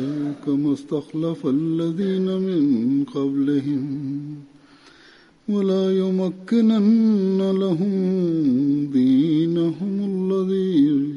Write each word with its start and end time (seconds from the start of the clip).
كما 0.46 0.72
استخلف 0.72 1.46
الذين 1.46 2.26
من 2.26 3.04
قبلهم 3.04 4.34
ولا 5.48 5.98
يمكنن 5.98 7.50
لهم 7.50 7.92
دينهم 8.92 9.94
الذي 10.10 11.14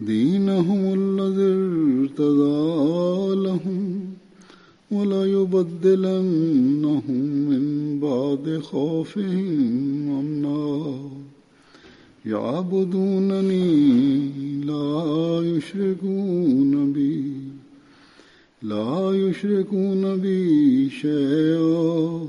دينهم 0.00 0.94
الذي 0.94 1.52
ارتضى 2.00 3.34
لهم. 3.34 3.97
ولا 4.90 5.24
يبدلنهم 5.26 7.12
من 7.50 7.98
بعد 8.00 8.58
خوفهم 8.58 10.08
أمنا. 10.18 10.98
يعبدونني 12.26 13.80
لا 14.64 15.40
يشركون 15.44 16.92
بي 16.92 17.22
لا 18.62 19.12
يشركون 19.12 20.16
بي 20.16 20.90
شيئا. 20.90 22.26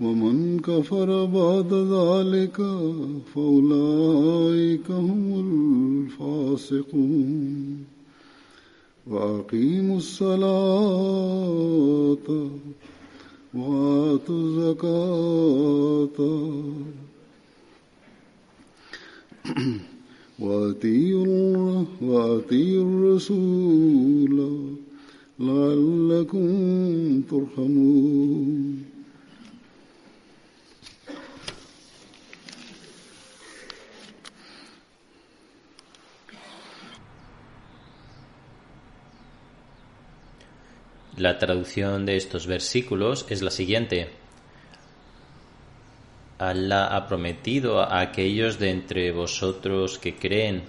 ومن 0.00 0.58
كفر 0.58 1.24
بعد 1.24 1.72
ذلك 1.74 2.56
فأولئك 3.34 4.90
هم 4.90 5.40
الفاسقون. 6.20 7.97
وأقيموا 9.10 9.96
الصلاة 9.96 10.48
وآتوا 13.54 14.36
الزكاة 14.38 16.18
وأطيعوا 20.44 21.84
وأطيعوا 22.02 22.84
الرسول 22.84 24.36
لعلكم 25.40 26.48
ترحمون. 27.30 28.87
La 41.18 41.36
traducción 41.36 42.06
de 42.06 42.16
estos 42.16 42.46
versículos 42.46 43.26
es 43.28 43.42
la 43.42 43.50
siguiente. 43.50 44.10
Allah 46.38 46.86
ha 46.86 47.08
prometido 47.08 47.80
a 47.80 47.98
aquellos 47.98 48.60
de 48.60 48.70
entre 48.70 49.10
vosotros 49.10 49.98
que 49.98 50.14
creen 50.14 50.62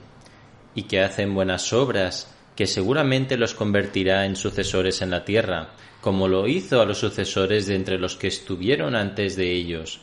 y 0.73 0.83
que 0.83 1.01
hacen 1.01 1.35
buenas 1.35 1.71
obras, 1.71 2.33
que 2.55 2.65
seguramente 2.65 3.37
los 3.37 3.53
convertirá 3.53 4.25
en 4.25 4.35
sucesores 4.35 5.03
en 5.03 5.11
la 5.11 5.23
tierra, 5.23 5.69
como 6.01 6.27
lo 6.27 6.47
hizo 6.47 6.81
a 6.81 6.85
los 6.85 6.97
sucesores 6.97 7.67
de 7.67 7.75
entre 7.75 7.99
los 7.99 8.15
que 8.15 8.27
estuvieron 8.27 8.95
antes 8.95 9.35
de 9.35 9.51
ellos, 9.51 9.99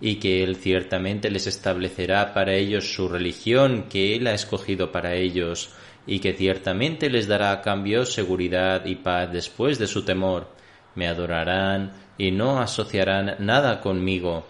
y 0.00 0.16
que 0.16 0.42
Él 0.42 0.56
ciertamente 0.56 1.30
les 1.30 1.46
establecerá 1.46 2.34
para 2.34 2.54
ellos 2.56 2.92
su 2.92 3.08
religión 3.08 3.84
que 3.88 4.16
Él 4.16 4.26
ha 4.26 4.34
escogido 4.34 4.90
para 4.90 5.14
ellos, 5.14 5.70
y 6.06 6.18
que 6.18 6.34
ciertamente 6.34 7.08
les 7.08 7.26
dará 7.26 7.52
a 7.52 7.62
cambio 7.62 8.04
seguridad 8.04 8.84
y 8.84 8.96
paz 8.96 9.32
después 9.32 9.78
de 9.78 9.86
su 9.86 10.04
temor. 10.04 10.48
Me 10.94 11.08
adorarán 11.08 11.92
y 12.18 12.30
no 12.30 12.60
asociarán 12.60 13.36
nada 13.38 13.80
conmigo. 13.80 14.46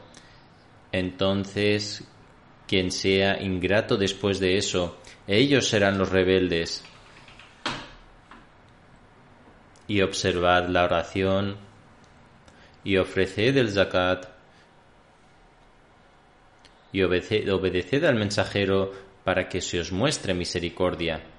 Entonces, 0.93 2.05
quien 2.67 2.91
sea 2.91 3.41
ingrato 3.43 3.97
después 3.97 4.41
de 4.41 4.57
eso, 4.57 4.99
ellos 5.27 5.69
serán 5.69 5.99
los 5.99 6.11
rebeldes. 6.11 6.85
Y 9.87 10.01
observad 10.03 10.69
la 10.69 10.85
oración 10.85 11.57
y 12.83 12.97
ofreced 12.97 13.57
el 13.57 13.71
zakat 13.71 14.29
y 16.93 17.03
obedeced, 17.03 17.53
obedeced 17.53 18.05
al 18.05 18.15
mensajero 18.15 18.93
para 19.25 19.49
que 19.49 19.61
se 19.61 19.81
os 19.81 19.91
muestre 19.91 20.33
misericordia. 20.33 21.34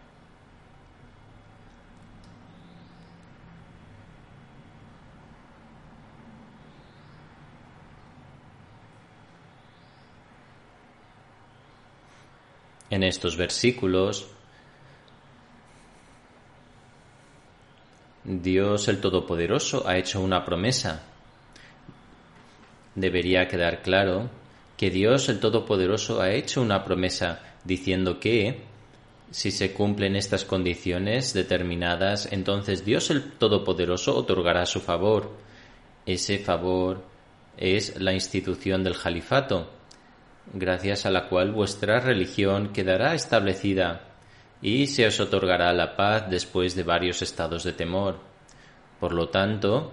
En 12.96 13.04
estos 13.04 13.36
versículos, 13.36 14.26
Dios 18.24 18.88
el 18.88 19.02
Todopoderoso 19.02 19.86
ha 19.86 19.98
hecho 19.98 20.22
una 20.22 20.46
promesa. 20.46 21.04
Debería 22.96 23.50
quedar 23.50 23.82
claro 23.82 24.30
que 24.78 24.92
Dios 24.92 25.28
el 25.28 25.42
Todopoderoso 25.42 26.22
ha 26.22 26.32
hecho 26.32 26.62
una 26.62 26.86
promesa 26.86 27.42
diciendo 27.66 28.18
que 28.18 28.62
si 29.30 29.52
se 29.52 29.74
cumplen 29.74 30.16
estas 30.16 30.46
condiciones 30.46 31.34
determinadas, 31.34 32.32
entonces 32.32 32.86
Dios 32.86 33.10
el 33.10 33.34
Todopoderoso 33.34 34.16
otorgará 34.16 34.66
su 34.66 34.80
favor. 34.80 35.32
Ese 36.06 36.40
favor 36.40 37.04
es 37.58 38.00
la 38.00 38.14
institución 38.14 38.86
del 38.86 38.98
califato, 38.98 39.75
gracias 40.54 41.06
a 41.06 41.12
la 41.12 41.28
cual 41.28 41.52
vuestra 41.52 42.00
religión 42.00 42.74
quedará 42.74 43.14
establecida 43.14 44.02
y 44.62 44.88
se 44.88 45.06
os 45.08 45.20
otorgará 45.20 45.74
la 45.74 45.96
paz 45.96 46.30
después 46.30 46.76
de 46.76 46.84
varios 46.84 47.22
estados 47.22 47.64
de 47.64 47.74
temor. 47.74 48.20
Por 49.00 49.14
lo 49.14 49.30
tanto, 49.30 49.92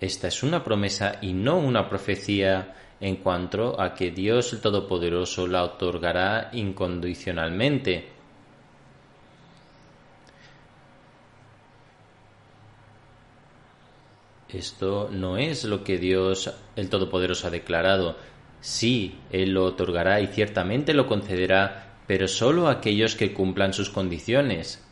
esta 0.00 0.28
es 0.28 0.42
una 0.42 0.62
promesa 0.62 1.18
y 1.20 1.32
no 1.32 1.58
una 1.58 1.88
profecía 1.88 2.74
en 3.00 3.16
cuanto 3.16 3.80
a 3.80 3.94
que 3.94 4.10
Dios 4.10 4.52
el 4.52 4.60
Todopoderoso 4.60 5.46
la 5.46 5.64
otorgará 5.64 6.50
incondicionalmente. 6.52 8.10
Esto 14.48 15.08
no 15.10 15.38
es 15.38 15.64
lo 15.64 15.82
que 15.82 15.98
Dios 15.98 16.52
el 16.76 16.90
Todopoderoso 16.90 17.46
ha 17.46 17.50
declarado. 17.50 18.16
Sí, 18.62 19.18
Él 19.32 19.50
lo 19.50 19.64
otorgará 19.64 20.20
y 20.20 20.28
ciertamente 20.28 20.94
lo 20.94 21.08
concederá, 21.08 21.96
pero 22.06 22.28
solo 22.28 22.68
a 22.68 22.74
aquellos 22.74 23.16
que 23.16 23.34
cumplan 23.34 23.74
sus 23.74 23.90
condiciones. 23.90 24.86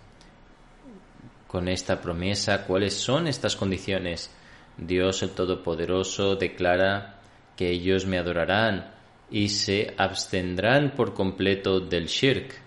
Con 1.46 1.68
esta 1.68 2.00
promesa, 2.00 2.66
¿cuáles 2.66 2.94
son 2.94 3.28
estas 3.28 3.54
condiciones? 3.54 4.34
Dios 4.76 5.22
el 5.22 5.30
Todopoderoso 5.30 6.34
declara 6.34 7.20
que 7.56 7.70
ellos 7.70 8.06
me 8.06 8.18
adorarán 8.18 8.92
y 9.30 9.50
se 9.50 9.94
abstendrán 9.96 10.96
por 10.96 11.14
completo 11.14 11.78
del 11.78 12.06
shirk. 12.06 12.60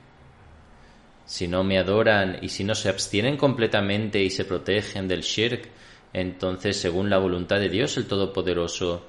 Si 1.25 1.49
no 1.49 1.65
me 1.65 1.79
adoran 1.79 2.39
y 2.41 2.47
si 2.47 2.63
no 2.63 2.75
se 2.75 2.87
abstienen 2.87 3.35
completamente 3.35 4.23
y 4.23 4.29
se 4.29 4.45
protegen 4.45 5.09
del 5.09 5.21
shirk, 5.21 5.67
entonces, 6.13 6.79
según 6.79 7.09
la 7.09 7.17
voluntad 7.17 7.59
de 7.59 7.67
Dios 7.67 7.97
el 7.97 8.07
Todopoderoso, 8.07 9.07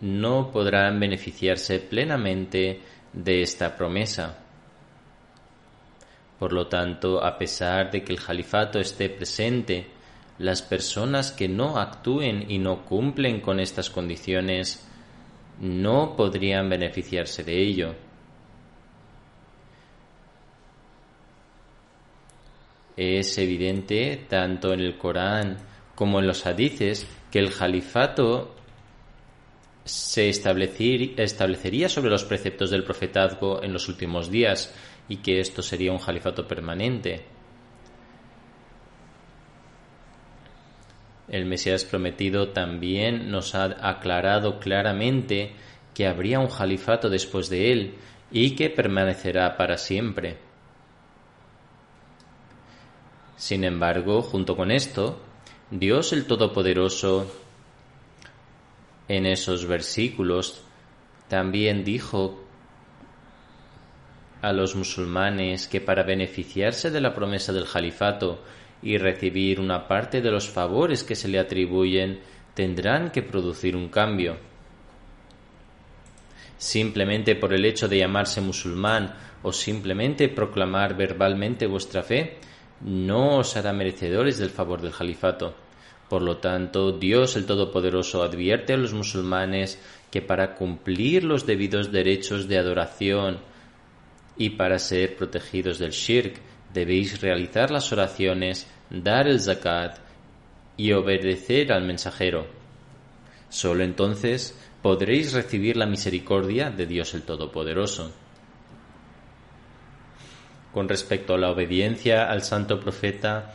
no 0.00 0.50
podrán 0.50 1.00
beneficiarse 1.00 1.78
plenamente 1.80 2.80
de 3.12 3.42
esta 3.42 3.76
promesa. 3.76 4.38
Por 6.38 6.52
lo 6.52 6.66
tanto, 6.66 7.24
a 7.24 7.38
pesar 7.38 7.90
de 7.90 8.04
que 8.04 8.12
el 8.12 8.22
califato 8.22 8.78
esté 8.78 9.08
presente, 9.08 9.86
las 10.38 10.60
personas 10.60 11.32
que 11.32 11.48
no 11.48 11.78
actúen 11.78 12.50
y 12.50 12.58
no 12.58 12.84
cumplen 12.84 13.40
con 13.40 13.58
estas 13.58 13.88
condiciones 13.88 14.86
no 15.60 16.14
podrían 16.14 16.68
beneficiarse 16.68 17.42
de 17.42 17.62
ello. 17.62 17.94
Es 22.98 23.38
evidente, 23.38 24.26
tanto 24.28 24.72
en 24.72 24.80
el 24.80 24.98
Corán 24.98 25.56
como 25.94 26.18
en 26.18 26.26
los 26.26 26.44
hadices, 26.44 27.06
que 27.30 27.38
el 27.38 27.54
califato 27.54 28.55
se 29.86 30.28
establecería 30.28 31.88
sobre 31.88 32.10
los 32.10 32.24
preceptos 32.24 32.70
del 32.70 32.82
profetazgo 32.82 33.62
en 33.62 33.72
los 33.72 33.88
últimos 33.88 34.30
días 34.30 34.74
y 35.08 35.18
que 35.18 35.38
esto 35.38 35.62
sería 35.62 35.92
un 35.92 35.98
califato 35.98 36.46
permanente. 36.46 37.24
El 41.28 41.46
Mesías 41.46 41.84
prometido 41.84 42.48
también 42.48 43.30
nos 43.30 43.54
ha 43.54 43.64
aclarado 43.88 44.58
claramente 44.58 45.52
que 45.94 46.06
habría 46.06 46.40
un 46.40 46.48
califato 46.48 47.08
después 47.08 47.48
de 47.48 47.72
él 47.72 47.94
y 48.32 48.56
que 48.56 48.70
permanecerá 48.70 49.56
para 49.56 49.78
siempre. 49.78 50.38
Sin 53.36 53.62
embargo, 53.62 54.22
junto 54.22 54.56
con 54.56 54.72
esto, 54.72 55.20
Dios 55.70 56.12
el 56.12 56.26
Todopoderoso 56.26 57.45
en 59.08 59.26
esos 59.26 59.66
versículos 59.66 60.62
también 61.28 61.84
dijo 61.84 62.42
a 64.42 64.52
los 64.52 64.76
musulmanes 64.76 65.66
que 65.66 65.80
para 65.80 66.02
beneficiarse 66.02 66.90
de 66.90 67.00
la 67.00 67.14
promesa 67.14 67.52
del 67.52 67.68
califato 67.68 68.42
y 68.82 68.98
recibir 68.98 69.60
una 69.60 69.88
parte 69.88 70.20
de 70.20 70.30
los 70.30 70.48
favores 70.48 71.02
que 71.02 71.14
se 71.14 71.28
le 71.28 71.38
atribuyen, 71.38 72.20
tendrán 72.54 73.10
que 73.10 73.22
producir 73.22 73.74
un 73.74 73.88
cambio. 73.88 74.36
Simplemente 76.58 77.34
por 77.34 77.52
el 77.52 77.64
hecho 77.64 77.88
de 77.88 77.98
llamarse 77.98 78.40
musulmán 78.40 79.14
o 79.42 79.52
simplemente 79.52 80.28
proclamar 80.28 80.96
verbalmente 80.96 81.66
vuestra 81.66 82.02
fe, 82.02 82.38
no 82.80 83.38
os 83.38 83.56
hará 83.56 83.72
merecedores 83.72 84.38
del 84.38 84.50
favor 84.50 84.80
del 84.80 84.92
califato. 84.92 85.65
Por 86.08 86.22
lo 86.22 86.36
tanto, 86.36 86.92
Dios 86.92 87.36
el 87.36 87.46
Todopoderoso 87.46 88.22
advierte 88.22 88.74
a 88.74 88.76
los 88.76 88.92
musulmanes 88.92 89.80
que 90.10 90.22
para 90.22 90.54
cumplir 90.54 91.24
los 91.24 91.46
debidos 91.46 91.90
derechos 91.90 92.48
de 92.48 92.58
adoración 92.58 93.38
y 94.36 94.50
para 94.50 94.78
ser 94.78 95.16
protegidos 95.16 95.78
del 95.78 95.90
shirk, 95.90 96.40
debéis 96.72 97.20
realizar 97.20 97.70
las 97.70 97.92
oraciones, 97.92 98.68
dar 98.90 99.26
el 99.26 99.40
zakat 99.40 99.98
y 100.76 100.92
obedecer 100.92 101.72
al 101.72 101.84
mensajero. 101.84 102.46
Solo 103.48 103.82
entonces 103.82 104.56
podréis 104.82 105.32
recibir 105.32 105.76
la 105.76 105.86
misericordia 105.86 106.70
de 106.70 106.86
Dios 106.86 107.14
el 107.14 107.22
Todopoderoso. 107.22 108.12
Con 110.72 110.88
respecto 110.88 111.34
a 111.34 111.38
la 111.38 111.50
obediencia 111.50 112.30
al 112.30 112.42
santo 112.42 112.78
profeta, 112.78 113.54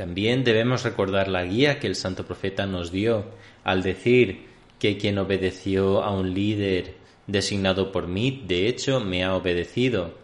también 0.00 0.44
debemos 0.44 0.82
recordar 0.82 1.28
la 1.28 1.44
guía 1.44 1.78
que 1.78 1.86
el 1.86 1.94
santo 1.94 2.24
profeta 2.24 2.64
nos 2.64 2.90
dio 2.90 3.26
al 3.64 3.82
decir 3.82 4.46
que 4.78 4.96
quien 4.96 5.18
obedeció 5.18 6.02
a 6.02 6.10
un 6.10 6.32
líder 6.32 6.94
designado 7.26 7.92
por 7.92 8.08
mí, 8.08 8.42
de 8.46 8.66
hecho, 8.66 9.00
me 9.00 9.24
ha 9.24 9.34
obedecido. 9.34 10.14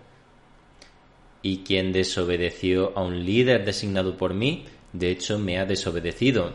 Y 1.43 1.59
quien 1.59 1.93
desobedeció 1.93 2.97
a 2.97 3.03
un 3.03 3.23
líder 3.27 3.67
designado 3.67 4.17
por 4.17 4.33
mí, 4.33 4.65
de 4.95 5.11
hecho, 5.11 5.39
me 5.39 5.59
ha 5.59 5.67
desobedecido. 5.67 6.55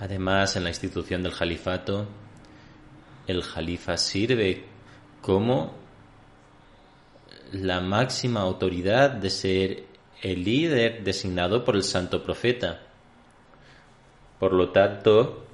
Además, 0.00 0.54
en 0.56 0.64
la 0.64 0.68
institución 0.68 1.22
del 1.22 1.32
califato, 1.32 2.08
el 3.26 3.42
Jalifa 3.42 3.96
sirve 3.96 4.64
como 5.22 5.81
la 7.52 7.80
máxima 7.80 8.40
autoridad 8.40 9.10
de 9.10 9.30
ser 9.30 9.84
el 10.22 10.44
líder 10.44 11.04
designado 11.04 11.64
por 11.64 11.76
el 11.76 11.82
santo 11.82 12.22
profeta. 12.22 12.80
Por 14.38 14.54
lo 14.54 14.70
tanto, 14.70 15.44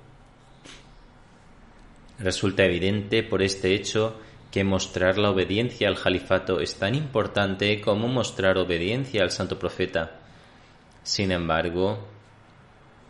resulta 2.19 2.65
evidente 2.65 3.22
por 3.22 3.43
este 3.43 3.75
hecho 3.75 4.17
que 4.51 4.65
mostrar 4.65 5.19
la 5.19 5.31
obediencia 5.31 5.89
al 5.89 5.96
Jalifato 5.96 6.61
es 6.61 6.77
tan 6.77 6.94
importante 6.94 7.81
como 7.81 8.08
mostrar 8.08 8.56
obediencia 8.58 9.22
al 9.22 9.31
santo 9.31 9.58
profeta. 9.58 10.20
Sin 11.03 11.32
embargo, 11.32 12.06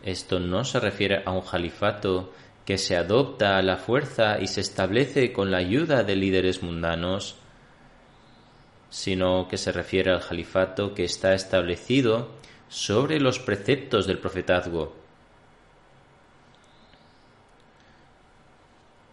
esto 0.03 0.41
no 0.41 0.65
se 0.65 0.81
refiere 0.81 1.23
a 1.25 1.31
un 1.31 1.43
Jalifato 1.43 2.33
que 2.65 2.79
se 2.79 2.97
adopta 2.97 3.57
a 3.57 3.63
la 3.63 3.77
fuerza 3.77 4.41
y 4.41 4.47
se 4.47 4.61
establece 4.61 5.33
con 5.33 5.51
la 5.51 5.59
ayuda 5.59 6.03
de 6.03 6.17
líderes 6.17 6.63
mundanos, 6.63 7.37
sino 8.91 9.49
que 9.49 9.57
se 9.59 9.73
refiere 9.73 10.11
al 10.13 10.27
califato 10.27 10.95
que 10.95 11.05
está 11.05 11.35
establecido 11.35 12.31
sobre 12.69 13.21
los 13.21 13.39
preceptos 13.39 14.07
del 14.07 14.19
profetazgo. 14.19 14.99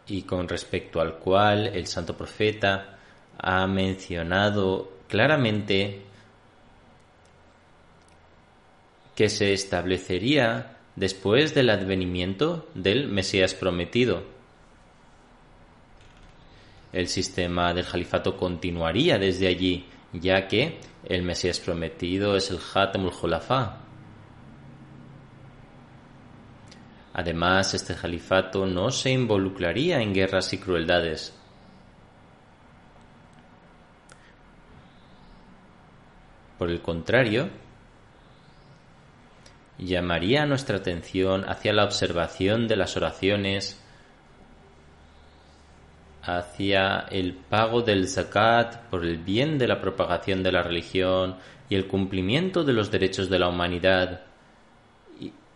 y 0.07 0.23
con 0.23 0.47
respecto 0.47 1.01
al 1.01 1.15
cual 1.15 1.67
el 1.67 1.87
santo 1.87 2.15
profeta 2.15 2.97
ha 3.37 3.65
mencionado 3.67 4.91
claramente 5.07 6.01
que 9.15 9.29
se 9.29 9.53
establecería 9.53 10.77
después 10.95 11.53
del 11.53 11.69
advenimiento 11.69 12.67
del 12.73 13.07
Mesías 13.07 13.53
prometido. 13.53 14.34
El 16.95 17.09
sistema 17.09 17.73
del 17.73 17.85
califato 17.85 18.37
continuaría 18.37 19.17
desde 19.17 19.47
allí, 19.47 19.85
ya 20.13 20.47
que 20.47 20.79
el 21.03 21.23
Mesías 21.23 21.59
prometido 21.59 22.37
es 22.37 22.49
el 22.51 22.59
Hatamul 22.73 23.11
Khulafa. 23.11 23.79
Además, 27.11 27.73
este 27.73 27.95
califato 27.95 28.65
no 28.65 28.91
se 28.91 29.11
involucraría 29.11 29.99
en 29.99 30.13
guerras 30.13 30.53
y 30.53 30.57
crueldades. 30.57 31.37
Por 36.57 36.69
el 36.69 36.81
contrario, 36.81 37.49
llamaría 39.77 40.45
nuestra 40.45 40.77
atención 40.77 41.43
hacia 41.49 41.73
la 41.73 41.83
observación 41.83 42.69
de 42.69 42.77
las 42.77 42.95
oraciones, 42.95 43.84
hacia 46.25 47.05
el 47.11 47.33
pago 47.33 47.81
del 47.81 48.07
zakat 48.07 48.89
por 48.89 49.05
el 49.05 49.17
bien 49.17 49.57
de 49.57 49.67
la 49.67 49.79
propagación 49.79 50.41
de 50.41 50.51
la 50.51 50.63
religión 50.63 51.37
y 51.69 51.75
el 51.75 51.87
cumplimiento 51.87 52.63
de 52.63 52.73
los 52.73 52.89
derechos 52.91 53.29
de 53.29 53.39
la 53.39 53.49
humanidad, 53.49 54.21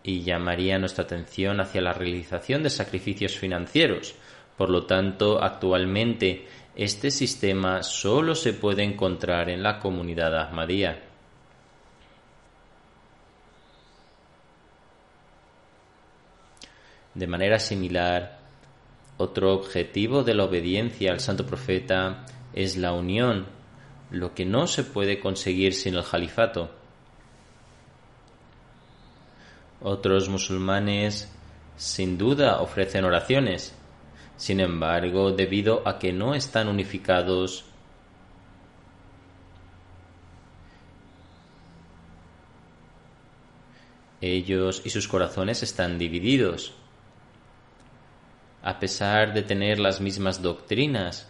y, 0.02 0.22
llamaría 0.22 0.78
nuestra 0.78 1.04
atención 1.04 1.60
hacia 1.60 1.82
la 1.82 1.92
realización 1.92 2.62
de 2.62 2.70
sacrificios 2.70 3.36
financieros, 3.36 4.14
Por 4.56 4.68
lo 4.68 4.84
tanto, 4.84 5.42
actualmente 5.42 6.46
este 6.76 7.10
sistema 7.10 7.82
solo 7.82 8.34
se 8.34 8.52
puede 8.52 8.82
encontrar 8.82 9.48
en 9.48 9.62
la 9.62 9.78
comunidad 9.78 10.36
Ahmadía. 10.38 11.00
De 17.14 17.26
manera 17.26 17.58
similar, 17.58 18.39
otro 19.20 19.52
objetivo 19.52 20.24
de 20.24 20.32
la 20.32 20.44
obediencia 20.44 21.12
al 21.12 21.20
santo 21.20 21.44
profeta 21.44 22.24
es 22.54 22.78
la 22.78 22.94
unión, 22.94 23.46
lo 24.10 24.34
que 24.34 24.46
no 24.46 24.66
se 24.66 24.82
puede 24.82 25.20
conseguir 25.20 25.74
sin 25.74 25.94
el 25.94 26.04
califato. 26.04 26.70
Otros 29.82 30.30
musulmanes 30.30 31.30
sin 31.76 32.16
duda 32.16 32.62
ofrecen 32.62 33.04
oraciones, 33.04 33.74
sin 34.38 34.58
embargo, 34.58 35.32
debido 35.32 35.86
a 35.86 35.98
que 35.98 36.14
no 36.14 36.34
están 36.34 36.68
unificados, 36.68 37.66
ellos 44.22 44.80
y 44.82 44.88
sus 44.88 45.06
corazones 45.06 45.62
están 45.62 45.98
divididos 45.98 46.79
a 48.62 48.78
pesar 48.78 49.32
de 49.32 49.42
tener 49.42 49.78
las 49.78 50.00
mismas 50.00 50.42
doctrinas, 50.42 51.28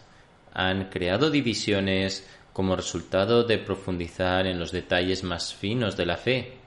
han 0.53 0.89
creado 0.89 1.29
divisiones 1.29 2.27
como 2.53 2.75
resultado 2.75 3.43
de 3.43 3.57
profundizar 3.57 4.45
en 4.45 4.59
los 4.59 4.71
detalles 4.71 5.23
más 5.23 5.53
finos 5.53 5.95
de 5.95 6.05
la 6.05 6.17
fe. 6.17 6.57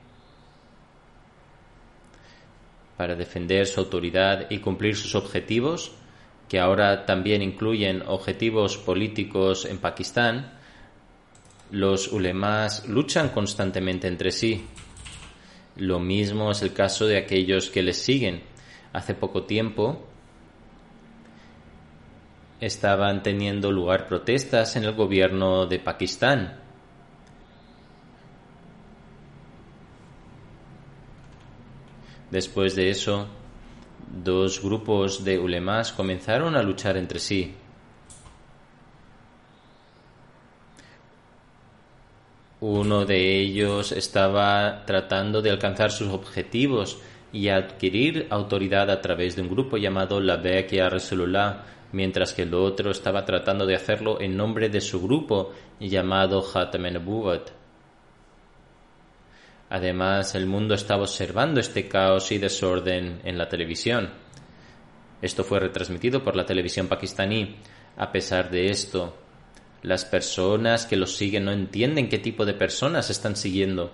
Para 2.97 3.15
defender 3.15 3.67
su 3.67 3.81
autoridad 3.81 4.47
y 4.51 4.59
cumplir 4.59 4.97
sus 4.97 5.15
objetivos, 5.15 5.93
que 6.49 6.59
ahora 6.59 7.05
también 7.05 7.43
incluyen 7.43 8.03
objetivos 8.07 8.79
políticos 8.79 9.67
en 9.67 9.79
Pakistán, 9.79 10.53
los 11.71 12.13
ulemas 12.13 12.87
luchan 12.89 13.31
constantemente 13.31 14.07
entre 14.07 14.31
sí. 14.31 14.65
Lo 15.77 15.99
mismo 15.99 16.53
es 16.53 16.63
el 16.63 16.73
caso 16.73 17.07
de 17.07 17.19
aquellos 17.19 17.69
que 17.69 17.83
les 17.83 17.99
siguen. 17.99 18.43
Hace 18.93 19.15
poco 19.15 19.43
tiempo, 19.43 20.07
estaban 22.65 23.23
teniendo 23.23 23.71
lugar 23.71 24.07
protestas 24.07 24.77
en 24.77 24.85
el 24.85 24.95
gobierno 24.95 25.67
de 25.67 25.79
Pakistán. 25.79 26.61
Después 32.31 32.75
de 32.75 32.91
eso, 32.91 33.29
dos 34.23 34.63
grupos 34.63 35.25
de 35.25 35.39
ulemas 35.39 35.93
comenzaron 35.93 36.57
a 36.57 36.63
luchar 36.63 36.97
entre 36.97 37.19
sí. 37.19 37.55
Uno 42.61 43.05
de 43.05 43.41
ellos 43.41 43.93
estaba 43.93 44.85
tratando 44.87 45.43
de 45.43 45.51
alcanzar 45.51 45.93
sus 45.93 46.09
objetivos 46.09 46.99
y 47.31 47.49
adquirir 47.49 48.27
autoridad 48.31 48.91
a 48.91 49.03
través 49.03 49.37
de 49.37 49.43
un 49.43 49.51
grupo 49.51 49.77
llamado 49.77 50.19
la 50.21 50.37
Bekia 50.37 50.89
Rasulullah, 50.89 51.65
mientras 51.95 52.35
que 52.35 52.43
el 52.43 52.53
otro 52.55 52.91
estaba 52.91 53.25
tratando 53.25 53.67
de 53.67 53.77
hacerlo 53.77 54.21
en 54.21 54.37
nombre 54.37 54.69
de 54.69 54.81
su 54.81 55.01
grupo 55.01 55.53
llamado 55.79 56.43
Khatam 56.43 56.85
Además, 59.71 60.35
el 60.35 60.47
mundo 60.47 60.75
estaba 60.75 61.03
observando 61.03 61.61
este 61.61 61.89
caos 61.89 62.33
y 62.33 62.39
desorden 62.39 63.21
en 63.25 63.39
la 63.39 63.49
televisión. 63.49 64.11
Esto 65.23 65.45
fue 65.45 65.61
retransmitido 65.61 66.23
por 66.23 66.37
la 66.37 66.45
televisión 66.45 66.89
pakistaní. 66.89 67.57
A 67.97 68.11
pesar 68.11 68.51
de 68.51 68.71
esto, 68.71 69.17
las 69.83 70.05
personas 70.05 70.87
que 70.87 70.97
los 70.97 71.17
siguen 71.17 71.45
no 71.45 71.53
entienden 71.53 72.09
qué 72.09 72.19
tipo 72.19 72.45
de 72.45 72.55
personas 72.55 73.09
están 73.09 73.37
siguiendo. 73.37 73.93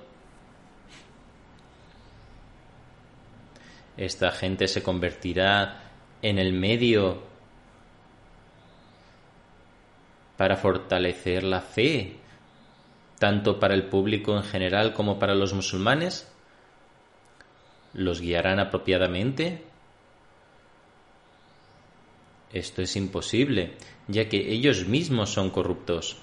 Esta 3.96 4.32
gente 4.32 4.68
se 4.68 4.82
convertirá 4.82 5.90
en 6.22 6.38
el 6.38 6.54
medio 6.54 7.29
para 10.40 10.56
fortalecer 10.56 11.44
la 11.44 11.60
fe, 11.60 12.14
tanto 13.18 13.60
para 13.60 13.74
el 13.74 13.90
público 13.90 14.34
en 14.34 14.42
general 14.42 14.94
como 14.94 15.18
para 15.18 15.34
los 15.34 15.52
musulmanes? 15.52 16.32
¿Los 17.92 18.22
guiarán 18.22 18.58
apropiadamente? 18.58 19.62
Esto 22.54 22.80
es 22.80 22.96
imposible, 22.96 23.74
ya 24.08 24.30
que 24.30 24.50
ellos 24.50 24.88
mismos 24.88 25.28
son 25.28 25.50
corruptos. 25.50 26.16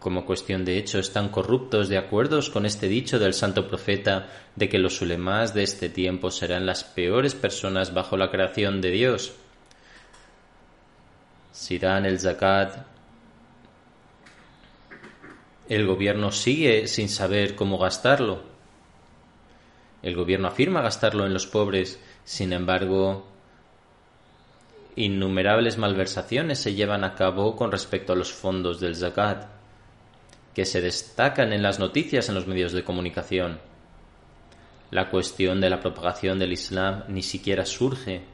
Como 0.00 0.26
cuestión 0.26 0.64
de 0.64 0.78
hecho, 0.78 0.98
están 0.98 1.28
corruptos 1.28 1.88
de 1.88 1.98
acuerdo 1.98 2.40
con 2.52 2.66
este 2.66 2.88
dicho 2.88 3.20
del 3.20 3.32
santo 3.32 3.68
profeta 3.68 4.28
de 4.56 4.68
que 4.68 4.80
los 4.80 5.00
ulemás 5.02 5.54
de 5.54 5.62
este 5.62 5.88
tiempo 5.88 6.32
serán 6.32 6.66
las 6.66 6.82
peores 6.82 7.36
personas 7.36 7.94
bajo 7.94 8.16
la 8.16 8.32
creación 8.32 8.80
de 8.80 8.90
Dios 8.90 9.34
si 11.52 11.78
dan 11.78 12.06
el 12.06 12.18
zakat, 12.18 12.86
el 15.68 15.86
gobierno 15.86 16.32
sigue 16.32 16.88
sin 16.88 17.08
saber 17.08 17.54
cómo 17.54 17.78
gastarlo. 17.78 18.42
El 20.02 20.16
gobierno 20.16 20.48
afirma 20.48 20.80
gastarlo 20.80 21.26
en 21.26 21.32
los 21.32 21.46
pobres, 21.46 22.00
sin 22.24 22.52
embargo, 22.52 23.26
innumerables 24.96 25.78
malversaciones 25.78 26.58
se 26.58 26.74
llevan 26.74 27.04
a 27.04 27.14
cabo 27.14 27.54
con 27.54 27.70
respecto 27.70 28.12
a 28.12 28.16
los 28.16 28.32
fondos 28.32 28.80
del 28.80 28.96
zakat, 28.96 29.46
que 30.54 30.64
se 30.64 30.80
destacan 30.80 31.52
en 31.52 31.62
las 31.62 31.78
noticias 31.78 32.28
en 32.28 32.34
los 32.34 32.46
medios 32.46 32.72
de 32.72 32.84
comunicación. 32.84 33.60
La 34.90 35.08
cuestión 35.08 35.60
de 35.60 35.70
la 35.70 35.80
propagación 35.80 36.38
del 36.38 36.52
Islam 36.52 37.04
ni 37.08 37.22
siquiera 37.22 37.64
surge 37.64 38.31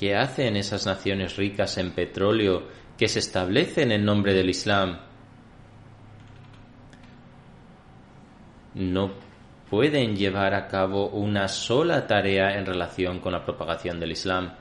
¿Qué 0.00 0.16
hacen 0.16 0.56
esas 0.56 0.86
naciones 0.86 1.36
ricas 1.36 1.76
en 1.76 1.90
petróleo 1.90 2.66
que 2.96 3.06
se 3.06 3.18
establecen 3.18 3.92
en 3.92 4.02
nombre 4.02 4.32
del 4.32 4.48
Islam? 4.48 4.98
No 8.72 9.10
pueden 9.68 10.16
llevar 10.16 10.54
a 10.54 10.68
cabo 10.68 11.10
una 11.10 11.48
sola 11.48 12.06
tarea 12.06 12.56
en 12.56 12.64
relación 12.64 13.20
con 13.20 13.32
la 13.32 13.44
propagación 13.44 14.00
del 14.00 14.12
Islam. 14.12 14.54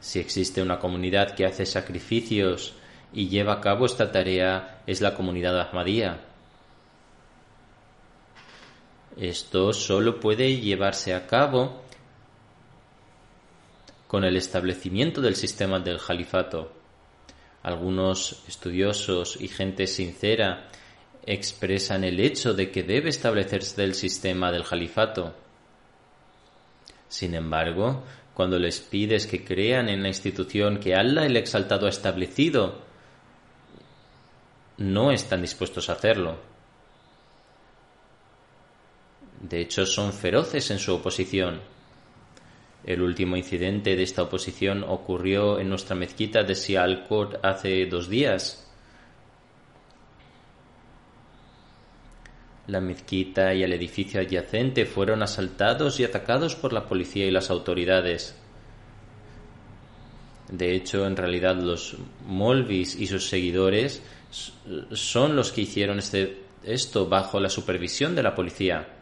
Si 0.00 0.18
existe 0.18 0.60
una 0.60 0.78
comunidad 0.78 1.34
que 1.34 1.46
hace 1.46 1.64
sacrificios 1.64 2.74
y 3.10 3.30
lleva 3.30 3.54
a 3.54 3.60
cabo 3.62 3.86
esta 3.86 4.12
tarea, 4.12 4.82
es 4.86 5.00
la 5.00 5.14
comunidad 5.14 5.58
Ahmadía. 5.58 6.20
Esto 9.16 9.72
solo 9.72 10.20
puede 10.20 10.60
llevarse 10.60 11.14
a 11.14 11.26
cabo 11.26 11.88
con 14.10 14.24
el 14.24 14.36
establecimiento 14.36 15.20
del 15.20 15.36
sistema 15.36 15.78
del 15.78 16.00
califato. 16.00 16.72
Algunos 17.62 18.42
estudiosos 18.48 19.40
y 19.40 19.46
gente 19.46 19.86
sincera 19.86 20.68
expresan 21.24 22.02
el 22.02 22.18
hecho 22.18 22.52
de 22.52 22.72
que 22.72 22.82
debe 22.82 23.10
establecerse 23.10 23.84
el 23.84 23.94
sistema 23.94 24.50
del 24.50 24.64
califato. 24.64 25.32
Sin 27.06 27.36
embargo, 27.36 28.02
cuando 28.34 28.58
les 28.58 28.80
pides 28.80 29.28
que 29.28 29.44
crean 29.44 29.88
en 29.88 30.02
la 30.02 30.08
institución 30.08 30.80
que 30.80 30.96
Allah 30.96 31.24
el 31.24 31.36
Exaltado 31.36 31.86
ha 31.86 31.90
establecido, 31.90 32.82
no 34.78 35.12
están 35.12 35.40
dispuestos 35.40 35.88
a 35.88 35.92
hacerlo. 35.92 36.36
De 39.40 39.60
hecho, 39.60 39.86
son 39.86 40.12
feroces 40.12 40.68
en 40.72 40.80
su 40.80 40.96
oposición. 40.96 41.60
El 42.84 43.02
último 43.02 43.36
incidente 43.36 43.94
de 43.94 44.02
esta 44.02 44.22
oposición 44.22 44.84
ocurrió 44.84 45.58
en 45.58 45.68
nuestra 45.68 45.94
mezquita 45.94 46.42
de 46.42 46.54
Sialkot 46.54 47.44
hace 47.44 47.86
dos 47.86 48.08
días. 48.08 48.66
La 52.66 52.80
mezquita 52.80 53.52
y 53.52 53.62
el 53.62 53.72
edificio 53.72 54.20
adyacente 54.20 54.86
fueron 54.86 55.22
asaltados 55.22 56.00
y 56.00 56.04
atacados 56.04 56.54
por 56.56 56.72
la 56.72 56.86
policía 56.86 57.26
y 57.26 57.30
las 57.30 57.50
autoridades. 57.50 58.36
De 60.50 60.74
hecho, 60.74 61.06
en 61.06 61.16
realidad 61.16 61.56
los 61.56 61.96
Molvis 62.26 62.96
y 62.96 63.06
sus 63.06 63.28
seguidores 63.28 64.02
son 64.92 65.36
los 65.36 65.52
que 65.52 65.62
hicieron 65.62 65.98
este, 65.98 66.44
esto 66.64 67.08
bajo 67.08 67.38
la 67.40 67.48
supervisión 67.48 68.14
de 68.14 68.22
la 68.22 68.34
policía. 68.34 68.99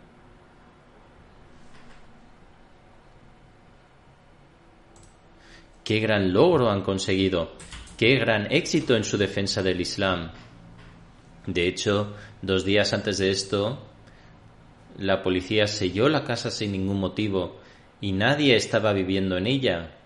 Qué 5.88 6.00
gran 6.00 6.34
logro 6.34 6.68
han 6.68 6.82
conseguido, 6.82 7.52
qué 7.96 8.16
gran 8.16 8.52
éxito 8.52 8.94
en 8.94 9.04
su 9.04 9.16
defensa 9.16 9.62
del 9.62 9.80
Islam. 9.80 10.32
De 11.46 11.66
hecho, 11.66 12.14
dos 12.42 12.66
días 12.66 12.92
antes 12.92 13.16
de 13.16 13.30
esto, 13.30 13.88
la 14.98 15.22
policía 15.22 15.66
selló 15.66 16.10
la 16.10 16.24
casa 16.24 16.50
sin 16.50 16.72
ningún 16.72 17.00
motivo 17.00 17.58
y 18.02 18.12
nadie 18.12 18.54
estaba 18.54 18.92
viviendo 18.92 19.38
en 19.38 19.46
ella. 19.46 19.96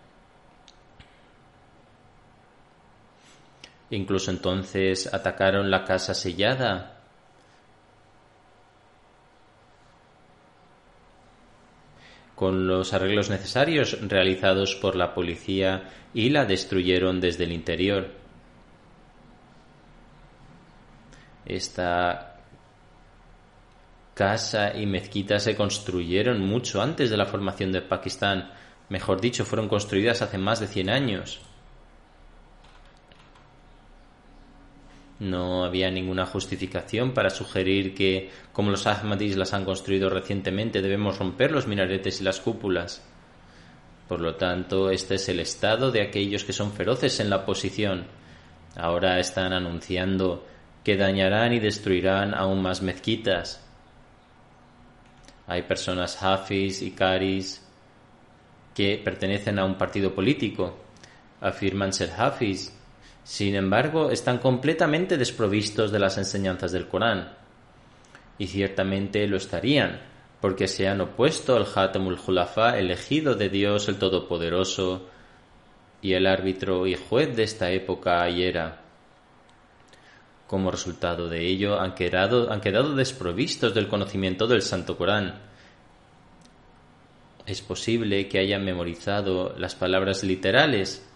Incluso 3.91 4.31
entonces 4.31 5.13
atacaron 5.13 5.69
la 5.69 5.83
casa 5.83 6.15
sellada. 6.15 6.92
Con 12.35 12.67
los 12.67 12.93
arreglos 12.93 13.31
necesarios 13.31 13.99
realizados 14.01 14.75
por 14.75 14.97
la 14.97 15.15
policía 15.15 15.91
y 16.15 16.31
la 16.31 16.45
destruyeron 16.45 17.21
desde 17.21 17.45
el 17.45 17.53
interior. 17.53 18.11
Esta 21.45 22.41
casa 24.15 24.77
y 24.77 24.87
mezquita 24.87 25.39
se 25.39 25.57
construyeron 25.57 26.41
mucho 26.41 26.83
antes 26.83 27.11
de 27.11 27.17
la 27.17 27.27
formación 27.27 27.73
de 27.73 27.83
Pakistán, 27.83 28.51
mejor 28.89 29.21
dicho, 29.21 29.45
fueron 29.45 29.69
construidas 29.69 30.23
hace 30.23 30.39
más 30.39 30.61
de 30.61 30.67
100 30.67 30.91
años. 30.91 31.41
No 35.23 35.65
había 35.65 35.89
ninguna 35.89 36.27
justificación 36.27 37.15
para 37.15 37.31
sugerir 37.31 37.95
que, 37.95 38.29
como 38.53 38.73
los 38.73 38.89
Ahmadis 38.89 39.37
las 39.37 39.55
han 39.55 39.65
construido 39.65 40.11
recientemente, 40.11 40.83
debemos 40.83 41.17
romper 41.17 41.53
los 41.53 41.69
minaretes 41.69 42.21
y 42.21 42.25
las 42.25 42.41
cúpulas. 42.41 43.07
Por 44.09 44.21
lo 44.21 44.35
tanto, 44.35 44.91
este 44.91 45.15
es 45.15 45.29
el 45.29 45.39
estado 45.39 45.93
de 45.93 46.03
aquellos 46.03 46.43
que 46.43 46.53
son 46.53 46.73
feroces 46.73 47.21
en 47.21 47.31
la 47.31 47.37
oposición. 47.37 48.07
Ahora 48.75 49.21
están 49.21 49.53
anunciando 49.53 50.45
que 50.83 50.97
dañarán 50.97 51.53
y 51.53 51.61
destruirán 51.61 52.35
aún 52.35 52.61
más 52.61 52.83
mezquitas. 52.83 53.65
Hay 55.47 55.63
personas 55.63 56.21
Hafiz 56.21 56.83
y 56.83 56.91
Karis 56.91 57.65
que 58.75 59.01
pertenecen 59.05 59.61
a 59.61 59.65
un 59.65 59.79
partido 59.79 60.13
político, 60.13 60.81
afirman 61.41 61.93
ser 61.93 62.11
Hafiz 62.11 62.77
sin 63.25 63.55
embargo, 63.55 64.11
están 64.11 64.39
completamente 64.39 65.17
desprovistos 65.17 65.93
de 65.93 66.01
las 66.01 66.19
enseñanzas 66.19 66.73
del 66.73 66.89
Corán. 66.89 67.37
Y 68.39 68.49
ciertamente 68.49 69.27
lo 69.29 69.37
estarían, 69.37 70.01
porque 70.41 70.67
se 70.67 70.89
han 70.89 71.01
opuesto 71.01 71.55
al 71.55 71.67
Hatamul 71.73 72.17
Julafa 72.17 72.79
elegido 72.79 73.35
de 73.35 73.49
Dios 73.49 73.89
el 73.89 73.99
Todopoderoso 73.99 75.09
y 76.01 76.15
el 76.15 76.27
árbitro 76.27 76.87
y 76.87 76.97
juez 76.97 77.37
de 77.37 77.45
esta 77.45 77.71
época 77.71 78.29
y 78.29 78.43
era. 78.43 78.81
Como 80.49 80.73
resultado 80.73 81.29
de 81.29 81.47
ello, 81.47 81.81
han 81.81 81.95
quedado, 81.95 82.53
han 82.53 82.61
quedado 82.61 82.97
desprovistos 82.97 83.73
del 83.73 83.87
conocimiento 83.87 84.49
del 84.49 84.63
Santo 84.63 84.99
Corán. 84.99 85.41
Es 87.47 87.63
posible 87.63 88.29
que 88.29 88.41
hayan 88.41 88.65
memorizado 88.65 89.55
las 89.57 89.77
palabras 89.77 90.25
literales 90.25 91.09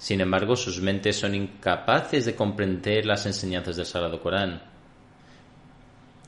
sin 0.00 0.22
embargo, 0.22 0.56
sus 0.56 0.80
mentes 0.80 1.18
son 1.18 1.34
incapaces 1.34 2.24
de 2.24 2.34
comprender 2.34 3.04
las 3.04 3.26
enseñanzas 3.26 3.76
del 3.76 3.84
Sagrado 3.84 4.22
Corán. 4.22 4.62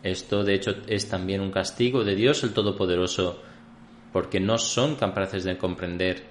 Esto, 0.03 0.45
de 0.45 0.55
hecho, 0.55 0.77
es 0.87 1.09
también 1.09 1.41
un 1.41 1.51
castigo 1.51 2.05
de 2.05 2.15
Dios 2.15 2.45
el 2.45 2.53
Todopoderoso, 2.53 3.41
porque 4.13 4.41
no 4.41 4.59
son 4.59 4.97
capaces 4.97 5.45
de 5.45 5.57
comprender. 5.57 6.23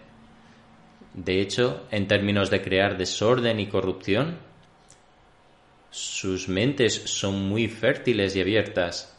De 1.16 1.42
hecho, 1.42 1.88
en 1.90 2.08
términos 2.08 2.52
de 2.52 2.62
crear 2.62 2.96
desorden 2.96 3.60
y 3.60 3.66
corrupción, 3.66 4.38
sus 5.90 6.48
mentes 6.48 6.94
son 6.94 7.50
muy 7.50 7.68
fértiles 7.68 8.36
y 8.36 8.42
abiertas. 8.42 9.11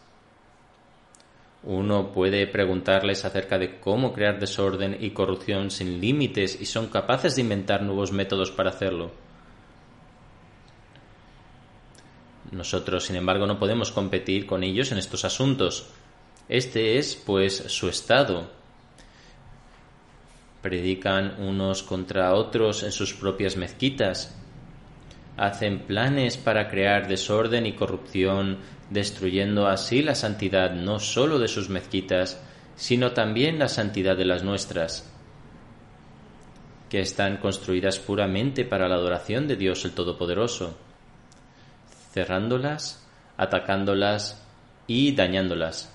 Uno 1.65 2.11
puede 2.13 2.49
preguntarles 2.49 3.25
acerca 3.25 3.57
de 3.57 3.79
cómo 3.79 4.13
crear 4.13 4.41
desorden 4.41 4.97
y 5.01 5.11
corrupción 5.11 5.71
sin 5.71 6.01
límites 6.01 6.61
y 6.61 6.67
son 6.67 6.89
capaces 6.89 7.37
de 7.37 7.43
inventar 7.43 7.83
nuevos 7.83 8.11
métodos 8.11 8.51
para 8.51 8.71
hacerlo. 8.71 9.13
Nosotros, 12.51 13.05
sin 13.05 13.17
embargo, 13.17 13.47
no 13.47 13.59
podemos 13.59 13.93
competir 13.93 14.45
con 14.45 14.65
ellos 14.65 14.91
en 14.93 14.99
estos 14.99 15.25
asuntos. 15.25 15.87
Este 16.49 16.99
es, 16.99 17.15
pues, 17.15 17.57
su 17.69 17.89
estado. 17.89 18.51
Predican 20.61 21.37
unos 21.41 21.83
contra 21.83 22.35
otros 22.35 22.83
en 22.83 22.93
sus 22.93 23.15
propias 23.15 23.57
mezquitas. 23.57 24.37
Hacen 25.37 25.81
planes 25.87 26.37
para 26.37 26.69
crear 26.69 27.09
desorden 27.09 27.67
y 27.67 27.73
corrupción 27.73 28.59
destruyendo 28.91 29.67
así 29.67 30.03
la 30.03 30.15
santidad 30.15 30.73
no 30.73 30.99
sólo 30.99 31.39
de 31.39 31.49
sus 31.49 31.69
mezquitas, 31.69 32.43
sino 32.77 33.13
también 33.13 33.59
la 33.59 33.69
santidad 33.69 34.17
de 34.17 34.25
las 34.25 34.43
nuestras, 34.43 35.11
que 36.91 37.01
están 37.01 37.39
construidas 37.39 37.99
puramente 37.99 38.65
para 38.65 38.89
la 38.89 38.97
adoración 38.97 39.47
de 39.47 39.57
Dios 39.57 39.85
el 39.85 39.93
Todopoderoso, 39.93 40.77
cerrándolas, 42.13 43.07
atacándolas 43.37 44.45
y 44.87 45.15
dañándolas. 45.15 45.91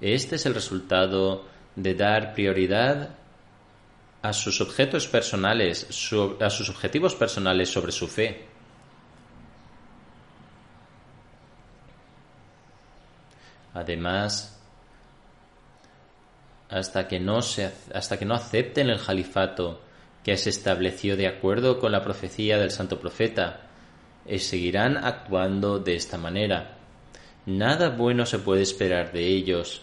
Este 0.00 0.36
es 0.36 0.46
el 0.46 0.54
resultado 0.54 1.44
de 1.76 1.94
dar 1.94 2.34
prioridad 2.34 3.10
a 4.24 4.32
sus 4.32 4.62
objetos 4.62 5.06
personales, 5.06 5.86
a 6.40 6.48
sus 6.48 6.70
objetivos 6.70 7.14
personales 7.14 7.68
sobre 7.68 7.92
su 7.92 8.08
fe. 8.08 8.46
Además, 13.74 14.58
hasta 16.70 17.06
que 17.06 17.20
no, 17.20 17.42
se, 17.42 17.70
hasta 17.92 18.18
que 18.18 18.24
no 18.24 18.34
acepten 18.34 18.88
el 18.88 18.98
califato 18.98 19.82
que 20.22 20.38
se 20.38 20.48
estableció 20.48 21.18
de 21.18 21.26
acuerdo 21.26 21.78
con 21.78 21.92
la 21.92 22.02
profecía 22.02 22.56
del 22.56 22.70
santo 22.70 22.98
profeta, 22.98 23.60
y 24.26 24.38
seguirán 24.38 24.96
actuando 24.96 25.80
de 25.80 25.96
esta 25.96 26.16
manera. 26.16 26.78
Nada 27.44 27.90
bueno 27.90 28.24
se 28.24 28.38
puede 28.38 28.62
esperar 28.62 29.12
de 29.12 29.26
ellos 29.26 29.82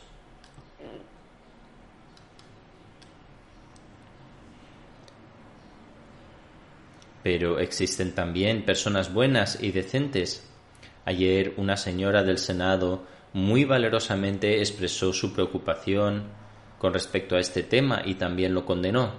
Pero 7.23 7.59
existen 7.59 8.13
también 8.13 8.65
personas 8.65 9.13
buenas 9.13 9.61
y 9.61 9.71
decentes. 9.71 10.47
Ayer 11.05 11.53
una 11.57 11.77
señora 11.77 12.23
del 12.23 12.37
Senado 12.37 13.03
muy 13.33 13.65
valerosamente 13.65 14.59
expresó 14.59 15.13
su 15.13 15.33
preocupación 15.33 16.23
con 16.77 16.93
respecto 16.93 17.35
a 17.35 17.39
este 17.39 17.63
tema 17.63 18.01
y 18.05 18.15
también 18.15 18.53
lo 18.53 18.65
condenó. 18.65 19.11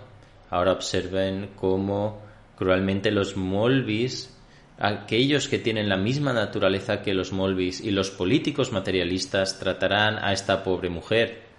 Ahora 0.50 0.72
observen 0.72 1.50
cómo 1.56 2.20
cruelmente 2.56 3.10
los 3.10 3.36
molvis, 3.36 4.36
aquellos 4.78 5.48
que 5.48 5.58
tienen 5.58 5.88
la 5.88 5.96
misma 5.96 6.32
naturaleza 6.32 7.02
que 7.02 7.14
los 7.14 7.32
molvis 7.32 7.80
y 7.80 7.90
los 7.90 8.10
políticos 8.10 8.72
materialistas 8.72 9.58
tratarán 9.58 10.18
a 10.18 10.32
esta 10.32 10.62
pobre 10.64 10.90
mujer 10.90 11.51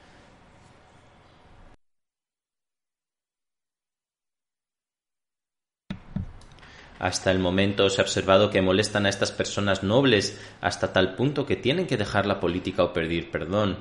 Hasta 7.03 7.31
el 7.31 7.39
momento 7.39 7.89
se 7.89 7.99
ha 7.99 8.05
observado 8.05 8.49
que 8.49 8.61
molestan 8.61 9.05
a 9.05 9.09
estas 9.09 9.33
personas 9.33 9.83
nobles 9.83 10.39
hasta 10.61 10.93
tal 10.93 11.15
punto 11.15 11.45
que 11.45 11.57
tienen 11.57 11.85
que 11.85 11.97
dejar 11.97 12.25
la 12.25 12.39
política 12.39 12.81
o 12.81 12.93
pedir 12.93 13.29
perdón. 13.29 13.75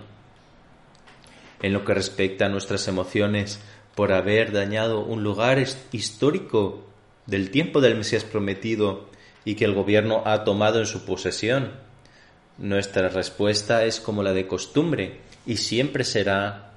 En 1.63 1.73
lo 1.73 1.85
que 1.85 1.95
respecta 1.95 2.47
a 2.47 2.49
nuestras 2.49 2.89
emociones 2.89 3.63
por 3.95 4.13
haber 4.13 4.51
dañado 4.51 5.05
un 5.05 5.23
lugar 5.23 5.65
histórico 5.93 6.85
del 7.27 7.53
tiempo 7.53 7.81
del 7.81 7.95
Mesías 7.97 8.25
prometido 8.25 9.07
y 9.45 9.55
que 9.55 9.67
el 9.67 9.75
gobierno 9.75 10.25
ha 10.27 10.43
tomado 10.43 10.81
en 10.81 10.87
su 10.87 11.05
posesión, 11.05 11.75
nuestra 12.59 13.09
respuesta 13.09 13.85
es 13.85 14.01
como 14.01 14.25
la 14.25 14.33
de 14.33 14.49
costumbre 14.49 15.21
y 15.47 15.59
siempre 15.59 16.03
será 16.03 16.72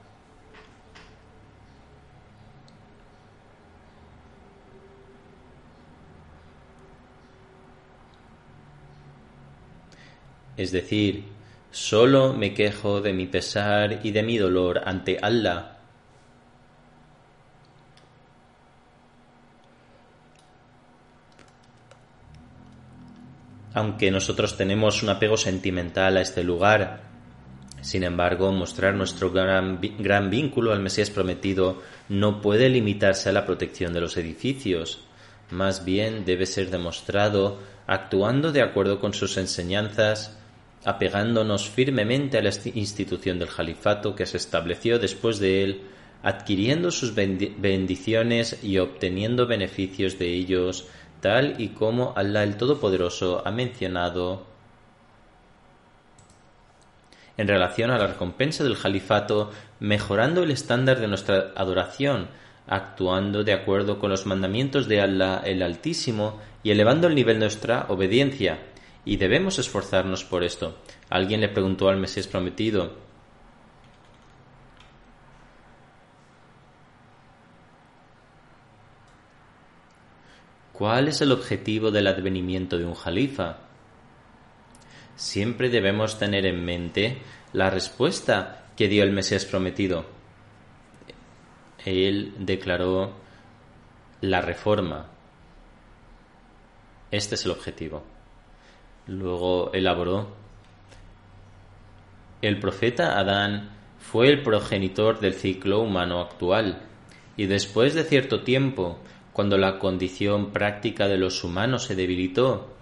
es 10.58 10.72
decir, 10.72 11.26
solo 11.72 12.34
me 12.34 12.54
quejo 12.54 13.02
de 13.02 13.14
mi 13.14 13.28
pesar 13.28 14.00
y 14.04 14.12
de 14.12 14.24
mi 14.24 14.38
dolor 14.38 14.82
ante 14.86 15.18
Allah. 15.22 15.72
Aunque 23.74 24.10
nosotros 24.10 24.56
tenemos 24.56 25.04
un 25.04 25.10
apego 25.10 25.36
sentimental 25.36 26.16
a 26.16 26.22
este 26.22 26.46
lugar, 26.46 27.02
sin 27.82 28.04
embargo, 28.04 28.52
mostrar 28.52 28.96
nuestro 28.96 29.32
gran, 29.32 29.80
gran, 30.00 30.32
vínculo 30.32 30.74
al 30.74 30.80
Mesías 30.80 31.12
prometido 31.12 31.84
no 32.10 32.42
puede 32.42 32.68
limitarse 32.68 33.30
a 33.30 33.32
la 33.32 33.46
protección 33.46 33.94
de 33.94 34.02
los 34.02 34.18
edificios. 34.18 35.02
Más 35.52 35.86
bien 35.86 36.26
debe 36.26 36.48
ser 36.48 36.72
demostrado 36.72 37.60
actuando 37.86 38.52
de 38.52 38.64
acuerdo 38.64 39.00
con 39.00 39.14
sus 39.14 39.38
enseñanzas 39.38 40.36
apegándonos 40.86 41.68
firmemente 41.68 42.38
a 42.38 42.44
la 42.44 42.52
institución 42.76 43.40
del 43.40 43.50
califato 43.50 44.16
que 44.16 44.26
se 44.26 44.38
estableció 44.38 45.00
después 45.00 45.40
de 45.40 45.64
él, 45.64 45.82
adquiriendo 46.24 46.92
sus 46.92 47.14
bendiciones 47.14 48.64
y 48.64 48.78
obteniendo 48.78 49.48
beneficios 49.48 50.18
de 50.18 50.28
ellos, 50.28 50.88
tal 51.22 51.60
y 51.60 51.70
como 51.70 52.14
Allah 52.16 52.44
el 52.44 52.56
Todopoderoso 52.56 53.42
ha 53.46 53.52
mencionado 53.52 54.46
en 57.38 57.48
relación 57.48 57.92
a 57.92 57.98
la 57.98 58.08
recompensa 58.08 58.64
del 58.64 58.78
califato, 58.78 59.52
mejorando 59.80 60.44
el 60.44 60.52
estándar 60.52 61.00
de 61.00 61.08
nuestra 61.08 61.52
adoración, 61.56 62.28
actuando 62.68 63.44
de 63.44 63.54
acuerdo 63.54 64.00
con 64.00 64.10
los 64.10 64.26
mandamientos 64.26 64.88
de 64.88 65.02
Allah 65.02 65.42
el 65.44 65.62
Altísimo 65.62 66.40
y 66.64 66.72
elevando 66.72 67.08
el 67.08 67.16
nivel 67.16 67.36
de 67.36 67.46
nuestra 67.46 67.86
obediencia. 67.90 68.60
Y 69.06 69.18
debemos 69.18 69.60
esforzarnos 69.60 70.26
por 70.26 70.44
esto. 70.44 70.78
Alguien 71.10 71.42
le 71.42 71.50
preguntó 71.50 71.90
al 71.90 71.98
Mesías 71.98 72.28
prometido, 72.28 73.06
¿Cuál 80.74 81.08
es 81.08 81.22
el 81.22 81.32
objetivo 81.32 81.90
del 81.90 82.08
advenimiento 82.08 82.78
de 82.78 82.86
un 82.86 82.96
jalifa? 82.96 83.60
Siempre 85.16 85.70
debemos 85.70 86.20
tener 86.20 86.46
en 86.46 86.66
mente 86.66 87.22
la 87.54 87.70
respuesta 87.70 88.66
que 88.76 88.90
dio 88.90 89.04
el 89.04 89.14
Mesías 89.14 89.46
prometido. 89.46 90.06
Él 91.86 92.34
declaró 92.40 93.14
la 94.20 94.42
reforma. 94.42 95.08
Este 97.10 97.36
es 97.36 97.46
el 97.46 97.52
objetivo. 97.52 98.04
Luego 99.08 99.72
elaboró. 99.74 100.28
El 102.42 102.60
profeta 102.60 103.20
Adán 103.20 103.72
fue 104.00 104.30
el 104.30 104.44
progenitor 104.44 105.20
del 105.20 105.34
ciclo 105.34 105.80
humano 105.82 106.22
actual 106.22 106.82
y 107.38 107.46
después 107.46 107.94
de 107.94 108.04
cierto 108.04 108.42
tiempo, 108.42 109.00
cuando 109.34 109.58
la 109.58 109.80
condición 109.80 110.52
práctica 110.52 111.08
de 111.08 111.18
los 111.18 111.44
humanos 111.44 111.84
se 111.84 111.96
debilitó 111.96 112.76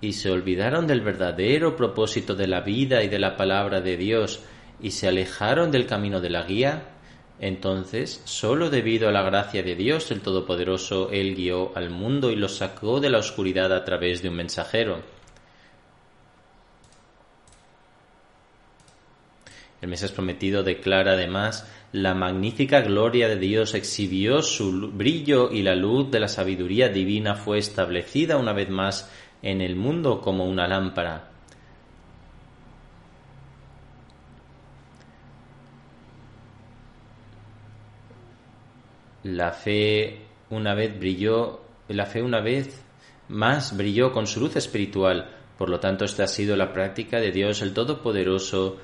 y 0.00 0.12
se 0.12 0.30
olvidaron 0.30 0.86
del 0.86 1.00
verdadero 1.00 1.76
propósito 1.76 2.34
de 2.34 2.46
la 2.46 2.60
vida 2.60 3.02
y 3.02 3.08
de 3.08 3.18
la 3.18 3.36
palabra 3.36 3.80
de 3.80 3.96
Dios 3.96 4.42
y 4.80 4.90
se 4.90 5.08
alejaron 5.08 5.70
del 5.70 5.86
camino 5.86 6.20
de 6.20 6.30
la 6.30 6.42
guía, 6.42 6.94
entonces, 7.40 8.22
sólo 8.24 8.70
debido 8.70 9.08
a 9.08 9.12
la 9.12 9.22
gracia 9.22 9.62
de 9.62 9.74
Dios 9.74 10.10
el 10.10 10.20
Todopoderoso, 10.20 11.10
Él 11.10 11.34
guió 11.34 11.76
al 11.76 11.90
mundo 11.90 12.30
y 12.30 12.36
lo 12.36 12.48
sacó 12.48 13.00
de 13.00 13.10
la 13.10 13.18
oscuridad 13.18 13.72
a 13.72 13.84
través 13.84 14.22
de 14.22 14.28
un 14.28 14.36
mensajero. 14.36 15.13
El 19.84 19.90
Mesías 19.90 20.12
prometido 20.12 20.62
declara 20.62 21.12
además 21.12 21.70
la 21.92 22.14
magnífica 22.14 22.80
gloria 22.80 23.28
de 23.28 23.36
Dios 23.36 23.74
exhibió 23.74 24.40
su 24.40 24.90
brillo 24.90 25.52
y 25.52 25.60
la 25.60 25.74
luz 25.74 26.10
de 26.10 26.20
la 26.20 26.28
sabiduría 26.28 26.88
divina 26.88 27.34
fue 27.34 27.58
establecida 27.58 28.38
una 28.38 28.54
vez 28.54 28.70
más 28.70 29.12
en 29.42 29.60
el 29.60 29.76
mundo 29.76 30.22
como 30.22 30.46
una 30.46 30.66
lámpara. 30.66 31.28
La 39.22 39.52
fe 39.52 40.22
una 40.48 40.72
vez 40.72 40.98
brilló, 40.98 41.60
la 41.88 42.06
fe 42.06 42.22
una 42.22 42.40
vez 42.40 42.82
más 43.28 43.76
brilló 43.76 44.12
con 44.12 44.26
su 44.26 44.40
luz 44.40 44.56
espiritual. 44.56 45.28
Por 45.58 45.68
lo 45.68 45.78
tanto, 45.78 46.06
esta 46.06 46.24
ha 46.24 46.26
sido 46.26 46.56
la 46.56 46.72
práctica 46.72 47.20
de 47.20 47.32
Dios 47.32 47.60
el 47.60 47.74
Todopoderoso 47.74 48.78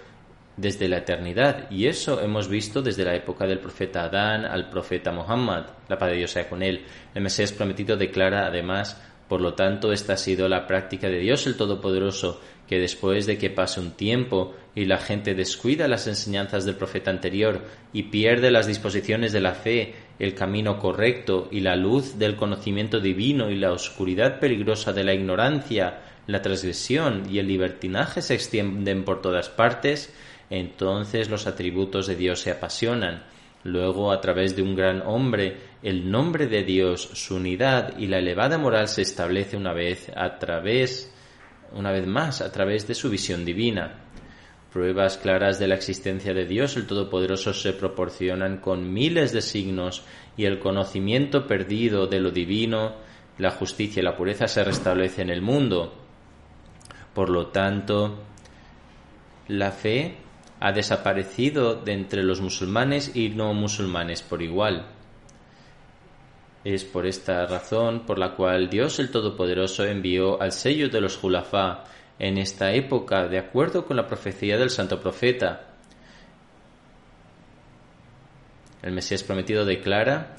desde 0.56 0.88
la 0.88 0.98
eternidad. 0.98 1.70
Y 1.70 1.86
eso 1.86 2.20
hemos 2.20 2.48
visto 2.48 2.82
desde 2.82 3.04
la 3.04 3.14
época 3.14 3.46
del 3.46 3.58
profeta 3.58 4.04
Adán 4.04 4.44
al 4.44 4.68
profeta 4.70 5.12
Muhammad, 5.12 5.66
la 5.88 5.98
paz 5.98 6.10
de 6.10 6.16
Dios 6.16 6.30
sea 6.30 6.48
con 6.48 6.62
él. 6.62 6.84
El 7.14 7.22
Mesías 7.22 7.52
prometido 7.52 7.96
declara 7.96 8.46
además 8.46 9.00
por 9.30 9.40
lo 9.42 9.54
tanto, 9.54 9.92
esta 9.92 10.14
ha 10.14 10.16
sido 10.16 10.48
la 10.48 10.66
práctica 10.66 11.08
de 11.08 11.20
Dios 11.20 11.46
el 11.46 11.56
Todopoderoso, 11.56 12.40
que 12.66 12.80
después 12.80 13.26
de 13.26 13.38
que 13.38 13.48
pase 13.48 13.78
un 13.78 13.92
tiempo 13.92 14.56
y 14.74 14.86
la 14.86 14.98
gente 14.98 15.36
descuida 15.36 15.86
las 15.86 16.08
enseñanzas 16.08 16.64
del 16.64 16.74
profeta 16.74 17.12
anterior 17.12 17.64
y 17.92 18.02
pierde 18.10 18.50
las 18.50 18.66
disposiciones 18.66 19.30
de 19.30 19.40
la 19.40 19.54
fe, 19.54 19.94
el 20.18 20.34
camino 20.34 20.80
correcto 20.80 21.46
y 21.52 21.60
la 21.60 21.76
luz 21.76 22.18
del 22.18 22.34
conocimiento 22.34 22.98
divino 22.98 23.50
y 23.50 23.54
la 23.54 23.70
oscuridad 23.70 24.40
peligrosa 24.40 24.92
de 24.92 25.04
la 25.04 25.14
ignorancia, 25.14 26.00
la 26.26 26.42
transgresión 26.42 27.22
y 27.30 27.38
el 27.38 27.46
libertinaje 27.46 28.22
se 28.22 28.34
extienden 28.34 29.04
por 29.04 29.22
todas 29.22 29.48
partes, 29.48 30.12
entonces 30.50 31.30
los 31.30 31.46
atributos 31.46 32.06
de 32.06 32.16
Dios 32.16 32.40
se 32.40 32.50
apasionan 32.50 33.22
Luego, 33.62 34.10
a 34.10 34.20
través 34.20 34.56
de 34.56 34.62
un 34.62 34.74
gran 34.74 35.02
hombre, 35.02 35.56
el 35.82 36.10
nombre 36.10 36.46
de 36.46 36.64
Dios, 36.64 37.10
su 37.12 37.36
unidad 37.36 37.98
y 37.98 38.06
la 38.06 38.18
elevada 38.18 38.56
moral 38.56 38.88
se 38.88 39.02
establece 39.02 39.56
una 39.56 39.74
vez 39.74 40.10
a 40.16 40.38
través, 40.38 41.12
una 41.74 41.92
vez 41.92 42.06
más, 42.06 42.40
a 42.40 42.50
través 42.50 42.88
de 42.88 42.94
su 42.94 43.10
visión 43.10 43.44
divina. 43.44 44.04
Pruebas 44.72 45.18
claras 45.18 45.58
de 45.58 45.68
la 45.68 45.74
existencia 45.74 46.32
de 46.32 46.46
Dios 46.46 46.76
el 46.76 46.86
Todopoderoso 46.86 47.52
se 47.52 47.74
proporcionan 47.74 48.58
con 48.58 48.94
miles 48.94 49.32
de 49.32 49.42
signos 49.42 50.04
y 50.38 50.46
el 50.46 50.58
conocimiento 50.58 51.46
perdido 51.46 52.06
de 52.06 52.20
lo 52.20 52.30
divino, 52.30 52.94
la 53.36 53.50
justicia 53.50 54.00
y 54.00 54.04
la 54.04 54.16
pureza 54.16 54.48
se 54.48 54.64
restablece 54.64 55.20
en 55.20 55.30
el 55.30 55.42
mundo. 55.42 55.92
Por 57.12 57.28
lo 57.28 57.48
tanto, 57.48 58.20
la 59.48 59.72
fe 59.72 60.14
ha 60.60 60.72
desaparecido 60.72 61.74
de 61.74 61.92
entre 61.94 62.22
los 62.22 62.40
musulmanes 62.40 63.16
y 63.16 63.30
no 63.30 63.54
musulmanes 63.54 64.22
por 64.22 64.42
igual. 64.42 64.86
Es 66.62 66.84
por 66.84 67.06
esta 67.06 67.46
razón 67.46 68.04
por 68.04 68.18
la 68.18 68.34
cual 68.36 68.68
Dios 68.68 68.98
el 68.98 69.10
Todopoderoso 69.10 69.86
envió 69.86 70.40
al 70.42 70.52
sello 70.52 70.90
de 70.90 71.00
los 71.00 71.16
Julafá 71.16 71.84
en 72.18 72.36
esta 72.36 72.72
época 72.74 73.26
de 73.28 73.38
acuerdo 73.38 73.86
con 73.86 73.96
la 73.96 74.06
profecía 74.06 74.58
del 74.58 74.68
santo 74.68 75.00
profeta. 75.00 75.68
El 78.82 78.92
Mesías 78.92 79.22
prometido 79.22 79.64
declara 79.64 80.36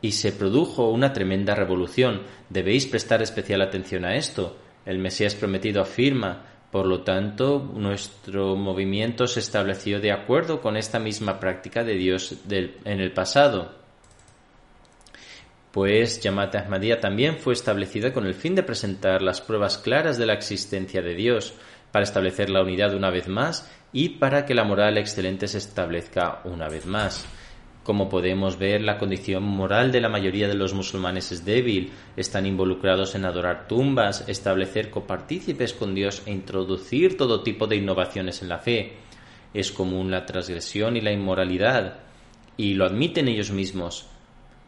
y 0.00 0.12
se 0.12 0.32
produjo 0.32 0.88
una 0.88 1.12
tremenda 1.12 1.54
revolución. 1.54 2.22
Debéis 2.48 2.86
prestar 2.86 3.20
especial 3.20 3.60
atención 3.60 4.06
a 4.06 4.16
esto. 4.16 4.56
El 4.86 4.98
Mesías 4.98 5.34
prometido 5.34 5.82
afirma 5.82 6.44
por 6.70 6.86
lo 6.86 7.02
tanto, 7.02 7.58
nuestro 7.74 8.56
movimiento 8.56 9.26
se 9.26 9.40
estableció 9.40 10.00
de 10.00 10.12
acuerdo 10.12 10.60
con 10.60 10.76
esta 10.76 10.98
misma 10.98 11.40
práctica 11.40 11.82
de 11.82 11.94
Dios 11.94 12.34
en 12.48 13.00
el 13.00 13.12
pasado. 13.12 13.72
Pues 15.72 16.20
Yamat 16.20 16.54
Ahmadiyya 16.56 17.00
también 17.00 17.38
fue 17.38 17.52
establecida 17.52 18.12
con 18.12 18.26
el 18.26 18.34
fin 18.34 18.54
de 18.54 18.62
presentar 18.62 19.22
las 19.22 19.40
pruebas 19.40 19.78
claras 19.78 20.18
de 20.18 20.26
la 20.26 20.34
existencia 20.34 21.02
de 21.02 21.14
Dios, 21.14 21.54
para 21.92 22.04
establecer 22.04 22.50
la 22.50 22.62
unidad 22.62 22.94
una 22.94 23.10
vez 23.10 23.28
más 23.28 23.70
y 23.92 24.10
para 24.10 24.44
que 24.44 24.54
la 24.54 24.64
moral 24.64 24.98
excelente 24.98 25.48
se 25.48 25.58
establezca 25.58 26.40
una 26.44 26.68
vez 26.68 26.86
más. 26.86 27.26
Como 27.88 28.10
podemos 28.10 28.58
ver, 28.58 28.82
la 28.82 28.98
condición 28.98 29.44
moral 29.44 29.90
de 29.92 30.02
la 30.02 30.10
mayoría 30.10 30.46
de 30.46 30.54
los 30.54 30.74
musulmanes 30.74 31.32
es 31.32 31.46
débil. 31.46 31.90
Están 32.18 32.44
involucrados 32.44 33.14
en 33.14 33.24
adorar 33.24 33.66
tumbas, 33.66 34.28
establecer 34.28 34.90
copartícipes 34.90 35.72
con 35.72 35.94
Dios 35.94 36.20
e 36.26 36.32
introducir 36.32 37.16
todo 37.16 37.42
tipo 37.42 37.66
de 37.66 37.76
innovaciones 37.76 38.42
en 38.42 38.50
la 38.50 38.58
fe. 38.58 38.92
Es 39.54 39.72
común 39.72 40.10
la 40.10 40.26
transgresión 40.26 40.98
y 40.98 41.00
la 41.00 41.12
inmoralidad, 41.12 42.00
y 42.58 42.74
lo 42.74 42.84
admiten 42.84 43.26
ellos 43.26 43.52
mismos. 43.52 44.04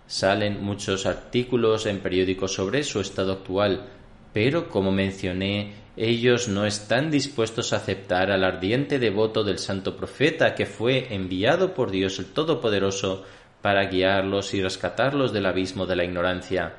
Salen 0.07 0.65
muchos 0.65 1.05
artículos 1.05 1.85
en 1.85 1.99
periódicos 1.99 2.55
sobre 2.55 2.83
su 2.85 3.01
estado 3.01 3.33
actual, 3.33 3.85
pero 4.33 4.71
como 4.71 4.93
mencioné, 4.93 5.75
ellos 6.03 6.49
no 6.49 6.65
están 6.65 7.11
dispuestos 7.11 7.75
a 7.75 7.77
aceptar 7.77 8.31
al 8.31 8.43
ardiente 8.43 8.99
devoto 8.99 9.45
del 9.45 9.59
santo 9.59 9.99
profeta 9.99 10.55
que 10.55 10.65
fue 10.65 11.15
enviado 11.15 11.75
por 11.75 11.91
Dios 11.91 12.19
el 12.19 12.33
Todopoderoso 12.33 13.23
para 13.61 13.85
guiarlos 13.85 14.55
y 14.55 14.63
rescatarlos 14.63 15.35
del 15.35 15.45
abismo 15.45 15.85
de 15.85 15.97
la 15.97 16.05
ignorancia. 16.05 16.75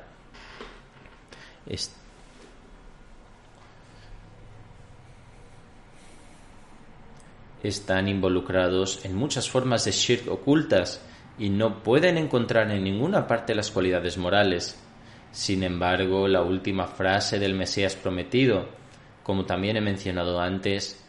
Están 7.62 8.08
involucrados 8.08 9.04
en 9.04 9.14
muchas 9.14 9.48
formas 9.48 9.84
de 9.84 9.92
shirk 9.92 10.28
ocultas 10.32 11.00
y 11.38 11.48
no 11.48 11.84
pueden 11.84 12.18
encontrar 12.18 12.72
en 12.72 12.82
ninguna 12.82 13.28
parte 13.28 13.54
las 13.54 13.70
cualidades 13.70 14.18
morales. 14.18 14.82
Sin 15.30 15.62
embargo, 15.62 16.26
la 16.26 16.42
última 16.42 16.88
frase 16.88 17.38
del 17.38 17.54
Mesías 17.54 17.94
prometido, 17.94 18.81
como 19.22 19.44
también 19.44 19.76
he 19.76 19.80
mencionado 19.80 20.40
antes, 20.40 21.02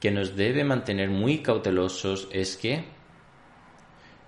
que 0.00 0.10
nos 0.10 0.36
debe 0.36 0.64
mantener 0.64 1.10
muy 1.10 1.38
cautelosos 1.38 2.28
es 2.32 2.56
que 2.56 2.84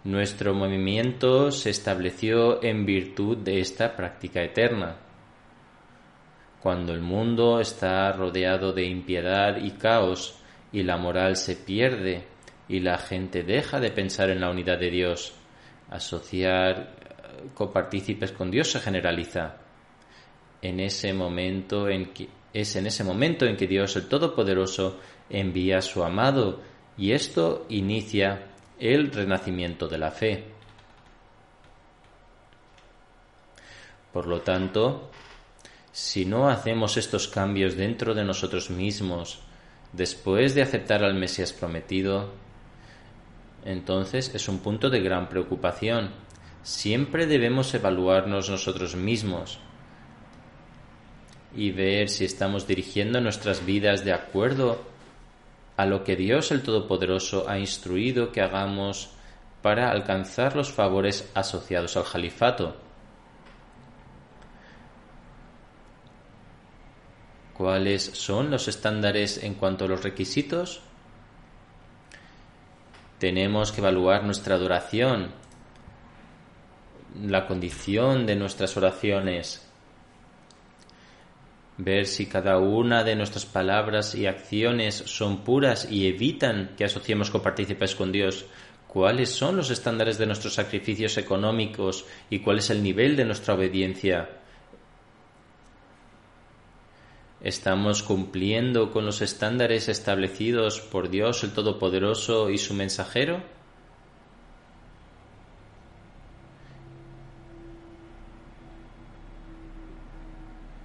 nuestro 0.05 0.55
movimiento 0.55 1.51
se 1.51 1.71
estableció 1.71 2.63
en 2.63 2.87
virtud 2.87 3.39
de 3.39 3.61
esta 3.61 3.95
práctica 3.95 4.43
eterna. 4.43 4.97
Cuando 6.63 6.93
el 6.93 7.01
mundo 7.01 7.61
está 7.61 8.11
rodeado 8.13 8.73
de 8.73 8.85
impiedad 8.85 9.57
y 9.57 9.73
caos 9.73 10.41
y 10.73 10.83
la 10.83 10.97
moral 10.97 11.37
se 11.37 11.57
pierde 11.57 12.25
y 12.69 12.81
la 12.81 12.99
gente 12.99 13.43
deja 13.43 13.81
de 13.81 13.91
pensar 13.91 14.31
en 14.31 14.41
la 14.41 14.51
unidad 14.51 14.79
de 14.79 14.91
Dios, 14.91 15.35
asociar 15.91 16.97
copartícipes 17.55 18.33
con 18.33 18.51
Dios 18.51 18.71
se 18.71 18.81
generaliza. 18.81 19.57
En 20.61 20.81
ese 20.81 21.13
momento 21.13 21.89
en 21.89 22.13
que 22.13 22.29
es 22.53 22.77
en 22.77 22.87
ese 22.87 23.05
momento 23.05 23.47
en 23.47 23.57
que 23.57 23.67
Dios 23.67 23.97
el 23.97 24.09
Todopoderoso 24.09 24.99
envía 25.31 25.79
a 25.79 25.83
su 25.83 26.03
amado 26.03 26.61
y 26.97 27.13
esto 27.13 27.67
inicia 27.69 28.47
el 28.79 29.11
renacimiento 29.13 29.89
de 29.89 29.99
la 29.99 30.11
fe. 30.11 30.45
Por 34.13 34.27
lo 34.27 34.41
tanto, 34.41 35.11
si 35.93 36.25
no 36.25 36.49
hacemos 36.49 36.97
estos 36.97 37.29
cambios 37.29 37.77
dentro 37.77 38.15
de 38.15 38.25
nosotros 38.25 38.71
mismos 38.71 39.41
después 39.93 40.55
de 40.55 40.63
aceptar 40.63 41.05
al 41.05 41.15
Mesías 41.15 41.53
prometido, 41.53 42.33
entonces 43.65 44.35
es 44.35 44.49
un 44.49 44.59
punto 44.61 44.91
de 44.91 45.01
gran 45.01 45.29
preocupación. 45.29 46.11
Siempre 46.63 47.27
debemos 47.27 47.73
evaluarnos 47.75 48.51
nosotros 48.51 48.97
mismos 48.97 49.59
y 51.59 51.73
ver 51.73 52.09
si 52.09 52.25
estamos 52.25 52.69
dirigiendo 52.69 53.21
nuestras 53.21 53.67
vidas 53.67 54.05
de 54.05 54.13
acuerdo 54.13 54.81
a 55.77 55.87
lo 55.87 56.05
que 56.05 56.15
Dios 56.15 56.53
el 56.53 56.63
Todopoderoso 56.63 57.49
ha 57.49 57.59
instruido 57.59 58.31
que 58.31 58.41
hagamos 58.41 59.11
para 59.61 59.91
alcanzar 59.91 60.55
los 60.55 60.71
favores 60.71 61.29
asociados 61.35 61.97
al 61.97 62.05
califato. 62.05 62.77
¿Cuáles 67.55 68.05
son 68.05 68.53
los 68.53 68.69
estándares 68.69 69.43
en 69.43 69.55
cuanto 69.55 69.87
a 69.87 69.89
los 69.89 70.05
requisitos? 70.05 70.81
Tenemos 73.19 73.73
que 73.73 73.81
evaluar 73.81 74.23
nuestra 74.23 74.55
adoración, 74.55 75.33
la 77.21 77.49
condición 77.49 78.27
de 78.27 78.37
nuestras 78.37 78.77
oraciones, 78.77 79.68
ver 81.79 82.07
si 82.07 82.27
cada 82.27 82.59
una 82.59 83.05
de 83.05 83.15
nuestras 83.15 83.47
palabras 83.47 84.15
y 84.15 84.27
acciones 84.27 84.97
son 84.97 85.45
puras 85.45 85.91
y 85.91 86.09
evitan 86.09 86.75
que 86.77 86.85
asociemos 86.85 87.31
copartícipes 87.31 87.95
con 87.95 88.11
Dios, 88.11 88.47
cuáles 88.89 89.31
son 89.31 89.57
los 89.57 89.71
estándares 89.71 90.19
de 90.19 90.27
nuestros 90.27 90.55
sacrificios 90.55 91.17
económicos 91.19 92.05
y 92.29 92.41
cuál 92.41 92.59
es 92.59 92.71
el 92.71 92.83
nivel 92.83 93.15
de 93.15 93.25
nuestra 93.25 93.55
obediencia. 93.55 94.29
¿Estamos 97.41 98.03
cumpliendo 98.03 98.91
con 98.91 99.07
los 99.07 99.23
estándares 99.23 99.89
establecidos 99.89 100.81
por 100.81 101.09
Dios 101.09 101.45
el 101.45 101.53
Todopoderoso 101.53 102.51
y 102.51 102.59
su 102.59 102.75
mensajero? 102.75 103.58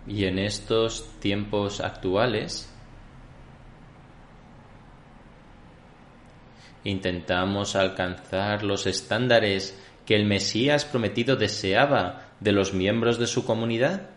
Y 0.08 0.26
en 0.26 0.40
estos 0.40 1.20
tiempos 1.20 1.80
actuales 1.80 2.70
intentamos 6.84 7.76
alcanzar 7.76 8.64
los 8.64 8.86
estándares 8.88 9.80
que 10.06 10.16
el 10.16 10.26
Mesías 10.26 10.86
prometido 10.86 11.36
deseaba 11.36 12.28
de 12.40 12.52
los 12.52 12.74
miembros 12.74 13.18
de 13.20 13.28
su 13.28 13.46
comunidad? 13.46 14.10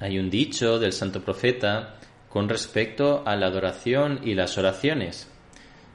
Hay 0.00 0.18
un 0.18 0.30
dicho 0.30 0.78
del 0.78 0.92
santo 0.92 1.22
profeta 1.22 1.94
con 2.28 2.48
respecto 2.48 3.22
a 3.26 3.36
la 3.36 3.46
adoración 3.46 4.20
y 4.24 4.34
las 4.34 4.58
oraciones. 4.58 5.30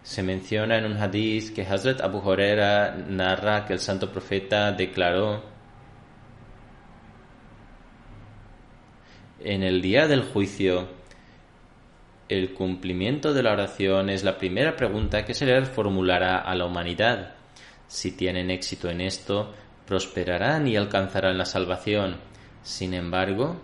Se 0.03 0.23
menciona 0.23 0.77
en 0.77 0.85
un 0.85 0.97
hadith 0.97 1.53
que 1.53 1.63
Hazrat 1.63 2.01
Abu 2.01 2.19
Huraira 2.19 2.95
narra 2.95 3.65
que 3.65 3.73
el 3.73 3.79
santo 3.79 4.11
profeta 4.11 4.71
declaró 4.71 5.43
En 9.41 9.63
el 9.63 9.81
día 9.81 10.07
del 10.07 10.23
juicio, 10.23 10.89
el 12.27 12.53
cumplimiento 12.53 13.33
de 13.33 13.41
la 13.41 13.53
oración 13.53 14.09
es 14.09 14.23
la 14.23 14.37
primera 14.37 14.75
pregunta 14.75 15.23
que 15.23 15.33
se 15.33 15.45
le 15.45 15.65
formulará 15.65 16.39
a 16.39 16.55
la 16.55 16.65
humanidad. 16.65 17.35
Si 17.87 18.11
tienen 18.11 18.51
éxito 18.51 18.89
en 18.89 18.99
esto, 18.99 19.53
prosperarán 19.85 20.67
y 20.67 20.75
alcanzarán 20.75 21.37
la 21.37 21.45
salvación. 21.45 22.17
Sin 22.61 22.93
embargo, 22.93 23.59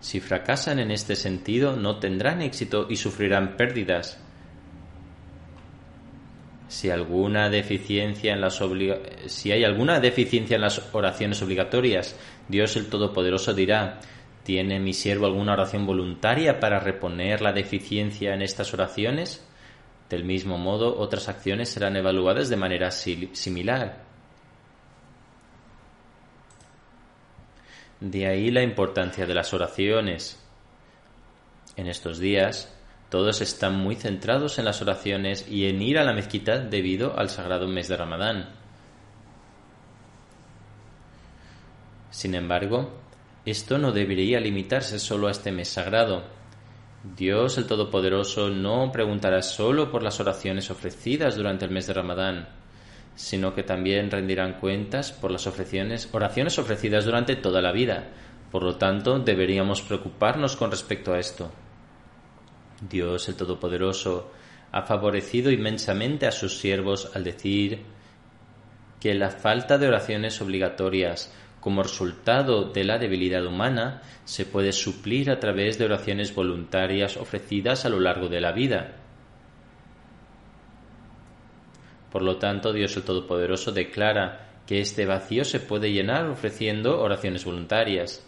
Si 0.00 0.20
fracasan 0.20 0.78
en 0.78 0.90
este 0.90 1.16
sentido, 1.16 1.76
no 1.76 1.98
tendrán 1.98 2.42
éxito 2.42 2.86
y 2.88 2.96
sufrirán 2.96 3.56
pérdidas. 3.56 4.20
Si, 6.68 6.90
alguna 6.90 7.48
deficiencia 7.48 8.32
en 8.32 8.40
las 8.40 8.60
hay 8.60 9.64
alguna 9.64 10.00
deficiencia 10.00 10.56
en 10.56 10.60
las 10.60 10.94
oraciones 10.94 11.42
obligatorias, 11.42 12.14
Dios 12.46 12.76
el 12.76 12.88
Todopoderoso 12.88 13.54
dirá, 13.54 14.00
¿tiene 14.44 14.78
mi 14.78 14.92
siervo 14.92 15.26
alguna 15.26 15.54
oración 15.54 15.86
voluntaria 15.86 16.60
para 16.60 16.78
reponer 16.78 17.40
la 17.40 17.52
deficiencia 17.52 18.34
en 18.34 18.42
estas 18.42 18.72
oraciones? 18.74 19.44
Del 20.08 20.24
mismo 20.24 20.58
modo, 20.58 20.98
otras 20.98 21.28
acciones 21.28 21.70
serán 21.70 21.96
evaluadas 21.96 22.48
de 22.48 22.56
manera 22.56 22.90
similar. 22.90 24.07
De 28.00 28.26
ahí 28.26 28.50
la 28.50 28.62
importancia 28.62 29.26
de 29.26 29.34
las 29.34 29.52
oraciones. 29.52 30.40
En 31.76 31.88
estos 31.88 32.18
días, 32.18 32.72
todos 33.08 33.40
están 33.40 33.74
muy 33.74 33.96
centrados 33.96 34.58
en 34.58 34.66
las 34.66 34.80
oraciones 34.82 35.48
y 35.48 35.66
en 35.66 35.82
ir 35.82 35.98
a 35.98 36.04
la 36.04 36.12
mezquita 36.12 36.58
debido 36.58 37.18
al 37.18 37.28
sagrado 37.28 37.66
mes 37.66 37.88
de 37.88 37.96
Ramadán. 37.96 38.50
Sin 42.10 42.34
embargo, 42.34 42.90
esto 43.44 43.78
no 43.78 43.92
debería 43.92 44.40
limitarse 44.40 44.98
solo 44.98 45.28
a 45.28 45.30
este 45.32 45.52
mes 45.52 45.68
sagrado. 45.68 46.24
Dios 47.16 47.58
el 47.58 47.66
Todopoderoso 47.66 48.48
no 48.48 48.92
preguntará 48.92 49.42
solo 49.42 49.90
por 49.90 50.02
las 50.02 50.20
oraciones 50.20 50.70
ofrecidas 50.70 51.36
durante 51.36 51.64
el 51.64 51.70
mes 51.70 51.86
de 51.86 51.94
Ramadán, 51.94 52.48
sino 53.18 53.52
que 53.52 53.64
también 53.64 54.12
rendirán 54.12 54.60
cuentas 54.60 55.10
por 55.10 55.32
las 55.32 55.44
oraciones 55.48 56.58
ofrecidas 56.58 57.04
durante 57.04 57.34
toda 57.34 57.60
la 57.60 57.72
vida. 57.72 58.10
Por 58.52 58.62
lo 58.62 58.76
tanto, 58.76 59.18
deberíamos 59.18 59.82
preocuparnos 59.82 60.54
con 60.54 60.70
respecto 60.70 61.12
a 61.12 61.18
esto. 61.18 61.50
Dios 62.88 63.28
el 63.28 63.34
Todopoderoso 63.34 64.30
ha 64.70 64.82
favorecido 64.82 65.50
inmensamente 65.50 66.28
a 66.28 66.30
sus 66.30 66.58
siervos 66.58 67.10
al 67.16 67.24
decir 67.24 67.80
que 69.00 69.14
la 69.14 69.30
falta 69.30 69.78
de 69.78 69.88
oraciones 69.88 70.40
obligatorias 70.40 71.34
como 71.58 71.82
resultado 71.82 72.70
de 72.70 72.84
la 72.84 72.98
debilidad 72.98 73.44
humana 73.44 74.00
se 74.26 74.46
puede 74.46 74.70
suplir 74.70 75.28
a 75.32 75.40
través 75.40 75.76
de 75.76 75.86
oraciones 75.86 76.32
voluntarias 76.32 77.16
ofrecidas 77.16 77.84
a 77.84 77.88
lo 77.88 77.98
largo 77.98 78.28
de 78.28 78.40
la 78.40 78.52
vida. 78.52 79.07
Por 82.10 82.22
lo 82.22 82.38
tanto, 82.38 82.72
Dios 82.72 82.96
el 82.96 83.02
Todopoderoso 83.02 83.72
declara 83.72 84.62
que 84.66 84.80
este 84.80 85.06
vacío 85.06 85.44
se 85.44 85.60
puede 85.60 85.92
llenar 85.92 86.26
ofreciendo 86.26 87.00
oraciones 87.00 87.44
voluntarias. 87.44 88.24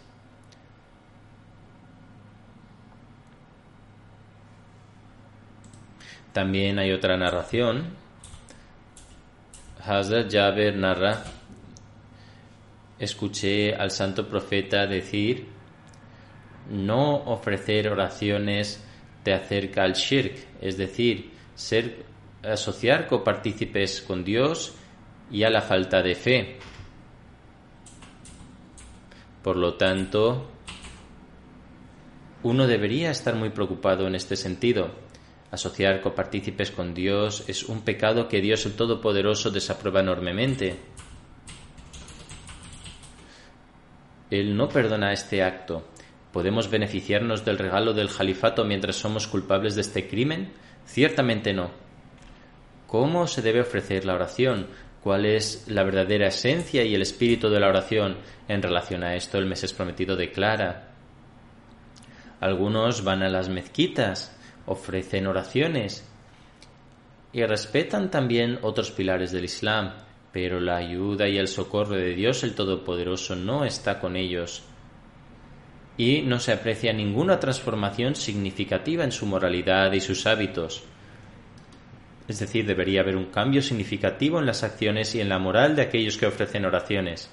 También 6.33 6.79
hay 6.79 6.91
otra 6.91 7.17
narración. 7.17 7.89
Hazrat 9.83 10.31
Jaber 10.31 10.77
narra, 10.77 11.23
escuché 12.99 13.73
al 13.75 13.91
santo 13.91 14.27
profeta 14.27 14.85
decir, 14.85 15.47
no 16.69 17.15
ofrecer 17.25 17.89
oraciones 17.89 18.83
te 19.23 19.33
acerca 19.33 19.83
al 19.83 19.93
shirk, 19.93 20.35
es 20.61 20.77
decir, 20.77 21.31
ser 21.55 22.10
asociar 22.43 23.07
copartícipes 23.07 24.01
con 24.01 24.23
Dios 24.23 24.73
y 25.29 25.43
a 25.43 25.49
la 25.49 25.61
falta 25.61 26.01
de 26.01 26.15
fe. 26.15 26.57
Por 29.43 29.57
lo 29.57 29.75
tanto, 29.75 30.49
uno 32.43 32.67
debería 32.67 33.11
estar 33.11 33.35
muy 33.35 33.49
preocupado 33.49 34.07
en 34.07 34.15
este 34.15 34.35
sentido. 34.35 34.91
Asociar 35.51 36.01
copartícipes 36.01 36.71
con 36.71 36.93
Dios 36.93 37.43
es 37.47 37.63
un 37.63 37.81
pecado 37.81 38.27
que 38.27 38.41
Dios 38.41 38.65
el 38.65 38.73
Todopoderoso 38.73 39.51
desaprueba 39.51 39.99
enormemente. 39.99 40.77
Él 44.29 44.55
no 44.55 44.69
perdona 44.69 45.11
este 45.11 45.43
acto. 45.43 45.87
¿Podemos 46.31 46.69
beneficiarnos 46.69 47.43
del 47.43 47.57
regalo 47.57 47.93
del 47.93 48.09
califato 48.09 48.63
mientras 48.63 48.95
somos 48.95 49.27
culpables 49.27 49.75
de 49.75 49.81
este 49.81 50.07
crimen? 50.07 50.53
Ciertamente 50.85 51.53
no. 51.53 51.90
¿Cómo 52.91 53.25
se 53.25 53.41
debe 53.41 53.61
ofrecer 53.61 54.03
la 54.03 54.15
oración? 54.15 54.67
¿Cuál 55.01 55.25
es 55.25 55.63
la 55.69 55.83
verdadera 55.83 56.27
esencia 56.27 56.83
y 56.83 56.93
el 56.93 57.01
espíritu 57.01 57.49
de 57.49 57.61
la 57.61 57.69
oración? 57.69 58.17
En 58.49 58.61
relación 58.61 59.05
a 59.05 59.15
esto, 59.15 59.37
el 59.37 59.45
Mesías 59.45 59.71
prometido 59.71 60.17
declara. 60.17 60.89
Algunos 62.41 63.05
van 63.05 63.23
a 63.23 63.29
las 63.29 63.47
mezquitas, 63.47 64.37
ofrecen 64.65 65.25
oraciones 65.25 66.05
y 67.31 67.45
respetan 67.45 68.11
también 68.11 68.59
otros 68.61 68.91
pilares 68.91 69.31
del 69.31 69.45
Islam, 69.45 69.93
pero 70.33 70.59
la 70.59 70.75
ayuda 70.75 71.29
y 71.29 71.37
el 71.37 71.47
socorro 71.47 71.95
de 71.95 72.13
Dios 72.13 72.43
el 72.43 72.55
Todopoderoso 72.55 73.37
no 73.37 73.63
está 73.63 74.01
con 74.01 74.17
ellos 74.17 74.63
y 75.95 76.23
no 76.23 76.41
se 76.41 76.51
aprecia 76.51 76.91
ninguna 76.91 77.39
transformación 77.39 78.15
significativa 78.15 79.05
en 79.05 79.13
su 79.13 79.25
moralidad 79.27 79.93
y 79.93 80.01
sus 80.01 80.27
hábitos. 80.27 80.83
Es 82.31 82.39
decir, 82.39 82.65
debería 82.65 83.01
haber 83.01 83.17
un 83.17 83.25
cambio 83.25 83.61
significativo 83.61 84.39
en 84.39 84.45
las 84.45 84.63
acciones 84.63 85.13
y 85.15 85.19
en 85.19 85.27
la 85.27 85.37
moral 85.37 85.75
de 85.75 85.81
aquellos 85.81 86.15
que 86.15 86.27
ofrecen 86.27 86.63
oraciones, 86.63 87.29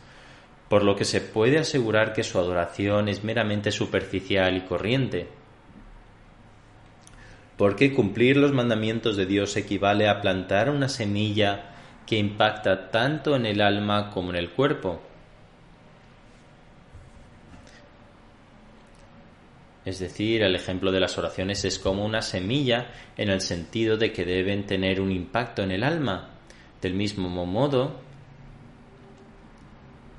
por 0.69 0.83
lo 0.83 0.97
que 0.97 1.05
se 1.05 1.21
puede 1.21 1.61
asegurar 1.61 2.13
que 2.13 2.25
su 2.25 2.37
adoración 2.37 3.09
es 3.09 3.23
meramente 3.23 3.71
superficial 3.71 4.57
y 4.57 4.63
corriente. 4.63 5.29
Porque 7.57 7.95
cumplir 7.95 8.39
los 8.39 8.53
mandamientos 8.53 9.17
de 9.17 9.27
Dios 9.27 9.57
equivale 9.57 10.09
a 10.09 10.21
plantar 10.21 10.69
una 10.69 10.89
semilla 10.89 11.77
que 12.05 12.19
impacta 12.19 12.91
tanto 12.91 13.37
en 13.37 13.47
el 13.47 13.61
alma 13.61 14.11
como 14.11 14.31
en 14.31 14.37
el 14.37 14.51
cuerpo. 14.51 15.01
Es 19.89 20.01
decir, 20.01 20.43
el 20.43 20.55
ejemplo 20.55 20.93
de 20.93 21.01
las 21.01 21.17
oraciones 21.17 21.65
es 21.65 21.79
como 21.79 22.05
una 22.05 22.21
semilla 22.21 22.91
en 23.17 23.31
el 23.31 23.41
sentido 23.41 23.97
de 23.97 24.13
que 24.13 24.27
deben 24.27 24.67
tener 24.67 25.01
un 25.01 25.11
impacto 25.11 25.63
en 25.63 25.71
el 25.71 25.83
alma. 25.83 26.29
Del 26.83 26.93
mismo 26.93 27.47
modo 27.47 27.99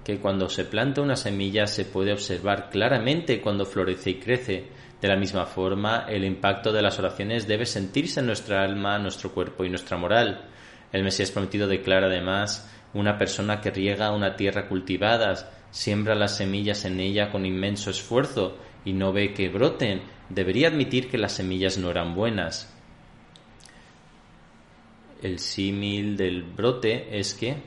que 0.03 0.17
cuando 0.17 0.49
se 0.49 0.65
planta 0.65 1.03
una 1.03 1.15
semilla 1.15 1.67
se 1.67 1.85
puede 1.85 2.11
observar 2.11 2.71
claramente 2.71 3.41
cuando 3.41 3.63
florece 3.63 4.09
y 4.09 4.15
crece. 4.15 4.69
De 4.99 5.07
la 5.07 5.17
misma 5.17 5.45
forma, 5.45 6.07
el 6.09 6.25
impacto 6.25 6.71
de 6.71 6.81
las 6.81 6.97
oraciones 6.97 7.47
debe 7.47 7.67
sentirse 7.67 8.21
en 8.21 8.25
nuestra 8.25 8.63
alma, 8.63 8.97
nuestro 8.97 9.31
cuerpo 9.31 9.65
y 9.65 9.69
nuestra 9.69 9.97
moral. 9.97 10.49
El 10.91 11.03
Mesías 11.03 11.29
prometido 11.29 11.67
declara 11.67 12.07
además 12.07 12.67
una 12.95 13.19
persona 13.19 13.61
que 13.61 13.69
riega 13.69 14.13
una 14.13 14.35
tierra 14.35 14.67
cultivada, 14.67 15.35
siembra 15.69 16.15
las 16.15 16.37
semillas 16.37 16.85
en 16.85 16.99
ella 16.99 17.29
con 17.29 17.45
inmenso 17.45 17.91
esfuerzo 17.91 18.57
y 18.85 18.93
no 18.93 19.11
ve 19.11 19.33
que 19.33 19.49
broten, 19.49 20.01
debería 20.29 20.69
admitir 20.69 21.09
que 21.09 21.17
las 21.17 21.33
semillas 21.33 21.77
no 21.77 21.89
eran 21.89 22.15
buenas. 22.15 22.73
El 25.21 25.39
símil 25.39 26.15
del 26.15 26.43
brote 26.43 27.19
es 27.19 27.33
que, 27.33 27.57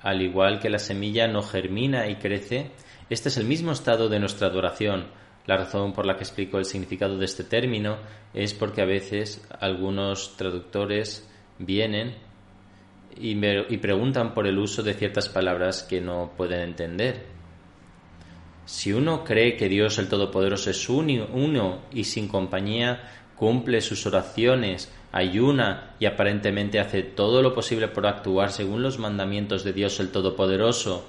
al 0.00 0.22
igual 0.22 0.60
que 0.60 0.70
la 0.70 0.78
semilla 0.78 1.26
no 1.26 1.42
germina 1.42 2.08
y 2.08 2.16
crece, 2.16 2.70
este 3.10 3.30
es 3.30 3.36
el 3.36 3.46
mismo 3.46 3.72
estado 3.72 4.08
de 4.08 4.20
nuestra 4.20 4.46
adoración. 4.46 5.08
La 5.46 5.56
razón 5.56 5.92
por 5.92 6.06
la 6.06 6.14
que 6.16 6.24
explico 6.24 6.58
el 6.58 6.66
significado 6.66 7.16
de 7.18 7.24
este 7.24 7.42
término 7.42 7.98
es 8.34 8.54
porque 8.54 8.82
a 8.82 8.84
veces 8.84 9.44
algunos 9.60 10.36
traductores 10.36 11.28
vienen 11.58 12.16
y, 13.16 13.30
y 13.32 13.76
preguntan 13.78 14.34
por 14.34 14.46
el 14.46 14.58
uso 14.58 14.82
de 14.82 14.94
ciertas 14.94 15.28
palabras 15.28 15.82
que 15.82 16.00
no 16.00 16.32
pueden 16.36 16.60
entender. 16.60 17.37
Si 18.68 18.92
uno 18.92 19.24
cree 19.24 19.56
que 19.56 19.70
Dios 19.70 19.96
el 19.98 20.10
Todopoderoso 20.10 20.68
es 20.68 20.90
uno 20.90 21.78
y 21.90 22.04
sin 22.04 22.28
compañía, 22.28 23.00
cumple 23.34 23.80
sus 23.80 24.04
oraciones, 24.04 24.92
ayuna 25.10 25.94
y 25.98 26.04
aparentemente 26.04 26.78
hace 26.78 27.02
todo 27.02 27.40
lo 27.40 27.54
posible 27.54 27.88
por 27.88 28.06
actuar 28.06 28.52
según 28.52 28.82
los 28.82 28.98
mandamientos 28.98 29.64
de 29.64 29.72
Dios 29.72 29.98
el 30.00 30.10
Todopoderoso, 30.10 31.06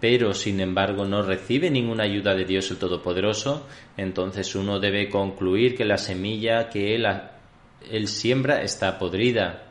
pero 0.00 0.32
sin 0.32 0.58
embargo 0.60 1.04
no 1.04 1.20
recibe 1.20 1.70
ninguna 1.70 2.04
ayuda 2.04 2.34
de 2.34 2.46
Dios 2.46 2.70
el 2.70 2.78
Todopoderoso, 2.78 3.66
entonces 3.98 4.54
uno 4.54 4.80
debe 4.80 5.10
concluir 5.10 5.76
que 5.76 5.84
la 5.84 5.98
semilla 5.98 6.70
que 6.70 6.94
él, 6.94 8.08
siembra 8.08 8.62
está 8.62 8.98
podrida. 8.98 9.64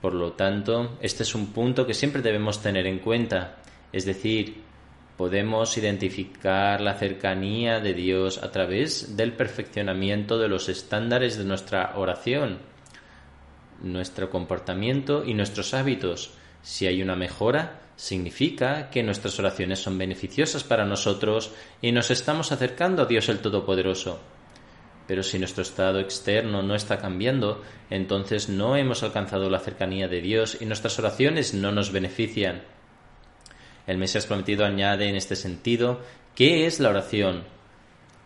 Por 0.00 0.14
lo 0.14 0.34
tanto, 0.34 0.96
este 1.00 1.24
es 1.24 1.34
un 1.34 1.52
punto 1.52 1.84
que 1.88 1.94
siempre 1.94 2.22
debemos 2.22 2.62
tener 2.62 2.86
en 2.86 3.00
cuenta, 3.00 3.56
es 3.92 4.04
decir, 4.04 4.61
podemos 5.16 5.76
identificar 5.76 6.80
la 6.80 6.94
cercanía 6.94 7.80
de 7.80 7.94
Dios 7.94 8.42
a 8.42 8.50
través 8.50 9.16
del 9.16 9.34
perfeccionamiento 9.34 10.38
de 10.38 10.48
los 10.48 10.68
estándares 10.68 11.36
de 11.36 11.44
nuestra 11.44 11.92
oración, 11.96 12.58
nuestro 13.82 14.30
comportamiento 14.30 15.24
y 15.24 15.34
nuestros 15.34 15.74
hábitos. 15.74 16.34
Si 16.62 16.86
hay 16.86 17.02
una 17.02 17.16
mejora, 17.16 17.80
significa 17.96 18.90
que 18.90 19.02
nuestras 19.02 19.38
oraciones 19.38 19.80
son 19.80 19.98
beneficiosas 19.98 20.64
para 20.64 20.84
nosotros 20.84 21.52
y 21.80 21.92
nos 21.92 22.10
estamos 22.10 22.52
acercando 22.52 23.02
a 23.02 23.06
Dios 23.06 23.28
el 23.28 23.40
Todopoderoso. 23.40 24.20
Pero 25.06 25.22
si 25.22 25.38
nuestro 25.38 25.62
estado 25.62 25.98
externo 25.98 26.62
no 26.62 26.74
está 26.74 26.98
cambiando, 26.98 27.62
entonces 27.90 28.48
no 28.48 28.76
hemos 28.76 29.02
alcanzado 29.02 29.50
la 29.50 29.58
cercanía 29.58 30.08
de 30.08 30.20
Dios 30.20 30.58
y 30.60 30.64
nuestras 30.64 30.98
oraciones 30.98 31.54
no 31.54 31.72
nos 31.72 31.92
benefician. 31.92 32.62
El 33.86 33.98
Mesías 33.98 34.26
prometido 34.26 34.64
añade 34.64 35.08
en 35.08 35.16
este 35.16 35.36
sentido, 35.36 36.00
¿qué 36.34 36.66
es 36.66 36.80
la 36.80 36.90
oración? 36.90 37.44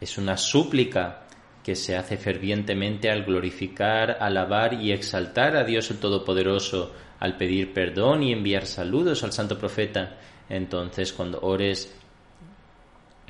Es 0.01 0.19
una 0.19 0.37
súplica 0.37 1.23
que 1.65 1.75
se 1.75 1.97
hace 1.97 2.17
fervientemente 2.17 3.11
al 3.11 3.25
glorificar, 3.25 4.19
alabar 4.21 4.75
y 4.75 4.93
exaltar 4.93 5.57
a 5.57 5.65
Dios 5.65 5.91
el 5.91 5.99
Todopoderoso, 5.99 6.93
al 7.19 7.37
pedir 7.37 7.73
perdón 7.73 8.23
y 8.23 8.33
enviar 8.33 8.67
saludos 8.67 9.25
al 9.25 9.33
Santo 9.33 9.59
Profeta. 9.59 10.19
Entonces, 10.49 11.13
cuando 11.13 11.41
ores, 11.41 11.93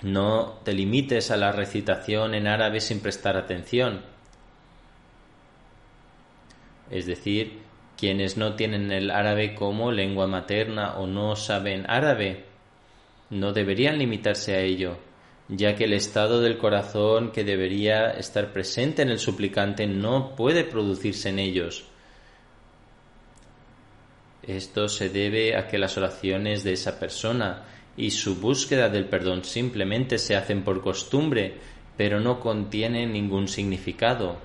no 0.03 0.59
te 0.65 0.73
limites 0.73 1.31
a 1.31 1.37
la 1.37 1.53
recitación 1.53 2.35
en 2.35 2.47
árabe 2.47 2.81
sin 2.81 3.01
prestar 3.01 3.37
atención. 3.37 4.03
Es 6.91 7.07
decir, 7.07 7.65
quienes 7.97 8.37
no 8.37 8.55
tienen 8.55 8.93
el 8.93 9.11
árabe 9.11 9.55
como 9.55 9.91
lengua 9.91 10.27
materna 10.27 10.97
o 10.99 11.07
no 11.07 11.37
saben 11.37 11.85
árabe 11.89 12.45
no 13.31 13.53
deberían 13.53 13.99
limitarse 13.99 14.55
a 14.55 14.61
ello, 14.61 14.99
ya 15.49 15.75
que 15.75 15.85
el 15.85 15.95
estado 15.95 16.41
del 16.41 16.59
corazón 16.59 17.33
que 17.33 17.45
debería 17.45 18.11
estar 18.11 18.53
presente 18.53 19.03
en 19.03 19.11
el 19.11 19.19
suplicante 19.19 19.87
no 19.87 20.37
puede 20.37 20.65
producirse 20.65 21.31
en 21.31 21.39
ellos. 21.39 21.85
Esto 24.43 24.89
se 24.89 25.09
debe 25.09 25.57
a 25.57 25.67
que 25.67 25.79
las 25.79 25.97
oraciones 25.97 26.63
de 26.63 26.73
esa 26.73 27.01
persona 27.01 27.65
y 27.97 28.13
su 28.13 28.37
búsqueda 28.37 28.89
del 28.89 29.07
perdón 29.07 29.43
simplemente 29.43 30.19
se 30.19 30.37
hacen 30.37 30.63
por 30.63 30.83
costumbre, 30.83 31.55
pero 31.97 32.21
no 32.21 32.39
contienen 32.39 33.13
ningún 33.13 33.49
significado. 33.49 34.37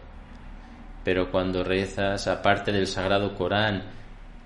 Pero 1.03 1.31
cuando 1.31 1.63
rezas, 1.63 2.27
aparte 2.27 2.71
del 2.71 2.87
Sagrado 2.87 3.35
Corán, 3.35 3.83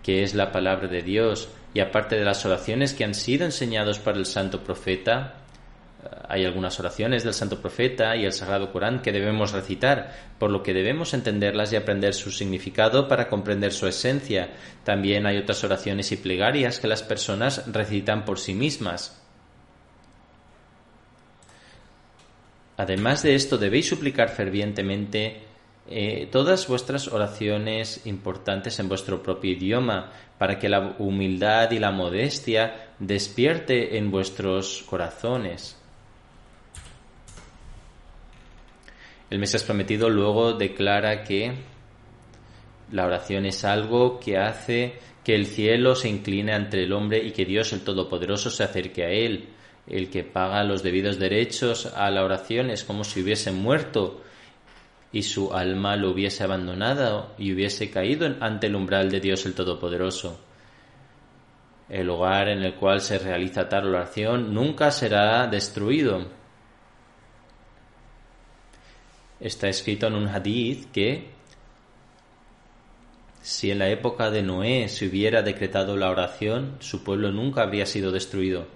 que 0.02 0.24
es 0.24 0.36
la 0.36 0.52
palabra 0.52 0.88
de 0.88 1.02
Dios, 1.02 1.50
y 1.74 1.82
aparte 1.82 2.16
de 2.16 2.24
las 2.24 2.46
oraciones 2.46 2.94
que 2.94 3.04
han 3.04 3.14
sido 3.14 3.44
enseñados 3.44 4.00
para 4.00 4.18
el 4.18 4.26
Santo 4.26 4.64
Profeta, 4.64 5.34
eh, 6.04 6.08
hay 6.30 6.46
algunas 6.46 6.80
oraciones 6.80 7.26
del 7.26 7.34
Santo 7.34 7.60
Profeta 7.60 8.16
y 8.16 8.24
el 8.24 8.32
Sagrado 8.32 8.72
Corán 8.72 9.02
que 9.02 9.12
debemos 9.12 9.52
recitar, 9.52 10.14
por 10.40 10.52
lo 10.52 10.64
que 10.64 10.74
debemos 10.74 11.14
entenderlas 11.14 11.74
y 11.74 11.76
aprender 11.76 12.14
su 12.14 12.32
significado 12.32 13.10
para 13.10 13.28
comprender 13.28 13.74
su 13.74 13.88
esencia. 13.88 14.52
También 14.86 15.26
hay 15.26 15.38
otras 15.38 15.64
oraciones 15.66 16.12
y 16.14 16.18
plegarias 16.18 16.80
que 16.80 16.88
las 16.88 17.04
personas 17.04 17.70
recitan 17.70 18.24
por 18.24 18.40
sí 18.40 18.54
mismas. 18.54 19.22
Además 22.78 23.24
de 23.24 23.36
esto, 23.36 23.58
debéis 23.58 23.90
suplicar 23.90 24.30
fervientemente 24.30 25.42
eh, 25.88 26.28
todas 26.32 26.68
vuestras 26.68 27.08
oraciones 27.08 28.06
importantes 28.06 28.80
en 28.80 28.90
vuestro 28.90 29.22
propio 29.22 29.52
idioma, 29.52 30.12
para 30.38 30.58
que 30.58 30.68
la 30.68 30.96
humildad 31.00 31.72
y 31.72 31.80
la 31.80 31.92
modestia 31.92 32.94
despierte 33.00 33.98
en 33.98 34.12
vuestros 34.12 34.84
corazones. 34.88 35.80
El 39.30 39.40
Mesías 39.40 39.64
prometido 39.64 40.10
luego 40.10 40.54
declara 40.54 41.24
que 41.24 41.54
la 42.92 43.06
oración 43.06 43.46
es 43.46 43.66
algo 43.66 44.20
que 44.20 44.38
hace 44.38 45.00
que 45.24 45.34
el 45.34 45.48
cielo 45.48 45.96
se 45.96 46.08
incline 46.08 46.54
ante 46.54 46.84
el 46.84 46.94
hombre 46.94 47.24
y 47.26 47.32
que 47.32 47.46
Dios 47.46 47.74
el 47.74 47.82
Todopoderoso 47.82 48.52
se 48.52 48.64
acerque 48.64 49.04
a 49.04 49.10
él. 49.10 49.50
El 49.88 50.10
que 50.10 50.24
paga 50.24 50.64
los 50.64 50.84
debidos 50.84 51.18
derechos 51.18 51.88
a 51.88 52.10
la 52.12 52.24
oración 52.24 52.70
es 52.70 52.84
como 52.84 53.04
si 53.04 53.22
hubiese 53.22 53.52
muerto 53.52 54.22
y 55.16 55.24
su 55.24 55.54
alma 55.54 55.96
lo 55.96 56.12
hubiese 56.12 56.44
abandonado 56.44 57.32
y 57.38 57.54
hubiese 57.54 57.90
caído 57.90 58.28
ante 58.42 58.68
el 58.68 58.76
umbral 58.76 59.10
de 59.10 59.22
Dios 59.22 59.46
el 59.46 59.56
Todopoderoso. 59.56 60.42
El 61.88 62.10
hogar 62.10 62.50
en 62.50 62.64
el 62.64 62.76
cual 62.76 63.00
se 63.00 63.18
realiza 63.18 63.70
tal 63.70 63.88
oración 63.88 64.54
nunca 64.54 64.92
será 64.92 65.48
destruido. 65.48 66.28
Está 69.40 69.70
escrito 69.70 70.08
en 70.08 70.16
un 70.16 70.28
hadith 70.28 70.92
que 70.92 71.30
si 73.42 73.72
en 73.72 73.80
la 73.80 73.88
época 73.88 74.32
de 74.32 74.44
Noé 74.44 74.90
se 74.90 75.08
hubiera 75.08 75.44
decretado 75.44 75.96
la 75.96 76.10
oración, 76.10 76.76
su 76.82 77.06
pueblo 77.06 77.32
nunca 77.32 77.62
habría 77.62 77.86
sido 77.86 78.12
destruido. 78.12 78.68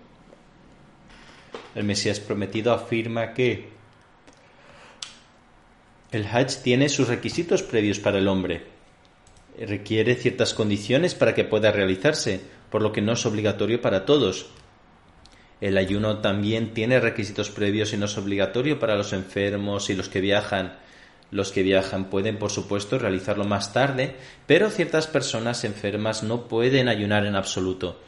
El 1.76 1.84
Mesías 1.84 2.22
prometido 2.22 2.72
afirma 2.72 3.34
que 3.34 3.79
el 6.12 6.26
Hajj 6.26 6.64
tiene 6.64 6.89
sus 6.89 7.07
requisitos 7.07 7.62
previos 7.62 7.99
para 7.99 8.18
el 8.18 8.28
hombre. 8.28 8.64
Requiere 9.60 10.16
ciertas 10.16 10.55
condiciones 10.55 11.14
para 11.14 11.36
que 11.36 11.43
pueda 11.43 11.72
realizarse, 11.72 12.41
por 12.72 12.82
lo 12.82 12.91
que 12.91 13.01
no 13.01 13.14
es 13.14 13.26
obligatorio 13.28 13.80
para 13.80 14.05
todos. 14.05 14.47
El 15.62 15.78
ayuno 15.78 16.18
también 16.20 16.74
tiene 16.74 16.99
requisitos 16.99 17.51
previos 17.51 17.93
y 17.93 17.97
no 17.97 18.05
es 18.05 18.18
obligatorio 18.18 18.80
para 18.80 18.95
los 18.95 19.14
enfermos 19.14 19.91
y 19.91 19.95
los 19.95 20.10
que 20.10 20.22
viajan. 20.22 20.80
Los 21.30 21.51
que 21.51 21.62
viajan 21.62 22.10
pueden, 22.10 22.39
por 22.39 22.49
supuesto, 22.49 22.97
realizarlo 22.97 23.43
más 23.43 23.72
tarde, 23.72 24.16
pero 24.47 24.72
ciertas 24.72 25.05
personas 25.05 25.64
enfermas 25.64 26.24
no 26.24 26.47
pueden 26.47 26.88
ayunar 26.88 27.28
en 27.28 27.36
absoluto. 27.36 27.99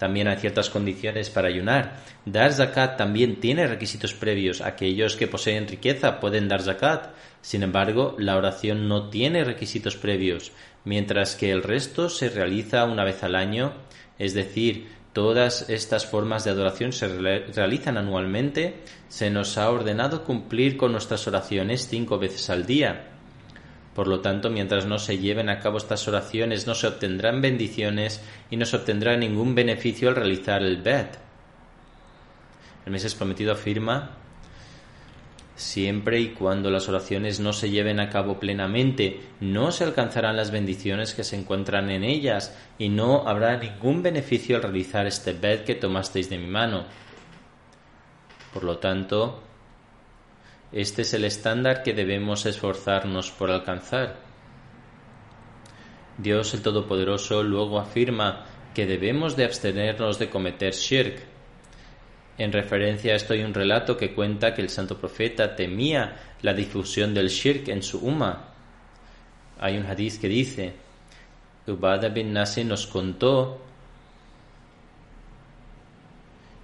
También 0.00 0.28
hay 0.28 0.38
ciertas 0.38 0.70
condiciones 0.70 1.28
para 1.28 1.48
ayunar. 1.48 1.98
Dar 2.24 2.54
zakat 2.54 2.96
también 2.96 3.38
tiene 3.38 3.66
requisitos 3.66 4.14
previos. 4.14 4.62
Aquellos 4.62 5.14
que 5.14 5.26
poseen 5.26 5.68
riqueza 5.68 6.20
pueden 6.20 6.48
dar 6.48 6.62
zakat. 6.62 7.10
Sin 7.42 7.62
embargo, 7.62 8.16
la 8.18 8.38
oración 8.38 8.88
no 8.88 9.10
tiene 9.10 9.44
requisitos 9.44 9.96
previos, 9.96 10.52
mientras 10.86 11.36
que 11.36 11.50
el 11.50 11.62
resto 11.62 12.08
se 12.08 12.30
realiza 12.30 12.86
una 12.86 13.04
vez 13.04 13.22
al 13.22 13.34
año, 13.34 13.74
es 14.18 14.32
decir, 14.32 14.88
todas 15.12 15.68
estas 15.68 16.06
formas 16.06 16.44
de 16.44 16.52
adoración 16.52 16.94
se 16.94 17.06
realizan 17.08 17.98
anualmente, 17.98 18.76
se 19.08 19.28
nos 19.28 19.58
ha 19.58 19.70
ordenado 19.70 20.24
cumplir 20.24 20.78
con 20.78 20.92
nuestras 20.92 21.28
oraciones 21.28 21.88
cinco 21.90 22.18
veces 22.18 22.48
al 22.48 22.64
día. 22.64 23.19
Por 24.00 24.08
lo 24.08 24.20
tanto, 24.20 24.48
mientras 24.48 24.86
no 24.86 24.98
se 24.98 25.18
lleven 25.18 25.50
a 25.50 25.58
cabo 25.58 25.76
estas 25.76 26.08
oraciones, 26.08 26.66
no 26.66 26.74
se 26.74 26.86
obtendrán 26.86 27.42
bendiciones 27.42 28.22
y 28.50 28.56
no 28.56 28.64
se 28.64 28.76
obtendrá 28.76 29.14
ningún 29.18 29.54
beneficio 29.54 30.08
al 30.08 30.16
realizar 30.16 30.62
el 30.62 30.80
Bet. 30.80 31.18
El 32.86 32.92
Mesías 32.92 33.14
prometido 33.14 33.52
afirma 33.52 34.12
Siempre 35.54 36.18
y 36.18 36.28
cuando 36.28 36.70
las 36.70 36.88
oraciones 36.88 37.40
no 37.40 37.52
se 37.52 37.68
lleven 37.68 38.00
a 38.00 38.08
cabo 38.08 38.40
plenamente, 38.40 39.20
no 39.38 39.70
se 39.70 39.84
alcanzarán 39.84 40.34
las 40.34 40.50
bendiciones 40.50 41.12
que 41.12 41.22
se 41.22 41.36
encuentran 41.36 41.90
en 41.90 42.02
ellas, 42.02 42.56
y 42.78 42.88
no 42.88 43.28
habrá 43.28 43.58
ningún 43.58 44.02
beneficio 44.02 44.56
al 44.56 44.62
realizar 44.62 45.06
este 45.06 45.34
bet 45.34 45.64
que 45.64 45.74
tomasteis 45.74 46.30
de 46.30 46.38
mi 46.38 46.46
mano. 46.46 46.86
Por 48.54 48.64
lo 48.64 48.78
tanto, 48.78 49.42
este 50.72 51.02
es 51.02 51.14
el 51.14 51.24
estándar 51.24 51.82
que 51.82 51.94
debemos 51.94 52.46
esforzarnos 52.46 53.30
por 53.32 53.50
alcanzar. 53.50 54.16
Dios 56.16 56.54
el 56.54 56.62
Todopoderoso 56.62 57.42
luego 57.42 57.80
afirma 57.80 58.46
que 58.74 58.86
debemos 58.86 59.36
de 59.36 59.44
abstenernos 59.44 60.18
de 60.18 60.30
cometer 60.30 60.72
shirk. 60.72 61.24
En 62.38 62.52
referencia 62.52 63.12
a 63.12 63.16
esto 63.16 63.34
hay 63.34 63.42
un 63.42 63.52
relato 63.52 63.96
que 63.96 64.14
cuenta 64.14 64.54
que 64.54 64.62
el 64.62 64.68
santo 64.68 64.96
profeta 64.96 65.56
temía 65.56 66.36
la 66.42 66.54
difusión 66.54 67.14
del 67.14 67.28
shirk 67.28 67.68
en 67.68 67.82
su 67.82 67.98
umma. 67.98 68.54
Hay 69.58 69.76
un 69.76 69.86
hadith 69.86 70.20
que 70.20 70.28
dice, 70.28 70.72
Ubada 71.66 72.08
bin 72.08 72.32
Nasi 72.32 72.64
nos 72.64 72.86
contó 72.86 73.60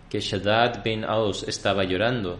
que 0.09 0.21
Shaddad 0.21 0.83
bin 0.85 1.05
Aus 1.05 1.43
estaba 1.49 1.85
llorando 1.85 2.39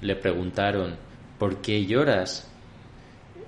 le 0.00 0.16
preguntaron, 0.16 0.96
¿por 1.38 1.60
qué 1.60 1.84
lloras? 1.86 2.50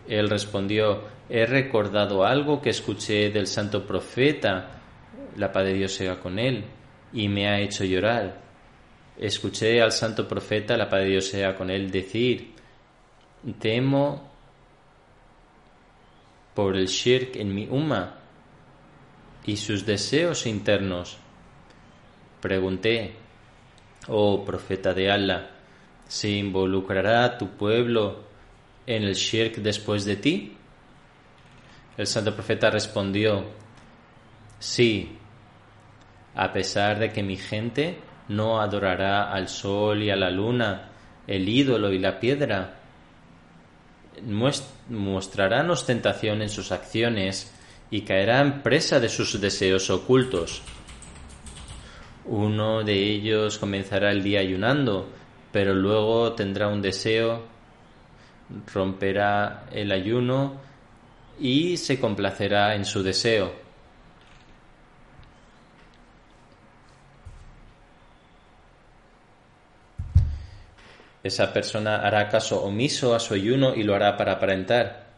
Él 0.09 0.29
respondió, 0.29 1.05
he 1.29 1.47
recordado 1.47 2.25
algo 2.25 2.61
que 2.61 2.71
escuché 2.71 3.31
del 3.31 3.47
santo 3.47 3.87
profeta, 3.87 4.81
la 5.37 5.53
paz 5.53 5.65
de 5.65 5.75
Dios 5.75 5.93
sea 5.93 6.19
con 6.19 6.39
él, 6.39 6.65
y 7.13 7.29
me 7.29 7.49
ha 7.49 7.61
hecho 7.61 7.85
llorar. 7.85 8.41
Escuché 9.19 9.81
al 9.81 9.93
santo 9.93 10.27
profeta, 10.27 10.77
la 10.77 10.89
paz 10.89 11.01
de 11.01 11.11
Dios 11.11 11.27
sea 11.27 11.55
con 11.55 11.71
él, 11.71 11.91
decir, 11.91 12.55
temo 13.59 14.31
por 16.55 16.77
el 16.77 16.87
shirk 16.87 17.37
en 17.37 17.55
mi 17.55 17.67
umma 17.69 18.17
y 19.45 19.57
sus 19.57 19.87
deseos 19.87 20.47
internos. 20.47 21.19
Pregunté, 22.41 23.15
oh 24.09 24.45
profeta 24.45 24.93
de 24.95 25.11
Allah, 25.11 25.51
¿Se 26.11 26.29
involucrará 26.29 27.39
tu 27.39 27.51
pueblo 27.51 28.25
en 28.85 29.05
el 29.05 29.15
shirk 29.15 29.59
después 29.59 30.05
de 30.05 30.17
ti? 30.17 30.57
El 31.97 32.09
santo 32.09 32.35
profeta 32.35 32.69
respondió, 32.69 33.45
sí, 34.59 35.17
a 36.35 36.53
pesar 36.53 36.99
de 36.99 37.13
que 37.13 37.23
mi 37.23 37.37
gente 37.37 38.01
no 38.27 38.61
adorará 38.61 39.31
al 39.31 39.49
sol 39.49 40.03
y 40.03 40.11
a 40.11 40.17
la 40.17 40.31
luna, 40.31 40.91
el 41.29 41.49
ídolo 41.49 41.93
y 41.93 42.01
la 42.01 42.19
piedra, 42.19 42.81
mostrarán 44.89 45.71
ostentación 45.71 46.43
en 46.43 46.49
sus 46.49 46.73
acciones 46.73 47.55
y 47.89 48.01
caerán 48.01 48.65
presa 48.65 48.99
de 48.99 49.09
sus 49.09 49.41
deseos 49.41 49.89
ocultos. 49.91 50.63
Uno 52.25 52.83
de 52.83 52.95
ellos 52.95 53.59
comenzará 53.59 54.11
el 54.11 54.25
día 54.25 54.41
ayunando, 54.41 55.20
pero 55.53 55.75
luego 55.75 56.33
tendrá 56.35 56.69
un 56.69 56.81
deseo, 56.81 57.43
romperá 58.73 59.67
el 59.73 59.93
ayuno 59.93 60.61
y 61.39 61.77
se 61.77 61.99
complacerá 61.99 62.75
en 62.75 62.85
su 62.85 63.03
deseo. 63.03 63.53
Esa 71.23 71.53
persona 71.53 71.97
hará 71.97 72.29
caso 72.29 72.65
omiso 72.65 73.15
a 73.15 73.21
su 73.21 73.35
ayuno 73.35 73.75
y 73.75 73.83
lo 73.83 73.95
hará 73.95 74.17
para 74.17 74.33
aparentar. 74.33 75.11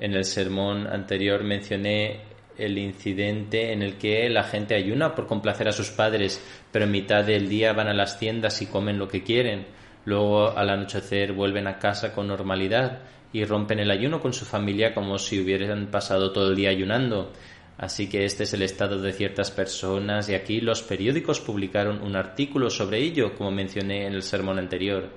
En 0.00 0.14
el 0.14 0.24
sermón 0.24 0.88
anterior 0.88 1.44
mencioné 1.44 2.31
el 2.58 2.78
incidente 2.78 3.72
en 3.72 3.82
el 3.82 3.96
que 3.98 4.28
la 4.28 4.44
gente 4.44 4.74
ayuna 4.74 5.14
por 5.14 5.26
complacer 5.26 5.68
a 5.68 5.72
sus 5.72 5.90
padres, 5.90 6.42
pero 6.70 6.84
en 6.84 6.90
mitad 6.90 7.24
del 7.24 7.48
día 7.48 7.72
van 7.72 7.88
a 7.88 7.94
las 7.94 8.18
tiendas 8.18 8.60
y 8.62 8.66
comen 8.66 8.98
lo 8.98 9.08
que 9.08 9.22
quieren. 9.22 9.66
Luego 10.04 10.56
al 10.56 10.70
anochecer 10.70 11.32
vuelven 11.32 11.66
a 11.66 11.78
casa 11.78 12.12
con 12.12 12.28
normalidad 12.28 13.00
y 13.32 13.44
rompen 13.44 13.78
el 13.78 13.90
ayuno 13.90 14.20
con 14.20 14.32
su 14.32 14.44
familia 14.44 14.94
como 14.94 15.18
si 15.18 15.40
hubieran 15.40 15.86
pasado 15.90 16.32
todo 16.32 16.50
el 16.50 16.56
día 16.56 16.70
ayunando. 16.70 17.32
Así 17.78 18.08
que 18.08 18.24
este 18.24 18.44
es 18.44 18.52
el 18.52 18.62
estado 18.62 19.00
de 19.00 19.12
ciertas 19.12 19.50
personas 19.50 20.28
y 20.28 20.34
aquí 20.34 20.60
los 20.60 20.82
periódicos 20.82 21.40
publicaron 21.40 22.02
un 22.02 22.16
artículo 22.16 22.70
sobre 22.70 22.98
ello, 22.98 23.34
como 23.34 23.50
mencioné 23.50 24.06
en 24.06 24.12
el 24.12 24.22
sermón 24.22 24.58
anterior. 24.58 25.10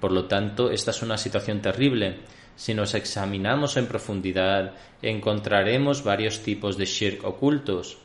Por 0.00 0.12
lo 0.12 0.26
tanto, 0.26 0.70
esta 0.70 0.90
es 0.90 1.02
una 1.02 1.16
situación 1.16 1.62
terrible. 1.62 2.18
Si 2.56 2.72
nos 2.72 2.94
examinamos 2.94 3.76
en 3.76 3.86
profundidad, 3.86 4.72
encontraremos 5.02 6.02
varios 6.02 6.42
tipos 6.42 6.78
de 6.78 6.86
shirk 6.86 7.24
ocultos. 7.24 7.98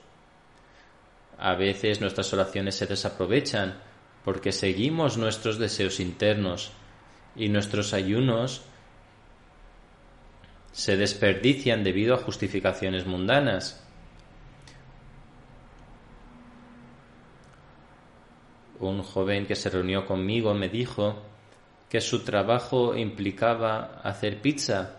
A 1.37 1.55
veces 1.55 2.01
nuestras 2.01 2.31
oraciones 2.33 2.75
se 2.75 2.85
desaprovechan 2.85 3.79
porque 4.25 4.51
seguimos 4.51 5.17
nuestros 5.17 5.57
deseos 5.57 5.99
internos 5.99 6.71
y 7.35 7.47
nuestros 7.47 7.93
ayunos 7.93 8.61
se 10.73 10.97
desperdician 10.97 11.83
debido 11.83 12.13
a 12.13 12.19
justificaciones 12.19 13.05
mundanas. 13.05 13.83
Un 18.79 19.01
joven 19.01 19.45
que 19.45 19.55
se 19.55 19.69
reunió 19.69 20.05
conmigo 20.05 20.53
me 20.53 20.69
dijo 20.69 21.30
que 21.91 21.99
su 21.99 22.23
trabajo 22.23 22.95
implicaba 22.95 23.99
hacer 24.01 24.41
pizza 24.41 24.95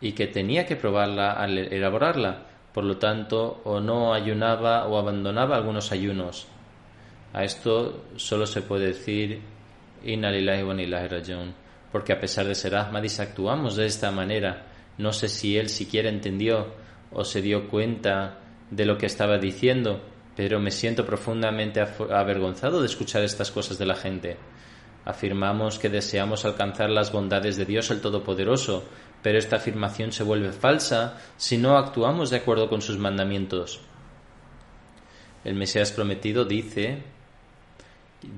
y 0.00 0.12
que 0.12 0.28
tenía 0.28 0.64
que 0.64 0.76
probarla 0.76 1.32
al 1.32 1.58
elaborarla. 1.58 2.46
Por 2.72 2.84
lo 2.84 2.98
tanto, 2.98 3.62
o 3.64 3.80
no 3.80 4.14
ayunaba 4.14 4.86
o 4.86 4.96
abandonaba 4.96 5.56
algunos 5.56 5.90
ayunos. 5.90 6.46
A 7.32 7.42
esto 7.42 8.04
solo 8.14 8.46
se 8.46 8.62
puede 8.62 8.86
decir 8.86 9.40
Inna 10.04 10.30
lillahi 10.30 10.62
wa 10.62 10.76
porque 11.90 12.12
a 12.12 12.20
pesar 12.20 12.46
de 12.46 12.54
ser 12.54 12.76
Ahmadis 12.76 13.18
actuamos 13.18 13.74
de 13.74 13.86
esta 13.86 14.12
manera. 14.12 14.66
No 14.98 15.12
sé 15.12 15.28
si 15.28 15.58
él 15.58 15.68
siquiera 15.68 16.08
entendió 16.08 16.74
o 17.10 17.24
se 17.24 17.42
dio 17.42 17.68
cuenta 17.68 18.38
de 18.70 18.84
lo 18.86 18.98
que 18.98 19.06
estaba 19.06 19.38
diciendo, 19.38 20.00
pero 20.36 20.58
me 20.58 20.70
siento 20.70 21.06
profundamente 21.06 21.80
avergonzado 21.80 22.80
de 22.80 22.86
escuchar 22.86 23.22
estas 23.22 23.50
cosas 23.50 23.78
de 23.78 23.86
la 23.86 23.94
gente. 23.94 24.36
Afirmamos 25.04 25.78
que 25.78 25.90
deseamos 25.90 26.44
alcanzar 26.44 26.90
las 26.90 27.12
bondades 27.12 27.56
de 27.56 27.66
Dios 27.66 27.90
el 27.90 28.00
Todopoderoso, 28.00 28.84
pero 29.22 29.38
esta 29.38 29.56
afirmación 29.56 30.12
se 30.12 30.24
vuelve 30.24 30.52
falsa 30.52 31.18
si 31.36 31.58
no 31.58 31.76
actuamos 31.76 32.30
de 32.30 32.38
acuerdo 32.38 32.68
con 32.68 32.82
sus 32.82 32.98
mandamientos. 32.98 33.80
El 35.44 35.54
Mesías 35.54 35.92
prometido 35.92 36.46
dice, 36.46 37.02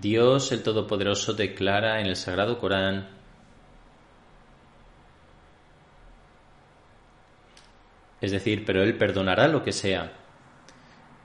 Dios 0.01 0.51
el 0.53 0.62
Todopoderoso 0.62 1.34
declara 1.34 2.01
en 2.01 2.07
el 2.07 2.16
Sagrado 2.16 2.59
Corán, 2.59 3.09
es 8.20 8.32
decir, 8.32 8.64
pero 8.64 8.82
Él 8.82 8.99
perdonará 8.99 9.47
lo 9.47 9.62
que 9.62 9.72
sea. 9.72 10.26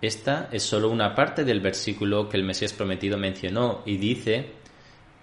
Esta 0.01 0.49
es 0.51 0.63
solo 0.63 0.89
una 0.89 1.13
parte 1.13 1.43
del 1.43 1.59
versículo 1.59 2.27
que 2.27 2.37
el 2.37 2.43
Mesías 2.43 2.73
prometido 2.73 3.19
mencionó 3.19 3.83
y 3.85 3.97
dice 3.97 4.51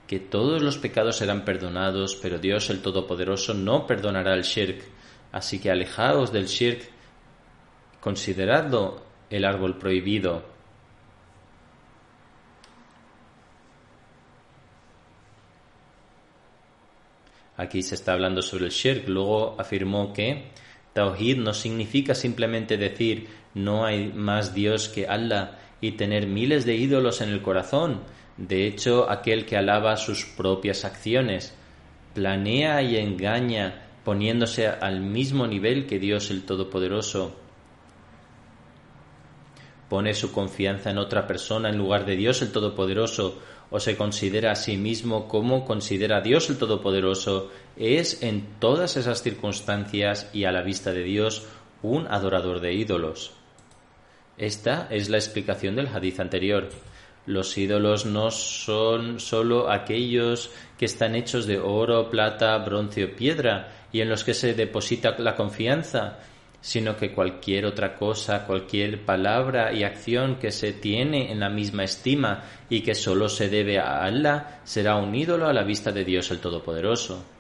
que 0.07 0.21
todos 0.21 0.63
los 0.63 0.79
pecados 0.79 1.17
serán 1.17 1.45
perdonados, 1.45 2.17
pero 2.23 2.39
Dios 2.39 2.71
el 2.71 2.81
Todopoderoso 2.81 3.55
no 3.55 3.87
perdonará 3.87 4.35
el 4.35 4.43
shirk. 4.43 4.83
Así 5.33 5.59
que 5.59 5.71
alejaos 5.71 6.33
del 6.33 6.47
shirk, 6.47 6.89
consideradlo 8.01 9.03
el 9.29 9.45
árbol 9.45 9.77
prohibido. 9.79 10.45
Aquí 17.57 17.83
se 17.83 17.97
está 17.97 18.13
hablando 18.13 18.43
sobre 18.43 18.67
el 18.67 18.71
shirk. 18.71 19.09
Luego 19.09 19.57
afirmó 19.59 20.13
que 20.13 20.53
Tawhid 20.93 21.37
no 21.39 21.53
significa 21.53 22.15
simplemente 22.15 22.77
decir 22.77 23.29
no 23.55 23.85
hay 23.85 24.13
más 24.13 24.55
Dios 24.55 24.89
que 24.89 25.07
Allah 25.07 25.59
y 25.81 25.93
tener 25.93 26.27
miles 26.27 26.65
de 26.65 26.75
ídolos 26.75 27.21
en 27.21 27.31
el 27.31 27.43
corazón. 27.43 28.01
De 28.37 28.67
hecho, 28.67 29.11
aquel 29.11 29.47
que 29.47 29.57
alaba 29.57 29.97
sus 29.97 30.25
propias 30.25 30.85
acciones, 30.85 31.55
planea 32.15 32.83
y 32.83 32.97
engaña 32.97 33.85
poniéndose 34.05 34.69
al 34.69 35.01
mismo 35.01 35.47
nivel 35.47 35.87
que 35.87 35.99
Dios 35.99 36.31
el 36.31 36.45
Todopoderoso. 36.45 37.37
Pone 39.89 40.15
su 40.15 40.33
confianza 40.33 40.91
en 40.91 40.99
otra 40.99 41.27
persona 41.27 41.69
en 41.71 41.79
lugar 41.79 42.05
de 42.05 42.17
Dios 42.17 42.43
el 42.43 42.53
Todopoderoso 42.53 43.39
o 43.71 43.81
se 43.81 43.97
considera 43.97 44.53
a 44.53 44.57
sí 44.57 44.77
mismo 44.77 45.29
como 45.29 45.65
considera 45.65 46.19
a 46.19 46.21
Dios 46.21 46.49
el 46.49 46.59
Todopoderoso, 46.59 47.51
es 47.77 48.23
en 48.23 48.47
todas 48.59 48.97
esas 48.97 49.23
circunstancias 49.23 50.31
y 50.33 50.45
a 50.45 50.53
la 50.53 50.63
vista 50.63 50.93
de 50.93 51.03
Dios 51.03 51.47
un 51.83 52.07
adorador 52.09 52.61
de 52.61 52.75
ídolos. 52.75 53.38
Esta 54.39 54.87
es 54.91 55.09
la 55.09 55.17
explicación 55.17 55.75
del 55.75 55.89
hadith 55.89 56.21
anterior. 56.21 56.69
Los 57.27 57.59
ídolos 57.59 58.07
no 58.07 58.31
son 58.31 59.21
sólo 59.21 59.71
aquellos 59.71 60.51
que 60.79 60.87
están 60.87 61.15
hechos 61.15 61.47
de 61.47 61.59
oro, 61.59 62.09
plata, 62.09 62.57
bronce 62.59 63.05
o 63.05 63.15
piedra 63.15 63.87
y 63.93 64.01
en 64.01 64.09
los 64.09 64.25
que 64.25 64.35
se 64.35 64.55
deposita 64.55 65.19
la 65.19 65.35
confianza, 65.35 66.21
sino 66.61 66.97
que 66.97 67.13
cualquier 67.13 67.67
otra 67.67 67.97
cosa, 67.97 68.47
cualquier 68.47 69.05
palabra 69.05 69.73
y 69.73 69.85
acción 69.85 70.37
que 70.37 70.51
se 70.51 70.73
tiene 70.73 71.31
en 71.31 71.41
la 71.41 71.51
misma 71.51 71.85
estima 71.85 72.45
y 72.71 72.81
que 72.81 72.95
sólo 72.95 73.29
se 73.29 73.49
debe 73.49 73.79
a 73.79 74.05
Allah 74.05 74.61
será 74.65 74.97
un 74.97 75.15
ídolo 75.15 75.49
a 75.49 75.53
la 75.53 75.65
vista 75.65 75.93
de 75.93 76.05
Dios 76.05 76.31
el 76.31 76.39
Todopoderoso. 76.39 77.38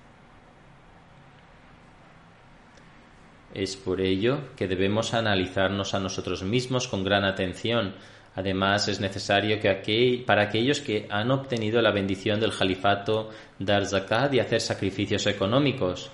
Es 3.55 3.77
por 3.77 4.01
ello 4.01 4.51
que 4.57 4.69
debemos 4.69 5.15
analizarnos 5.15 5.95
a 5.95 6.01
nosotros 6.01 6.43
mismos 6.43 6.87
con 6.87 7.03
gran 7.03 7.25
atención. 7.25 7.95
Además, 8.35 8.87
es 8.89 9.01
necesario 9.01 9.59
que 9.59 10.23
para 10.27 10.43
aquellos 10.43 10.81
que 10.81 11.09
han 11.11 11.31
obtenido 11.31 11.81
la 11.81 11.91
bendición 11.91 12.39
del 12.39 12.57
califato 12.57 13.31
dar 13.59 13.87
zakat 13.87 14.35
y 14.35 14.41
hacer 14.41 14.61
sacrificios 14.61 15.27
económicos. 15.27 16.11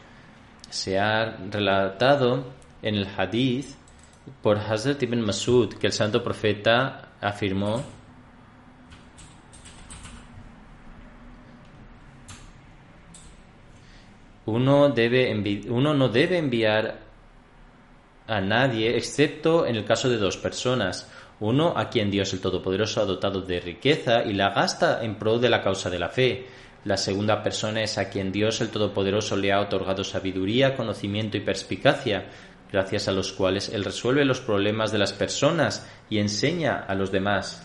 Se 0.71 0.99
ha 0.99 1.37
relatado 1.51 2.53
en 2.83 2.95
el 2.95 3.09
hadith 3.17 3.75
por 4.43 4.59
Hazrat 4.59 5.03
ibn 5.03 5.21
Masud 5.21 5.75
que 5.75 5.89
el 5.89 5.93
santo 5.93 6.23
profeta 6.23 7.11
afirmó 7.21 7.85
uno, 14.47 14.89
debe 14.91 15.63
uno 15.69 15.95
no 15.95 16.09
debe 16.09 16.39
enviar 16.39 17.04
a 18.27 18.41
nadie 18.41 18.97
excepto 18.97 19.67
en 19.67 19.77
el 19.77 19.85
caso 19.85 20.09
de 20.09 20.19
dos 20.19 20.37
personas 20.37 21.11
uno 21.41 21.75
a 21.77 21.91
quien 21.91 22.11
Dios 22.11 22.33
el 22.33 22.41
Todopoderoso 22.41 23.01
ha 23.01 23.05
dotado 23.05 23.43
de 23.43 23.61
riqueza 23.61 24.23
y 24.25 24.33
la 24.33 24.51
gasta 24.51 25.03
en 25.05 25.17
pro 25.17 25.39
de 25.39 25.51
la 25.51 25.63
causa 25.63 25.91
de 25.91 25.99
la 25.99 26.09
fe 26.09 26.47
la 26.85 26.99
segunda 26.99 27.43
persona 27.43 27.83
es 27.83 27.97
a 27.97 28.11
quien 28.11 28.31
Dios 28.31 28.61
el 28.61 28.69
Todopoderoso 28.69 29.37
le 29.37 29.53
ha 29.53 29.61
otorgado 29.61 30.05
sabiduría, 30.05 30.77
conocimiento 30.77 31.39
y 31.39 31.41
perspicacia 31.41 32.27
gracias 32.71 33.09
a 33.09 33.13
los 33.13 33.33
cuales 33.33 33.71
Él 33.71 33.85
resuelve 33.85 34.25
los 34.25 34.41
problemas 34.41 34.93
de 34.93 34.99
las 34.99 35.13
personas 35.15 35.89
y 36.11 36.19
enseña 36.19 36.85
a 36.87 36.95
los 36.95 37.11
demás. 37.11 37.65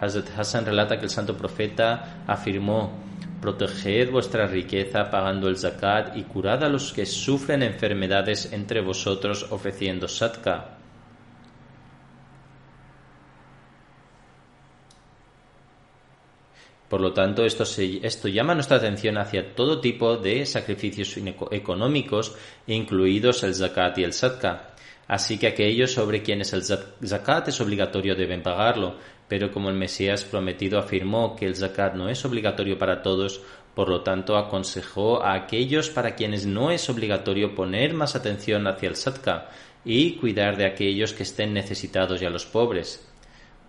Hazrat 0.00 0.38
Hassan 0.38 0.66
relata 0.66 0.98
que 0.98 1.04
el 1.04 1.10
santo 1.10 1.36
profeta 1.36 2.22
afirmó, 2.26 2.92
proteged 3.40 4.10
vuestra 4.10 4.46
riqueza 4.46 5.10
pagando 5.10 5.48
el 5.48 5.56
zakat 5.56 6.16
y 6.16 6.24
curad 6.24 6.62
a 6.64 6.68
los 6.68 6.92
que 6.92 7.06
sufren 7.06 7.62
enfermedades 7.62 8.52
entre 8.52 8.80
vosotros 8.80 9.46
ofreciendo 9.50 10.08
satka. 10.08 10.76
Por 16.90 17.00
lo 17.00 17.12
tanto, 17.12 17.44
esto, 17.44 17.62
esto, 17.62 18.26
llama 18.26 18.54
nuestra 18.54 18.78
atención 18.78 19.16
hacia 19.16 19.54
todo 19.54 19.80
tipo 19.80 20.16
de 20.16 20.44
sacrificios 20.44 21.16
económicos, 21.52 22.34
incluidos 22.66 23.44
el 23.44 23.54
zakat 23.54 23.98
y 23.98 24.02
el 24.02 24.12
sadka. 24.12 24.74
Así 25.06 25.38
que 25.38 25.46
aquellos 25.46 25.92
sobre 25.92 26.22
quienes 26.22 26.52
el 26.52 26.64
zakat 26.64 27.46
es 27.46 27.60
obligatorio 27.60 28.16
deben 28.16 28.42
pagarlo, 28.42 28.96
pero 29.30 29.52
como 29.52 29.70
el 29.70 29.76
Mesías 29.76 30.24
prometido 30.24 30.76
afirmó 30.80 31.36
que 31.36 31.46
el 31.46 31.54
zakat 31.54 31.94
no 31.94 32.08
es 32.08 32.24
obligatorio 32.24 32.76
para 32.78 33.00
todos, 33.00 33.40
por 33.76 33.88
lo 33.88 34.02
tanto 34.02 34.36
aconsejó 34.36 35.22
a 35.22 35.34
aquellos 35.34 35.88
para 35.88 36.16
quienes 36.16 36.46
no 36.46 36.72
es 36.72 36.90
obligatorio 36.90 37.54
poner 37.54 37.94
más 37.94 38.16
atención 38.16 38.66
hacia 38.66 38.88
el 38.88 38.96
sadka 38.96 39.48
y 39.84 40.16
cuidar 40.16 40.56
de 40.56 40.66
aquellos 40.66 41.12
que 41.12 41.22
estén 41.22 41.54
necesitados 41.54 42.20
y 42.20 42.24
a 42.24 42.30
los 42.30 42.44
pobres. 42.44 43.08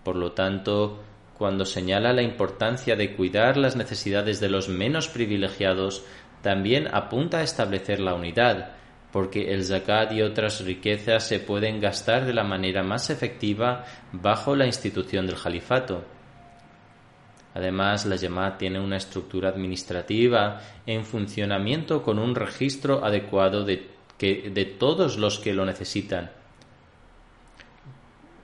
Por 0.02 0.16
lo 0.16 0.32
tanto, 0.32 0.98
cuando 1.38 1.64
señala 1.64 2.12
la 2.12 2.22
importancia 2.22 2.96
de 2.96 3.14
cuidar 3.14 3.56
las 3.56 3.76
necesidades 3.76 4.40
de 4.40 4.48
los 4.48 4.68
menos 4.68 5.06
privilegiados, 5.06 6.04
también 6.42 6.88
apunta 6.92 7.38
a 7.38 7.44
establecer 7.44 8.00
la 8.00 8.14
unidad, 8.14 8.72
porque 9.12 9.52
el 9.52 9.62
zakat 9.62 10.12
y 10.12 10.22
otras 10.22 10.64
riquezas 10.64 11.28
se 11.28 11.38
pueden 11.38 11.80
gastar 11.80 12.24
de 12.24 12.32
la 12.32 12.44
manera 12.44 12.82
más 12.82 13.10
efectiva 13.10 13.84
bajo 14.10 14.56
la 14.56 14.66
institución 14.66 15.26
del 15.26 15.40
califato. 15.40 16.02
Además, 17.54 18.06
la 18.06 18.16
Yamat 18.16 18.58
tiene 18.58 18.80
una 18.80 18.96
estructura 18.96 19.50
administrativa 19.50 20.60
en 20.86 21.04
funcionamiento 21.04 22.02
con 22.02 22.18
un 22.18 22.34
registro 22.34 23.04
adecuado 23.04 23.64
de, 23.64 23.90
de 24.18 24.64
todos 24.78 25.18
los 25.18 25.38
que 25.38 25.52
lo 25.52 25.66
necesitan. 25.66 26.30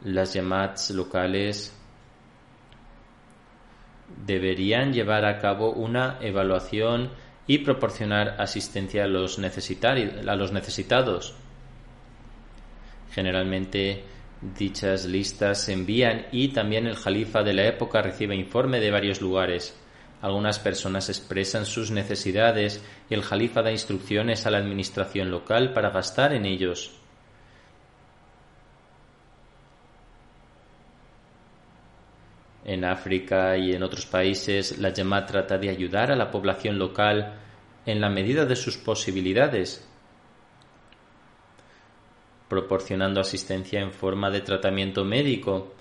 Las 0.04 0.34
Yamats 0.34 0.90
locales 0.90 1.74
deberían 4.26 4.92
llevar 4.92 5.24
a 5.24 5.38
cabo 5.38 5.72
una 5.72 6.18
evaluación 6.20 7.10
y 7.48 7.58
proporcionar 7.58 8.36
asistencia 8.38 9.04
a 9.04 9.08
los, 9.08 9.38
a 9.38 10.36
los 10.36 10.52
necesitados. 10.52 11.34
Generalmente 13.10 14.04
dichas 14.56 15.06
listas 15.06 15.62
se 15.62 15.72
envían 15.72 16.26
y 16.30 16.48
también 16.48 16.86
el 16.86 16.94
jalifa 16.94 17.42
de 17.42 17.54
la 17.54 17.66
época 17.66 18.02
recibe 18.02 18.36
informe 18.36 18.78
de 18.78 18.90
varios 18.90 19.20
lugares. 19.20 19.74
Algunas 20.20 20.58
personas 20.58 21.08
expresan 21.08 21.64
sus 21.64 21.90
necesidades 21.90 22.84
y 23.08 23.14
el 23.14 23.22
jalifa 23.22 23.62
da 23.62 23.72
instrucciones 23.72 24.46
a 24.46 24.50
la 24.50 24.58
administración 24.58 25.30
local 25.30 25.72
para 25.72 25.90
gastar 25.90 26.34
en 26.34 26.44
ellos. 26.44 26.97
En 32.68 32.84
África 32.84 33.56
y 33.56 33.72
en 33.72 33.82
otros 33.82 34.04
países, 34.04 34.78
la 34.78 34.90
Yamá 34.90 35.24
trata 35.24 35.56
de 35.56 35.70
ayudar 35.70 36.12
a 36.12 36.16
la 36.16 36.30
población 36.30 36.78
local 36.78 37.34
en 37.86 37.98
la 37.98 38.10
medida 38.10 38.44
de 38.44 38.56
sus 38.56 38.76
posibilidades, 38.76 39.88
proporcionando 42.46 43.22
asistencia 43.22 43.80
en 43.80 43.90
forma 43.90 44.28
de 44.30 44.42
tratamiento 44.42 45.02
médico, 45.02 45.72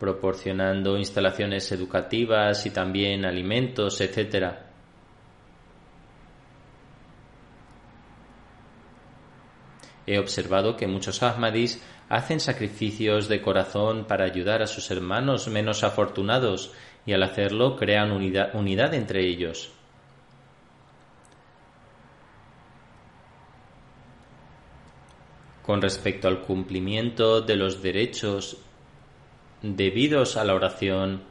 proporcionando 0.00 0.96
instalaciones 0.96 1.70
educativas 1.70 2.64
y 2.64 2.70
también 2.70 3.26
alimentos, 3.26 4.00
etc. 4.00 4.73
He 10.06 10.18
observado 10.18 10.76
que 10.76 10.86
muchos 10.86 11.22
Ahmadis 11.22 11.82
hacen 12.08 12.40
sacrificios 12.40 13.28
de 13.28 13.40
corazón 13.40 14.04
para 14.04 14.24
ayudar 14.24 14.62
a 14.62 14.66
sus 14.66 14.90
hermanos 14.90 15.48
menos 15.48 15.82
afortunados 15.82 16.72
y 17.06 17.12
al 17.12 17.22
hacerlo 17.22 17.76
crean 17.76 18.12
unidad, 18.12 18.54
unidad 18.54 18.94
entre 18.94 19.26
ellos. 19.26 19.72
Con 25.62 25.80
respecto 25.80 26.28
al 26.28 26.42
cumplimiento 26.42 27.40
de 27.40 27.56
los 27.56 27.82
derechos 27.82 28.58
debidos 29.62 30.36
a 30.36 30.44
la 30.44 30.54
oración, 30.54 31.22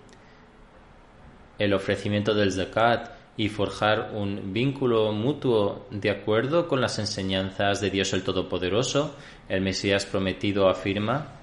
el 1.59 1.73
ofrecimiento 1.73 2.33
del 2.33 2.51
zakat 2.51 3.22
y 3.35 3.49
forjar 3.49 4.11
un 4.13 4.53
vínculo 4.53 5.11
mutuo 5.11 5.87
de 5.89 6.11
acuerdo 6.11 6.67
con 6.67 6.81
las 6.81 6.99
enseñanzas 6.99 7.81
de 7.81 7.89
Dios 7.89 8.13
el 8.13 8.23
Todopoderoso, 8.23 9.15
el 9.49 9.61
Mesías 9.61 10.05
prometido 10.05 10.69
afirma, 10.69 11.39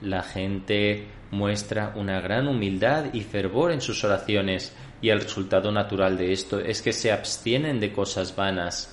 la 0.00 0.22
gente 0.22 1.08
muestra 1.30 1.92
una 1.96 2.20
gran 2.20 2.48
humildad 2.48 3.12
y 3.12 3.22
fervor 3.22 3.72
en 3.72 3.80
sus 3.80 4.04
oraciones 4.04 4.74
y 5.02 5.10
el 5.10 5.20
resultado 5.20 5.70
natural 5.70 6.16
de 6.16 6.32
esto 6.32 6.60
es 6.60 6.80
que 6.80 6.92
se 6.92 7.12
abstienen 7.12 7.80
de 7.80 7.92
cosas 7.92 8.34
vanas. 8.34 8.92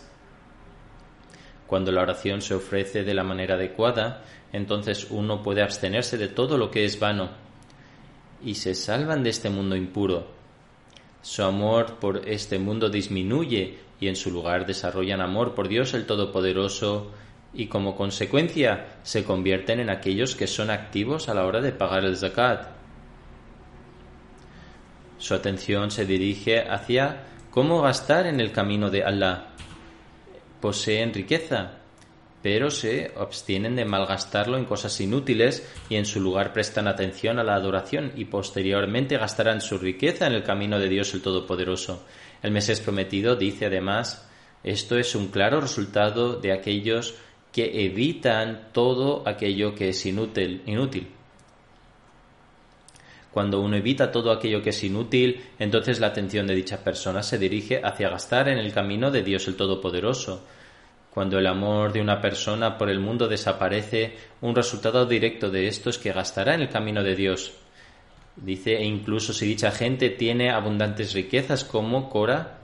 Cuando 1.68 1.92
la 1.92 2.02
oración 2.02 2.42
se 2.42 2.54
ofrece 2.54 3.04
de 3.04 3.14
la 3.14 3.24
manera 3.24 3.56
adecuada, 3.56 4.24
entonces 4.52 5.08
uno 5.10 5.42
puede 5.42 5.62
abstenerse 5.62 6.18
de 6.18 6.28
todo 6.28 6.58
lo 6.58 6.70
que 6.70 6.84
es 6.84 7.00
vano 7.00 7.43
y 8.44 8.56
se 8.56 8.76
salvan 8.76 9.24
de 9.24 9.30
este 9.30 9.50
mundo 9.50 9.76
impuro. 9.76 10.28
Su 11.22 11.44
amor 11.44 11.96
por 12.00 12.28
este 12.28 12.60
mundo 12.60 12.90
disminuye 12.90 13.78
y 14.00 14.08
en 14.08 14.16
su 14.16 14.32
lugar 14.32 14.66
desarrollan 14.66 15.22
amor 15.22 15.56
por 15.56 15.68
Dios 15.68 15.94
el 15.94 16.06
Todopoderoso 16.06 17.12
y 17.54 17.68
como 17.68 17.96
consecuencia 17.96 18.98
se 19.04 19.24
convierten 19.24 19.80
en 19.80 19.90
aquellos 19.90 20.36
que 20.36 20.48
son 20.48 20.70
activos 20.70 21.30
a 21.30 21.34
la 21.34 21.46
hora 21.46 21.62
de 21.62 21.72
pagar 21.72 22.04
el 22.04 22.18
zakat. 22.18 22.68
Su 25.18 25.34
atención 25.34 25.92
se 25.92 26.06
dirige 26.06 26.62
hacia 26.62 27.24
cómo 27.50 27.82
gastar 27.82 28.26
en 28.26 28.42
el 28.42 28.52
camino 28.52 28.90
de 28.90 29.04
Allah. 29.04 29.48
Poseen 30.60 31.14
riqueza, 31.14 31.83
pero 32.44 32.70
se 32.70 33.14
abstienen 33.18 33.78
de 33.78 33.86
malgastarlo 33.86 34.58
en 34.58 34.66
cosas 34.66 35.00
inútiles 35.00 35.66
y 35.90 35.96
en 35.96 36.06
su 36.06 36.20
lugar 36.20 36.52
prestan 36.52 36.90
atención 36.90 37.40
a 37.40 37.44
la 37.44 37.56
adoración 37.56 38.12
y 38.18 38.26
posteriormente 38.26 39.18
gastarán 39.18 39.62
su 39.62 39.78
riqueza 39.78 40.28
en 40.28 40.34
el 40.34 40.44
camino 40.44 40.78
de 40.78 40.90
Dios 40.90 41.14
el 41.14 41.22
Todopoderoso. 41.22 42.06
El 42.44 42.52
Mesías 42.52 42.82
prometido 42.82 43.38
dice 43.38 43.68
además, 43.68 44.30
esto 44.62 44.98
es 44.98 45.16
un 45.16 45.30
claro 45.30 45.62
resultado 45.62 46.36
de 46.36 46.52
aquellos 46.52 47.16
que 47.54 47.86
evitan 47.86 48.70
todo 48.74 49.24
aquello 49.26 49.74
que 49.74 49.90
es 49.90 50.06
inútil. 50.06 50.64
inútil. 50.66 51.08
Cuando 53.32 53.62
uno 53.62 53.78
evita 53.78 54.12
todo 54.12 54.32
aquello 54.32 54.62
que 54.62 54.72
es 54.72 54.84
inútil, 54.84 55.42
entonces 55.58 56.00
la 56.02 56.08
atención 56.08 56.46
de 56.46 56.56
dicha 56.56 56.84
persona 56.84 57.24
se 57.24 57.38
dirige 57.38 57.80
hacia 57.84 58.10
gastar 58.10 58.50
en 58.50 58.58
el 58.58 58.74
camino 58.74 59.12
de 59.12 59.24
Dios 59.24 59.48
el 59.48 59.56
Todopoderoso. 59.56 60.44
Cuando 61.14 61.38
el 61.38 61.46
amor 61.46 61.94
de 61.94 62.02
una 62.02 62.20
persona 62.20 62.76
por 62.76 62.90
el 62.90 63.00
mundo 63.00 63.28
desaparece, 63.28 64.18
un 64.42 64.56
resultado 64.56 65.06
directo 65.06 65.52
de 65.52 65.68
esto 65.68 65.92
es 65.92 66.00
que 66.00 66.12
gastará 66.12 66.56
en 66.56 66.62
el 66.62 66.70
camino 66.70 67.04
de 67.04 67.16
Dios. 67.16 67.54
Dice, 68.36 68.78
e 68.78 68.84
incluso 68.84 69.32
si 69.32 69.46
dicha 69.46 69.70
gente 69.70 70.10
tiene 70.10 70.50
abundantes 70.50 71.14
riquezas 71.14 71.66
como 71.66 72.10
Cora, 72.10 72.58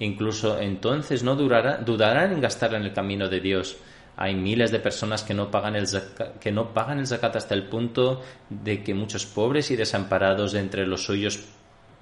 incluso 0.00 0.58
entonces 0.58 1.22
no 1.22 1.36
durará, 1.36 1.76
dudarán 1.76 2.32
en 2.32 2.40
gastarla 2.40 2.78
en 2.78 2.86
el 2.86 2.92
camino 2.92 3.28
de 3.28 3.38
Dios. 3.38 3.76
Hay 4.16 4.34
miles 4.34 4.72
de 4.72 4.80
personas 4.80 5.22
que 5.22 5.32
no, 5.32 5.52
pagan 5.52 5.76
el 5.76 5.86
zakat, 5.86 6.40
que 6.40 6.50
no 6.50 6.74
pagan 6.74 6.98
el 6.98 7.06
zakat 7.06 7.36
hasta 7.36 7.54
el 7.54 7.68
punto 7.68 8.20
de 8.50 8.82
que 8.82 8.94
muchos 8.94 9.26
pobres 9.26 9.70
y 9.70 9.76
desamparados 9.76 10.50
de 10.50 10.58
entre 10.58 10.88
los 10.88 11.04
suyos 11.04 11.44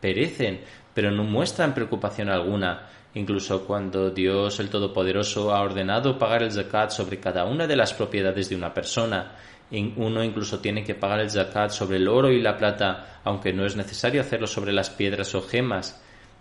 perecen, 0.01 0.63
pero 0.95 1.11
no 1.11 1.25
muestran 1.25 1.75
preocupación 1.75 2.31
alguna. 2.31 2.89
Incluso 3.15 3.67
cuando 3.67 4.11
Dios 4.11 4.61
el 4.61 4.71
Todopoderoso 4.71 5.53
ha 5.53 5.63
ordenado 5.63 6.17
pagar 6.17 6.45
el 6.45 6.53
zakat 6.53 6.91
sobre 6.91 7.19
cada 7.19 7.45
una 7.45 7.67
de 7.67 7.75
las 7.75 7.93
propiedades 7.93 8.49
de 8.49 8.57
una 8.57 8.73
persona, 8.73 9.33
uno 9.97 10.23
incluso 10.23 10.61
tiene 10.61 10.85
que 10.85 10.95
pagar 10.95 11.21
el 11.21 11.31
zakat 11.31 11.71
sobre 11.71 11.97
el 11.97 12.09
oro 12.09 12.31
y 12.31 12.41
la 12.41 12.57
plata, 12.57 13.21
aunque 13.25 13.53
no 13.53 13.67
es 13.67 13.77
necesario 13.77 14.21
hacerlo 14.21 14.47
sobre 14.47 14.73
las 14.73 14.91
piedras 14.91 15.35
o 15.35 15.43
gemas. 15.43 16.01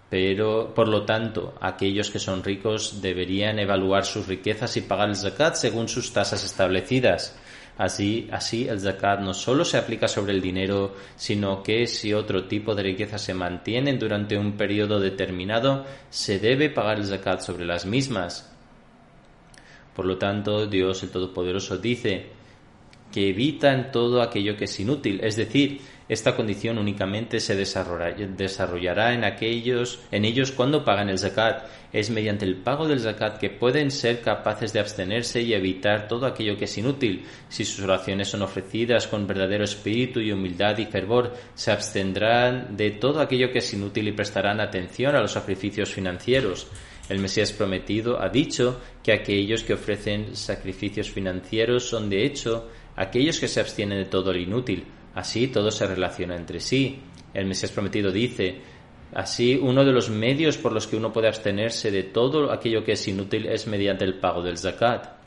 Pero, 0.09 0.73
por 0.73 0.87
lo 0.87 1.05
tanto, 1.05 1.53
aquellos 1.61 2.09
que 2.09 2.17
son 2.17 2.43
ricos 2.43 2.99
deberían 3.01 3.59
evaluar 3.59 4.05
sus 4.05 4.27
riquezas 4.27 4.75
y 4.77 4.81
pagar 4.81 5.09
el 5.09 5.15
zakat 5.15 5.55
según 5.55 5.87
sus 5.87 6.11
tasas 6.11 6.43
establecidas. 6.43 7.37
Así, 7.79 8.27
así 8.29 8.67
el 8.67 8.81
zakat 8.81 9.21
no 9.21 9.33
solo 9.33 9.63
se 9.63 9.77
aplica 9.77 10.09
sobre 10.09 10.33
el 10.33 10.41
dinero, 10.41 10.95
sino 11.15 11.63
que 11.63 11.87
si 11.87 12.13
otro 12.13 12.43
tipo 12.43 12.75
de 12.75 12.83
riqueza 12.83 13.17
se 13.17 13.33
mantienen 13.33 13.97
durante 13.97 14.37
un 14.37 14.57
periodo 14.57 14.99
determinado, 14.99 15.85
se 16.09 16.39
debe 16.39 16.69
pagar 16.69 16.97
el 16.97 17.05
zakat 17.05 17.39
sobre 17.39 17.65
las 17.65 17.85
mismas. 17.85 18.53
Por 19.95 20.05
lo 20.05 20.17
tanto, 20.17 20.67
Dios 20.67 21.03
el 21.03 21.09
Todopoderoso 21.09 21.77
dice 21.77 22.27
que 23.13 23.29
evitan 23.29 23.93
todo 23.93 24.21
aquello 24.21 24.57
que 24.57 24.65
es 24.65 24.77
inútil, 24.77 25.21
es 25.23 25.37
decir, 25.37 25.79
esta 26.09 26.35
condición 26.35 26.79
únicamente 26.79 27.39
se 27.39 27.55
desarrollará 27.55 29.13
en 29.13 29.23
aquellos, 29.23 29.99
en 30.11 30.25
ellos 30.25 30.51
cuando 30.51 30.83
pagan 30.83 31.07
el 31.07 31.19
zakat. 31.19 31.67
Es 31.93 32.09
mediante 32.09 32.45
el 32.45 32.57
pago 32.57 32.87
del 32.87 32.99
zakat 32.99 33.37
que 33.37 33.51
pueden 33.51 33.91
ser 33.91 34.21
capaces 34.21 34.73
de 34.73 34.79
abstenerse 34.79 35.43
y 35.43 35.53
evitar 35.53 36.07
todo 36.07 36.25
aquello 36.25 36.57
que 36.57 36.65
es 36.65 36.77
inútil. 36.79 37.25
Si 37.47 37.63
sus 37.63 37.83
oraciones 37.83 38.27
son 38.27 38.41
ofrecidas 38.41 39.05
con 39.05 39.27
verdadero 39.27 39.63
espíritu 39.63 40.19
y 40.19 40.31
humildad 40.31 40.79
y 40.79 40.87
fervor, 40.87 41.35
se 41.53 41.71
abstendrán 41.71 42.75
de 42.75 42.89
todo 42.89 43.21
aquello 43.21 43.51
que 43.51 43.59
es 43.59 43.71
inútil 43.71 44.07
y 44.07 44.13
prestarán 44.13 44.59
atención 44.61 45.15
a 45.15 45.21
los 45.21 45.33
sacrificios 45.33 45.93
financieros. 45.93 46.65
El 47.07 47.19
Mesías 47.19 47.51
prometido 47.51 48.19
ha 48.19 48.29
dicho 48.29 48.81
que 49.03 49.13
aquellos 49.13 49.61
que 49.61 49.73
ofrecen 49.73 50.35
sacrificios 50.35 51.11
financieros 51.11 51.87
son 51.87 52.09
de 52.09 52.25
hecho 52.25 52.67
aquellos 52.95 53.39
que 53.39 53.47
se 53.47 53.59
abstienen 53.59 53.99
de 53.99 54.09
todo 54.09 54.33
lo 54.33 54.39
inútil, 54.39 54.85
Así 55.15 55.47
todo 55.47 55.71
se 55.71 55.87
relaciona 55.87 56.35
entre 56.35 56.59
sí. 56.59 56.99
El 57.33 57.45
Mesías 57.45 57.71
prometido 57.71 58.11
dice, 58.11 58.61
así 59.13 59.59
uno 59.61 59.83
de 59.85 59.91
los 59.91 60.09
medios 60.09 60.57
por 60.57 60.71
los 60.71 60.87
que 60.87 60.95
uno 60.95 61.11
puede 61.11 61.27
abstenerse 61.27 61.91
de 61.91 62.03
todo 62.03 62.51
aquello 62.51 62.83
que 62.83 62.93
es 62.93 63.07
inútil 63.07 63.47
es 63.47 63.67
mediante 63.67 64.05
el 64.05 64.19
pago 64.19 64.41
del 64.41 64.57
zakat. 64.57 65.19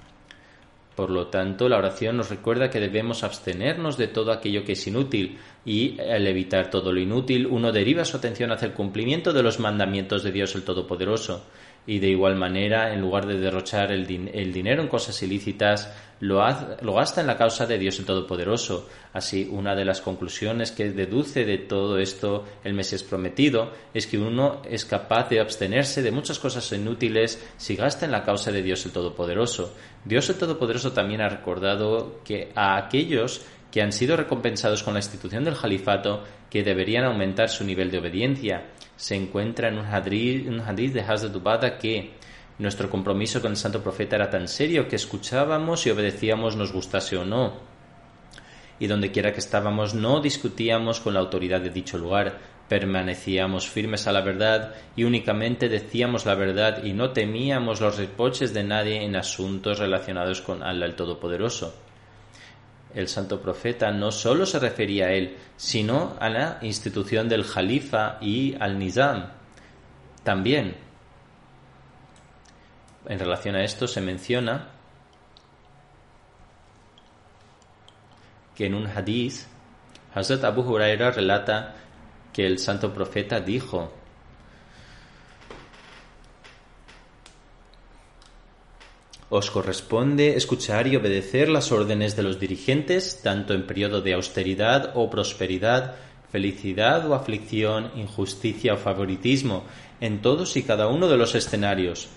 Por 0.95 1.09
lo 1.09 1.29
tanto, 1.29 1.71
la 1.71 1.79
oración 1.79 2.19
nos 2.19 2.29
recuerda 2.29 2.69
que 2.69 2.79
debemos 2.79 3.25
abstenernos 3.25 3.97
de 3.97 4.09
todo 4.09 4.31
aquello 4.31 4.63
que 4.63 4.73
es 4.73 4.87
inútil 4.87 5.39
y 5.65 5.99
al 5.99 6.27
evitar 6.27 6.69
todo 6.69 6.93
lo 6.93 7.01
inútil, 7.01 7.47
uno 7.47 7.73
deriva 7.73 8.05
su 8.05 8.19
atención 8.19 8.53
hacia 8.53 8.67
el 8.67 8.75
cumplimiento 8.75 9.33
de 9.33 9.43
los 9.43 9.59
mandamientos 9.59 10.23
de 10.23 10.33
Dios 10.33 10.55
el 10.55 10.65
Todopoderoso 10.65 11.47
y 11.87 11.99
de 11.99 12.09
igual 12.09 12.37
manera, 12.37 12.93
en 12.95 13.01
lugar 13.01 13.27
de 13.27 13.39
derrochar 13.39 13.91
el, 13.91 14.07
dinero 14.07 14.83
en 14.83 14.89
cosas 14.89 15.21
ilícitas, 15.23 15.93
lo, 16.21 16.41
lo, 16.81 16.95
gasta 16.95 17.21
en 17.21 17.27
la 17.27 17.37
causa 17.37 17.67
de 17.67 17.79
Dios 17.79 17.99
el 17.99 18.05
Todopoderoso. 18.05 18.89
Así, 19.13 19.49
una 19.51 19.75
de 19.75 19.85
las 19.85 20.01
conclusiones 20.01 20.71
que 20.71 20.93
deduce 20.93 21.45
de 21.45 21.59
todo 21.59 21.99
esto 21.99 22.45
el 22.63 22.75
Mesías 22.75 23.03
prometido 23.03 23.73
es 23.93 24.07
que 24.07 24.19
uno 24.19 24.63
es 24.71 24.85
capaz 24.85 25.29
de 25.29 25.41
abstenerse 25.41 26.03
de 26.03 26.13
muchas 26.13 26.39
cosas 26.39 26.71
inútiles 26.73 27.45
si 27.57 27.75
gasta 27.75 28.07
en 28.07 28.13
la 28.13 28.23
causa 28.23 28.53
de 28.53 28.63
Dios 28.63 28.87
el 28.87 28.93
Todopoderoso. 28.93 29.75
Dios 30.05 30.31
el 30.31 30.37
Todopoderoso 30.37 30.93
también 30.93 31.21
ha 31.21 31.29
recordado 31.29 32.21
que 32.25 32.53
a 32.55 32.77
aquellos 32.77 33.45
que 33.73 33.83
han 33.83 33.91
sido 33.91 34.17
recompensados 34.17 34.85
con 34.85 34.95
la 34.95 35.01
institución 35.01 35.43
del 35.43 35.57
califato 35.57 36.23
que 36.49 36.63
deberían 36.63 37.05
aumentar 37.05 37.49
su 37.49 37.65
nivel 37.65 37.91
de 37.91 37.99
obediencia 37.99 38.67
se 39.03 39.17
encuentra 39.17 39.67
en 39.67 39.79
un 39.79 39.87
hadith, 39.87 40.93
de 40.93 41.01
Hazrat 41.01 41.35
Ubada 41.35 41.77
que 41.77 42.13
nuestro 42.61 42.89
compromiso 42.89 43.43
con 43.43 43.51
el 43.51 43.57
santo 43.57 43.83
profeta 43.83 44.15
era 44.15 44.31
tan 44.31 44.47
serio 44.47 44.87
que 44.87 44.95
escuchábamos 44.95 45.85
y 45.85 45.91
obedecíamos 45.91 46.55
nos 46.55 46.73
gustase 46.73 47.17
o 47.17 47.25
no. 47.25 47.55
Y 48.79 48.87
donde 48.87 49.11
quiera 49.11 49.33
que 49.33 49.41
estábamos 49.41 49.93
no 49.93 50.21
discutíamos 50.21 51.01
con 51.01 51.15
la 51.15 51.19
autoridad 51.21 51.61
de 51.61 51.71
dicho 51.71 51.99
lugar, 51.99 52.39
permanecíamos 52.69 53.69
firmes 53.69 54.07
a 54.07 54.13
la 54.13 54.21
verdad 54.21 54.73
y 54.95 55.03
únicamente 55.03 55.69
decíamos 55.69 56.25
la 56.25 56.37
verdad 56.37 56.85
y 56.85 56.93
no 56.93 57.11
temíamos 57.11 57.81
los 57.81 57.99
reproches 57.99 58.55
de 58.55 58.63
nadie 58.63 59.03
en 59.03 59.17
asuntos 59.17 59.81
relacionados 59.81 60.43
con 60.43 60.63
Allah 60.63 60.87
el 60.87 60.95
Todopoderoso 60.95 61.75
el 62.95 63.09
santo 63.09 63.41
profeta 63.41 63.91
no 63.91 64.11
solo 64.11 64.47
se 64.47 64.59
refería 64.59 65.07
a 65.07 65.13
él, 65.13 65.37
sino 65.57 66.17
a 66.21 66.29
la 66.29 66.59
institución 66.63 67.29
del 67.29 67.45
Jalifa 67.45 68.19
y 68.21 68.55
al 68.61 68.79
Nizam. 68.79 69.31
También, 70.23 70.77
en 73.07 73.19
relación 73.19 73.57
a 73.57 73.65
esto, 73.65 73.87
se 73.89 74.01
menciona 74.01 74.69
que 78.55 78.67
en 78.67 78.75
un 78.75 78.87
hadith, 78.87 79.47
Hazrat 80.15 80.45
Abu 80.45 80.63
Huraira 80.63 81.11
relata 81.11 81.75
que 82.33 82.47
el 82.47 82.59
santo 82.59 82.93
profeta 82.93 83.41
dijo: 83.41 83.93
Os 89.35 89.51
corresponde 89.51 90.37
escuchar 90.37 90.87
y 90.87 90.97
obedecer 90.97 91.49
las 91.49 91.73
órdenes 91.73 92.17
de 92.17 92.23
los 92.23 92.39
dirigentes, 92.39 93.23
tanto 93.23 93.55
en 93.55 93.67
periodo 93.67 94.03
de 94.03 94.13
austeridad 94.13 94.91
o 94.93 95.09
prosperidad, 95.09 95.95
felicidad 96.31 97.09
o 97.09 97.15
aflicción, 97.15 97.93
injusticia 97.97 98.75
o 98.75 98.77
favoritismo, 98.77 99.65
en 100.03 100.21
todos 100.21 100.55
y 100.59 100.63
cada 100.63 100.89
uno 100.89 101.09
de 101.09 101.17
los 101.17 101.35
escenarios. 101.35 102.11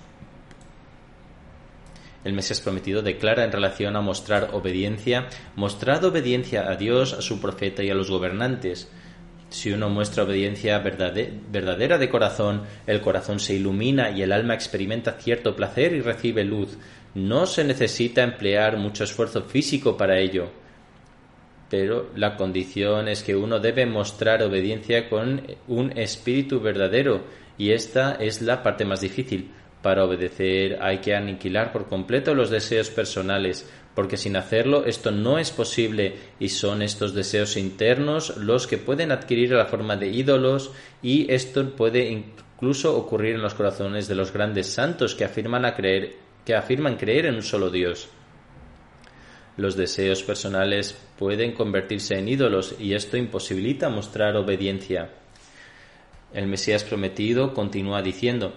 El 2.26 2.34
Mesías 2.34 2.60
prometido 2.60 3.02
declara 3.02 3.46
en 3.46 3.54
relación 3.54 3.96
a 3.96 4.02
mostrar 4.02 4.50
obediencia, 4.52 5.30
mostrad 5.56 6.04
obediencia 6.04 6.70
a 6.70 6.76
Dios, 6.76 7.14
a 7.14 7.22
su 7.22 7.40
profeta 7.40 7.82
y 7.82 7.90
a 7.90 7.96
los 7.96 8.12
gobernantes. 8.12 8.90
Si 9.50 9.72
uno 9.72 9.90
muestra 9.90 10.24
obediencia 10.24 10.80
verdadera 10.80 11.98
de 11.98 12.10
corazón, 12.10 12.64
el 12.88 13.00
corazón 13.00 13.40
se 13.40 13.54
ilumina 13.54 14.10
y 14.10 14.22
el 14.22 14.34
alma 14.34 14.54
experimenta 14.54 15.14
cierto 15.14 15.56
placer 15.56 15.94
y 15.94 16.02
recibe 16.02 16.44
luz. 16.44 16.78
No 17.16 17.46
se 17.46 17.64
necesita 17.64 18.24
emplear 18.24 18.76
mucho 18.76 19.06
esfuerzo 19.06 19.42
físico 19.44 19.96
para 19.96 20.20
ello, 20.20 20.50
pero 21.70 22.12
la 22.14 22.36
condición 22.36 23.08
es 23.08 23.24
que 23.24 23.38
uno 23.38 23.60
debe 23.60 23.86
mostrar 23.86 24.44
obediencia 24.44 25.10
con 25.10 25.42
un 25.70 25.98
espíritu 25.98 26.60
verdadero 26.60 27.24
y 27.58 27.72
esta 27.72 28.16
es 28.16 28.42
la 28.42 28.62
parte 28.62 28.84
más 28.84 29.00
difícil. 29.00 29.50
Para 29.82 30.04
obedecer 30.04 30.80
hay 30.82 30.98
que 30.98 31.16
aniquilar 31.16 31.72
por 31.72 31.88
completo 31.88 32.36
los 32.36 32.50
deseos 32.50 32.90
personales, 32.90 33.66
porque 33.94 34.18
sin 34.18 34.36
hacerlo 34.36 34.84
esto 34.84 35.12
no 35.12 35.40
es 35.40 35.52
posible 35.52 36.16
y 36.38 36.50
son 36.50 36.82
estos 36.82 37.14
deseos 37.14 37.56
internos 37.56 38.36
los 38.36 38.68
que 38.68 38.78
pueden 38.78 39.14
adquirir 39.14 39.52
la 39.52 39.68
forma 39.68 39.96
de 39.96 40.10
ídolos 40.10 40.74
y 41.02 41.32
esto 41.32 41.78
puede 41.78 42.10
incluso 42.10 42.98
ocurrir 42.98 43.36
en 43.36 43.42
los 43.42 43.54
corazones 43.54 44.10
de 44.10 44.16
los 44.16 44.34
grandes 44.34 44.68
santos 44.68 45.16
que 45.16 45.24
afirman, 45.24 45.64
a 45.64 45.76
creer, 45.76 46.25
que 46.46 46.56
afirman 46.56 46.96
creer 46.96 47.26
en 47.26 47.36
un 47.36 47.44
solo 47.44 47.70
Dios. 47.70 48.10
Los 49.58 49.76
deseos 49.76 50.24
personales 50.24 50.98
pueden 51.18 51.54
convertirse 51.54 52.18
en 52.18 52.28
ídolos 52.28 52.76
y 52.80 52.94
esto 52.94 53.18
imposibilita 53.18 53.90
mostrar 53.90 54.36
obediencia. 54.36 55.10
El 56.34 56.48
Mesías 56.48 56.84
prometido 56.84 57.54
continúa 57.54 58.02
diciendo, 58.02 58.54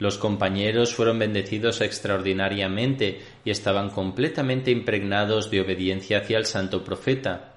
Los 0.00 0.16
compañeros 0.16 0.94
fueron 0.94 1.18
bendecidos 1.18 1.82
extraordinariamente 1.82 3.20
y 3.44 3.50
estaban 3.50 3.90
completamente 3.90 4.70
impregnados 4.70 5.50
de 5.50 5.60
obediencia 5.60 6.20
hacia 6.20 6.38
el 6.38 6.46
santo 6.46 6.82
profeta. 6.82 7.49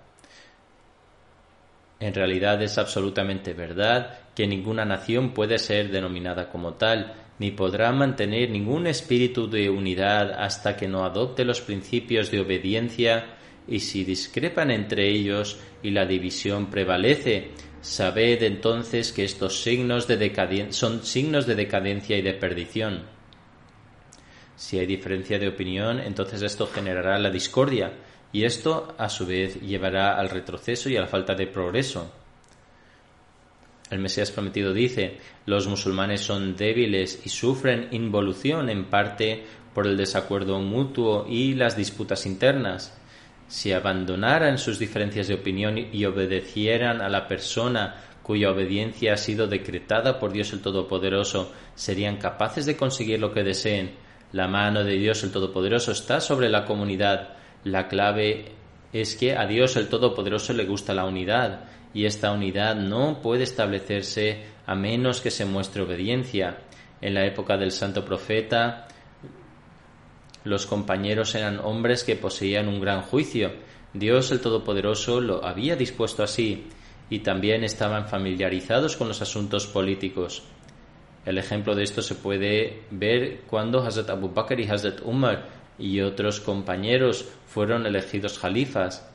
En 2.04 2.14
realidad 2.14 2.62
es 2.62 2.78
absolutamente 2.78 3.54
verdad 3.54 4.20
que 4.36 4.46
ninguna 4.46 4.84
nación 4.84 5.34
puede 5.34 5.58
ser 5.58 5.90
denominada 5.90 6.50
como 6.50 6.74
tal, 6.74 7.14
ni 7.40 7.52
podrá 7.52 7.94
mantener 7.94 8.50
ningún 8.50 8.88
espíritu 8.88 9.50
de 9.50 9.70
unidad 9.70 10.34
hasta 10.34 10.76
que 10.76 10.90
no 10.90 11.06
adopte 11.06 11.46
los 11.46 11.62
principios 11.62 12.30
de 12.30 12.42
obediencia 12.42 13.38
y 13.70 13.80
si 13.80 14.04
discrepan 14.04 14.70
entre 14.70 15.08
ellos 15.08 15.62
y 15.82 15.92
la 15.92 16.06
división 16.06 16.70
prevalece, 16.70 17.52
Sabed 17.80 18.44
entonces 18.44 19.14
que 19.14 19.24
estos 19.24 19.62
signos 19.62 20.06
de 20.06 20.68
son 20.72 21.06
signos 21.06 21.48
de 21.48 21.56
decadencia 21.56 22.18
y 22.18 22.22
de 22.22 22.34
perdición. 22.34 23.04
Si 24.58 24.78
hay 24.78 24.86
diferencia 24.86 25.40
de 25.40 25.48
opinión, 25.48 26.02
entonces 26.02 26.42
esto 26.42 26.68
generará 26.68 27.18
la 27.18 27.30
discordia 27.30 27.94
y 28.34 28.44
esto 28.44 28.94
a 28.98 29.08
su 29.08 29.26
vez 29.26 29.62
llevará 29.62 30.20
al 30.20 30.30
retroceso 30.30 30.90
y 30.90 30.98
a 30.98 31.02
la 31.02 31.08
falta 31.08 31.36
de 31.36 31.48
progreso. 31.48 32.12
El 33.90 34.00
Mesías 34.00 34.32
prometido 34.32 34.74
dice, 34.74 35.20
los 35.46 35.68
musulmanes 35.68 36.22
son 36.22 36.58
débiles 36.58 37.22
y 37.26 37.30
sufren 37.30 37.88
involución 37.92 38.70
en 38.70 38.86
parte 38.86 39.46
por 39.74 39.88
el 39.88 39.96
desacuerdo 39.96 40.60
mutuo 40.60 41.26
y 41.30 41.54
las 41.54 41.78
disputas 41.78 42.26
internas 42.26 43.00
si 43.54 43.72
abandonaran 43.72 44.58
sus 44.58 44.80
diferencias 44.80 45.28
de 45.28 45.36
opinión 45.36 45.78
y 45.78 46.06
obedecieran 46.06 47.02
a 47.02 47.10
la 47.10 47.28
persona 47.28 47.96
cuya 48.24 48.50
obediencia 48.50 49.14
ha 49.14 49.18
sido 49.18 49.48
decretada 49.48 50.18
por 50.18 50.32
Dios 50.32 50.54
el 50.54 50.62
Todopoderoso, 50.62 51.52
serían 51.76 52.18
capaces 52.18 52.66
de 52.66 52.78
conseguir 52.78 53.20
lo 53.20 53.32
que 53.32 53.44
deseen. 53.44 53.92
La 54.32 54.48
mano 54.48 54.84
de 54.84 54.94
Dios 54.94 55.24
el 55.24 55.32
Todopoderoso 55.32 55.92
está 55.92 56.20
sobre 56.20 56.50
la 56.50 56.66
comunidad. 56.66 57.36
La 57.64 57.88
clave 57.88 58.52
es 58.92 59.16
que 59.16 59.36
a 59.36 59.46
Dios 59.46 59.76
el 59.78 59.88
Todopoderoso 59.88 60.54
le 60.54 60.66
gusta 60.66 60.94
la 60.94 61.06
unidad, 61.06 61.66
y 61.94 62.06
esta 62.06 62.32
unidad 62.32 62.76
no 62.76 63.22
puede 63.22 63.44
establecerse 63.44 64.44
a 64.66 64.76
menos 64.76 65.22
que 65.22 65.32
se 65.32 65.46
muestre 65.46 65.84
obediencia. 65.84 66.58
En 67.02 67.14
la 67.14 67.26
época 67.26 67.58
del 67.58 67.72
santo 67.72 68.04
profeta, 68.04 68.88
los 70.44 70.66
compañeros 70.66 71.36
eran 71.36 71.60
hombres 71.60 72.04
que 72.04 72.16
poseían 72.16 72.68
un 72.68 72.82
gran 72.82 73.02
juicio. 73.02 73.52
Dios 73.94 74.32
el 74.32 74.42
Todopoderoso 74.42 75.22
lo 75.22 75.46
había 75.46 75.76
dispuesto 75.76 76.24
así, 76.24 76.68
y 77.10 77.20
también 77.20 77.64
estaban 77.64 78.08
familiarizados 78.08 78.98
con 78.98 79.08
los 79.08 79.22
asuntos 79.22 79.68
políticos. 79.68 80.44
El 81.26 81.38
ejemplo 81.38 81.76
de 81.76 81.84
esto 81.84 82.02
se 82.02 82.16
puede 82.16 82.84
ver 82.92 83.42
cuando 83.48 83.82
Hazrat 83.82 84.10
Abu 84.10 84.30
Bakr 84.34 84.60
y 84.60 84.68
Hazrat 84.68 85.02
Umar 85.04 85.63
y 85.80 86.02
otros 86.02 86.40
compañeros 86.40 87.30
fueron 87.48 87.86
elegidos 87.86 88.38
jalifas 88.40 89.08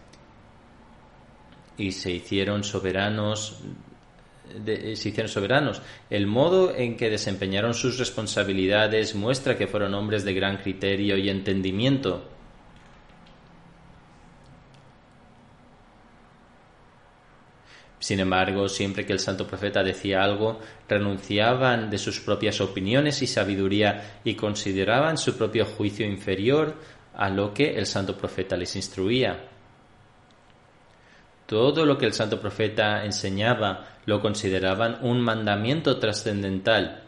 y 1.76 1.92
se 1.92 2.12
hicieron 2.12 2.64
soberanos 2.64 3.62
de, 4.64 4.96
se 4.96 5.10
hicieron 5.10 5.28
soberanos. 5.28 5.82
El 6.10 6.26
modo 6.26 6.74
en 6.74 6.96
que 6.96 7.10
desempeñaron 7.10 7.74
sus 7.74 7.98
responsabilidades 7.98 9.14
muestra 9.14 9.56
que 9.56 9.66
fueron 9.66 9.94
hombres 9.94 10.24
de 10.24 10.34
gran 10.34 10.58
criterio 10.58 11.16
y 11.16 11.28
entendimiento. 11.28 12.28
Sin 17.98 18.20
embargo, 18.20 18.68
siempre 18.68 19.04
que 19.04 19.12
el 19.12 19.18
santo 19.18 19.46
profeta 19.46 19.82
decía 19.82 20.22
algo, 20.22 20.60
renunciaban 20.88 21.90
de 21.90 21.98
sus 21.98 22.20
propias 22.20 22.60
opiniones 22.60 23.22
y 23.22 23.26
sabiduría 23.26 24.20
y 24.22 24.34
consideraban 24.34 25.18
su 25.18 25.36
propio 25.36 25.64
juicio 25.64 26.06
inferior 26.06 26.74
a 27.14 27.28
lo 27.28 27.52
que 27.52 27.76
el 27.76 27.86
santo 27.86 28.16
profeta 28.16 28.56
les 28.56 28.76
instruía. 28.76 29.48
Todo 31.46 31.84
lo 31.84 31.98
que 31.98 32.06
el 32.06 32.12
santo 32.12 32.40
profeta 32.40 33.04
enseñaba 33.04 33.98
lo 34.06 34.20
consideraban 34.20 34.98
un 35.02 35.20
mandamiento 35.20 35.98
trascendental. 35.98 37.02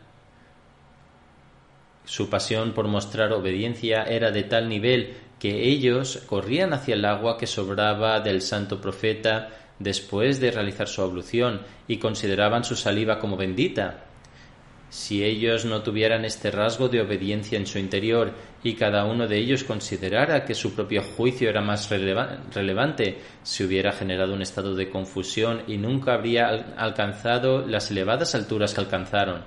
Su 2.05 2.28
pasión 2.28 2.72
por 2.72 2.88
mostrar 2.88 3.32
obediencia 3.32 4.03
era 4.03 4.32
de 4.32 4.43
tal 4.43 4.68
nivel 4.68 5.14
que 5.38 5.68
ellos 5.68 6.24
corrían 6.26 6.72
hacia 6.72 6.95
el 6.95 7.05
agua 7.05 7.38
que 7.38 7.47
sobraba 7.47 8.20
del 8.20 8.43
santo 8.43 8.80
profeta 8.80 9.60
después 9.81 10.39
de 10.39 10.53
realizar 10.53 10.87
su 10.87 11.03
ablución 11.03 11.62
y 11.89 11.97
consideraban 11.97 12.62
su 12.62 12.76
saliva 12.76 13.18
como 13.18 13.37
bendita. 13.37 14.05
Si 14.91 15.24
ellos 15.24 15.64
no 15.64 15.83
tuvieran 15.83 16.24
este 16.24 16.51
rasgo 16.51 16.89
de 16.89 17.01
obediencia 17.01 17.57
en 17.57 17.66
su 17.66 17.78
interior 17.78 18.33
y 18.62 18.74
cada 18.74 19.05
uno 19.05 19.26
de 19.28 19.39
ellos 19.39 19.64
considerara 19.64 20.45
que 20.45 20.55
su 20.55 20.74
propio 20.74 21.03
juicio 21.03 21.49
era 21.49 21.61
más 21.61 21.89
relevante, 21.91 23.18
se 23.43 23.64
hubiera 23.64 23.93
generado 23.93 24.35
un 24.35 24.43
estado 24.43 24.74
de 24.74 24.91
confusión 24.91 25.62
y 25.68 25.76
nunca 25.76 26.14
habría 26.14 26.49
alcanzado 26.76 27.64
las 27.66 27.91
elevadas 27.91 28.35
alturas 28.35 28.74
que 28.74 28.81
alcanzaron. 28.81 29.45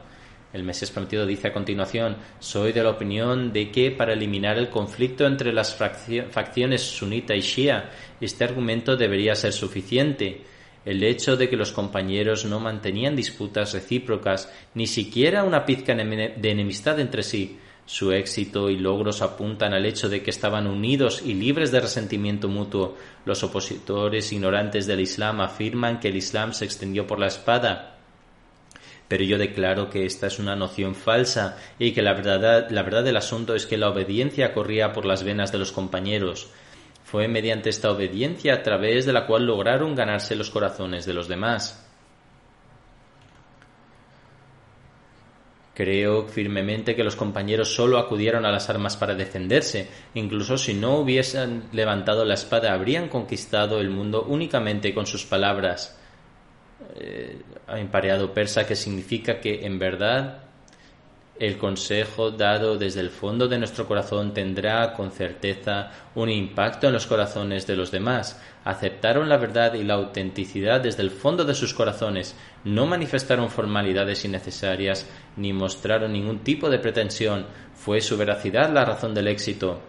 El 0.54 0.64
Mesías 0.64 0.92
prometido 0.92 1.26
dice 1.26 1.48
a 1.48 1.54
continuación, 1.54 2.16
soy 2.40 2.72
de 2.72 2.84
la 2.84 2.92
opinión 2.92 3.52
de 3.52 3.72
que 3.72 3.90
para 3.90 4.14
eliminar 4.14 4.60
el 4.60 4.70
conflicto 4.70 5.26
entre 5.26 5.52
las 5.52 5.76
facciones 5.76 6.82
sunita 6.82 7.36
y 7.36 7.42
shia, 7.42 7.90
este 8.22 8.44
argumento 8.44 8.96
debería 8.96 9.34
ser 9.34 9.52
suficiente 9.52 10.44
el 10.86 11.04
hecho 11.04 11.38
de 11.38 11.50
que 11.50 11.58
los 11.58 11.72
compañeros 11.72 12.46
no 12.46 12.60
mantenían 12.60 13.16
disputas 13.16 13.74
recíprocas, 13.74 14.52
ni 14.76 14.86
siquiera 14.86 15.44
una 15.44 15.66
pizca 15.66 15.96
de 15.96 16.50
enemistad 16.50 17.00
entre 17.00 17.24
sí. 17.24 17.58
Su 17.86 18.14
éxito 18.14 18.70
y 18.70 18.78
logros 18.78 19.22
apuntan 19.22 19.74
al 19.74 19.86
hecho 19.86 20.08
de 20.08 20.24
que 20.24 20.30
estaban 20.30 20.68
unidos 20.68 21.22
y 21.26 21.34
libres 21.34 21.72
de 21.72 21.82
resentimiento 21.82 22.48
mutuo. 22.48 22.96
Los 23.26 23.44
opositores 23.44 24.32
ignorantes 24.32 24.88
del 24.88 25.02
Islam 25.02 25.42
afirman 25.42 26.00
que 26.00 26.08
el 26.10 26.16
Islam 26.16 26.54
se 26.54 26.64
extendió 26.64 27.06
por 27.06 27.20
la 27.20 27.28
espada. 27.28 27.93
Pero 29.08 29.24
yo 29.24 29.38
declaro 29.38 29.90
que 29.90 30.06
esta 30.06 30.28
es 30.28 30.40
una 30.40 30.56
noción 30.56 30.96
falsa 30.96 31.58
y 31.78 31.92
que 31.92 32.02
la 32.02 32.14
verdad, 32.14 32.70
la 32.70 32.84
verdad 32.84 33.04
del 33.04 33.18
asunto 33.18 33.56
es 33.56 33.66
que 33.66 33.78
la 33.78 33.90
obediencia 33.90 34.54
corría 34.54 34.94
por 34.94 35.06
las 35.06 35.24
venas 35.24 35.52
de 35.52 35.60
los 35.60 35.72
compañeros. 35.72 36.50
Fue 37.04 37.28
mediante 37.28 37.70
esta 37.70 37.92
obediencia 37.92 38.56
a 38.56 38.64
través 38.64 39.06
de 39.06 39.14
la 39.14 39.28
cual 39.28 39.46
lograron 39.46 39.94
ganarse 39.94 40.36
los 40.36 40.50
corazones 40.50 41.06
de 41.06 41.14
los 41.14 41.28
demás. 41.28 41.84
Creo 45.74 46.28
firmemente 46.28 46.96
que 46.96 47.04
los 47.04 47.16
compañeros 47.16 47.74
solo 47.74 47.98
acudieron 47.98 48.46
a 48.46 48.52
las 48.52 48.70
armas 48.70 48.96
para 48.96 49.16
defenderse. 49.16 49.90
Incluso 50.14 50.58
si 50.58 50.76
no 50.76 50.98
hubiesen 50.98 51.64
levantado 51.72 52.26
la 52.26 52.36
espada, 52.36 52.74
habrían 52.74 53.10
conquistado 53.10 53.80
el 53.80 53.90
mundo 53.90 54.24
únicamente 54.28 54.94
con 54.94 55.08
sus 55.08 55.26
palabras. 55.26 56.00
Eh, 56.96 57.42
empareado 57.68 58.34
persa 58.34 58.66
que 58.66 58.76
significa 58.76 59.40
que 59.40 59.66
en 59.66 59.80
verdad 59.80 60.44
el 61.40 61.58
consejo 61.58 62.30
dado 62.32 62.78
desde 62.78 63.02
el 63.02 63.10
fondo 63.10 63.48
de 63.48 63.58
nuestro 63.58 63.88
corazón 63.88 64.34
tendrá 64.34 64.94
con 64.94 65.12
certeza 65.12 65.92
un 66.16 66.30
impacto 66.30 66.88
en 66.88 66.94
los 66.94 67.08
corazones 67.08 67.66
de 67.66 67.76
los 67.76 67.92
demás. 67.92 68.40
Aceptaron 68.64 69.28
la 69.28 69.38
verdad 69.38 69.74
y 69.74 69.84
la 69.84 69.96
autenticidad 69.96 70.80
desde 70.80 71.02
el 71.02 71.10
fondo 71.10 71.44
de 71.44 71.56
sus 71.56 71.74
corazones, 71.74 72.36
no 72.64 72.86
manifestaron 72.86 73.50
formalidades 73.50 74.24
innecesarias 74.26 75.08
ni 75.36 75.52
mostraron 75.54 76.14
ningún 76.14 76.40
tipo 76.40 76.70
de 76.70 76.80
pretensión. 76.80 77.46
Fue 77.74 78.00
su 78.00 78.16
veracidad 78.16 78.72
la 78.72 78.86
razón 78.86 79.14
del 79.14 79.28
éxito. 79.28 79.82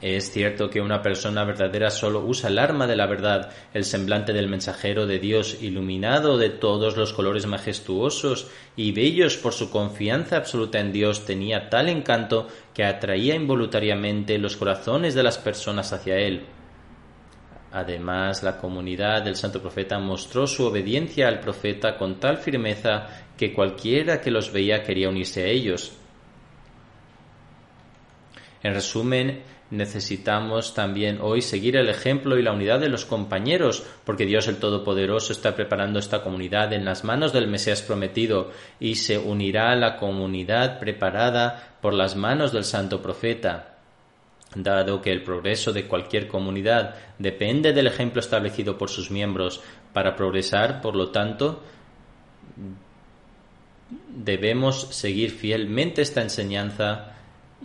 Es 0.00 0.32
cierto 0.32 0.68
que 0.68 0.80
una 0.80 1.00
persona 1.00 1.44
verdadera 1.44 1.90
solo 1.90 2.20
usa 2.20 2.50
el 2.50 2.58
arma 2.58 2.86
de 2.86 2.96
la 2.96 3.06
verdad, 3.06 3.50
el 3.72 3.84
semblante 3.84 4.32
del 4.32 4.48
mensajero 4.48 5.06
de 5.06 5.18
Dios, 5.18 5.62
iluminado 5.62 6.36
de 6.36 6.50
todos 6.50 6.96
los 6.96 7.12
colores 7.12 7.46
majestuosos 7.46 8.48
y 8.76 8.92
bellos 8.92 9.36
por 9.36 9.52
su 9.52 9.70
confianza 9.70 10.36
absoluta 10.36 10.80
en 10.80 10.92
Dios, 10.92 11.24
tenía 11.24 11.70
tal 11.70 11.88
encanto 11.88 12.48
que 12.74 12.84
atraía 12.84 13.34
involuntariamente 13.34 14.36
los 14.38 14.56
corazones 14.56 15.14
de 15.14 15.22
las 15.22 15.38
personas 15.38 15.92
hacia 15.92 16.16
él. 16.16 16.44
Además, 17.72 18.42
la 18.42 18.56
comunidad 18.58 19.22
del 19.22 19.36
santo 19.36 19.60
profeta 19.60 19.98
mostró 19.98 20.46
su 20.46 20.64
obediencia 20.64 21.26
al 21.28 21.40
profeta 21.40 21.96
con 21.96 22.20
tal 22.20 22.38
firmeza 22.38 23.26
que 23.36 23.52
cualquiera 23.52 24.20
que 24.20 24.30
los 24.30 24.52
veía 24.52 24.82
quería 24.82 25.08
unirse 25.08 25.42
a 25.42 25.46
ellos. 25.46 25.96
En 28.62 28.72
resumen, 28.72 29.42
necesitamos 29.70 30.74
también 30.74 31.18
hoy 31.20 31.42
seguir 31.42 31.76
el 31.76 31.88
ejemplo 31.88 32.38
y 32.38 32.42
la 32.42 32.52
unidad 32.52 32.80
de 32.80 32.88
los 32.88 33.04
compañeros, 33.04 33.84
porque 34.04 34.26
Dios 34.26 34.46
el 34.48 34.58
Todopoderoso 34.58 35.32
está 35.32 35.56
preparando 35.56 35.98
esta 35.98 36.22
comunidad 36.22 36.72
en 36.72 36.84
las 36.84 37.04
manos 37.04 37.32
del 37.32 37.48
Mesías 37.48 37.82
prometido 37.82 38.50
y 38.78 38.96
se 38.96 39.18
unirá 39.18 39.72
a 39.72 39.76
la 39.76 39.96
comunidad 39.96 40.78
preparada 40.78 41.76
por 41.80 41.94
las 41.94 42.16
manos 42.16 42.52
del 42.52 42.64
Santo 42.64 43.02
Profeta. 43.02 43.78
Dado 44.54 45.02
que 45.02 45.10
el 45.10 45.24
progreso 45.24 45.72
de 45.72 45.86
cualquier 45.86 46.28
comunidad 46.28 46.94
depende 47.18 47.72
del 47.72 47.88
ejemplo 47.88 48.20
establecido 48.20 48.78
por 48.78 48.88
sus 48.88 49.10
miembros, 49.10 49.62
para 49.92 50.14
progresar, 50.14 50.80
por 50.80 50.94
lo 50.94 51.10
tanto, 51.10 51.62
debemos 54.08 54.88
seguir 54.90 55.30
fielmente 55.30 56.02
esta 56.02 56.22
enseñanza 56.22 57.13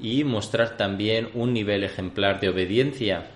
y 0.01 0.23
mostrar 0.23 0.77
también 0.77 1.29
un 1.33 1.53
nivel 1.53 1.83
ejemplar 1.83 2.39
de 2.39 2.49
obediencia. 2.49 3.27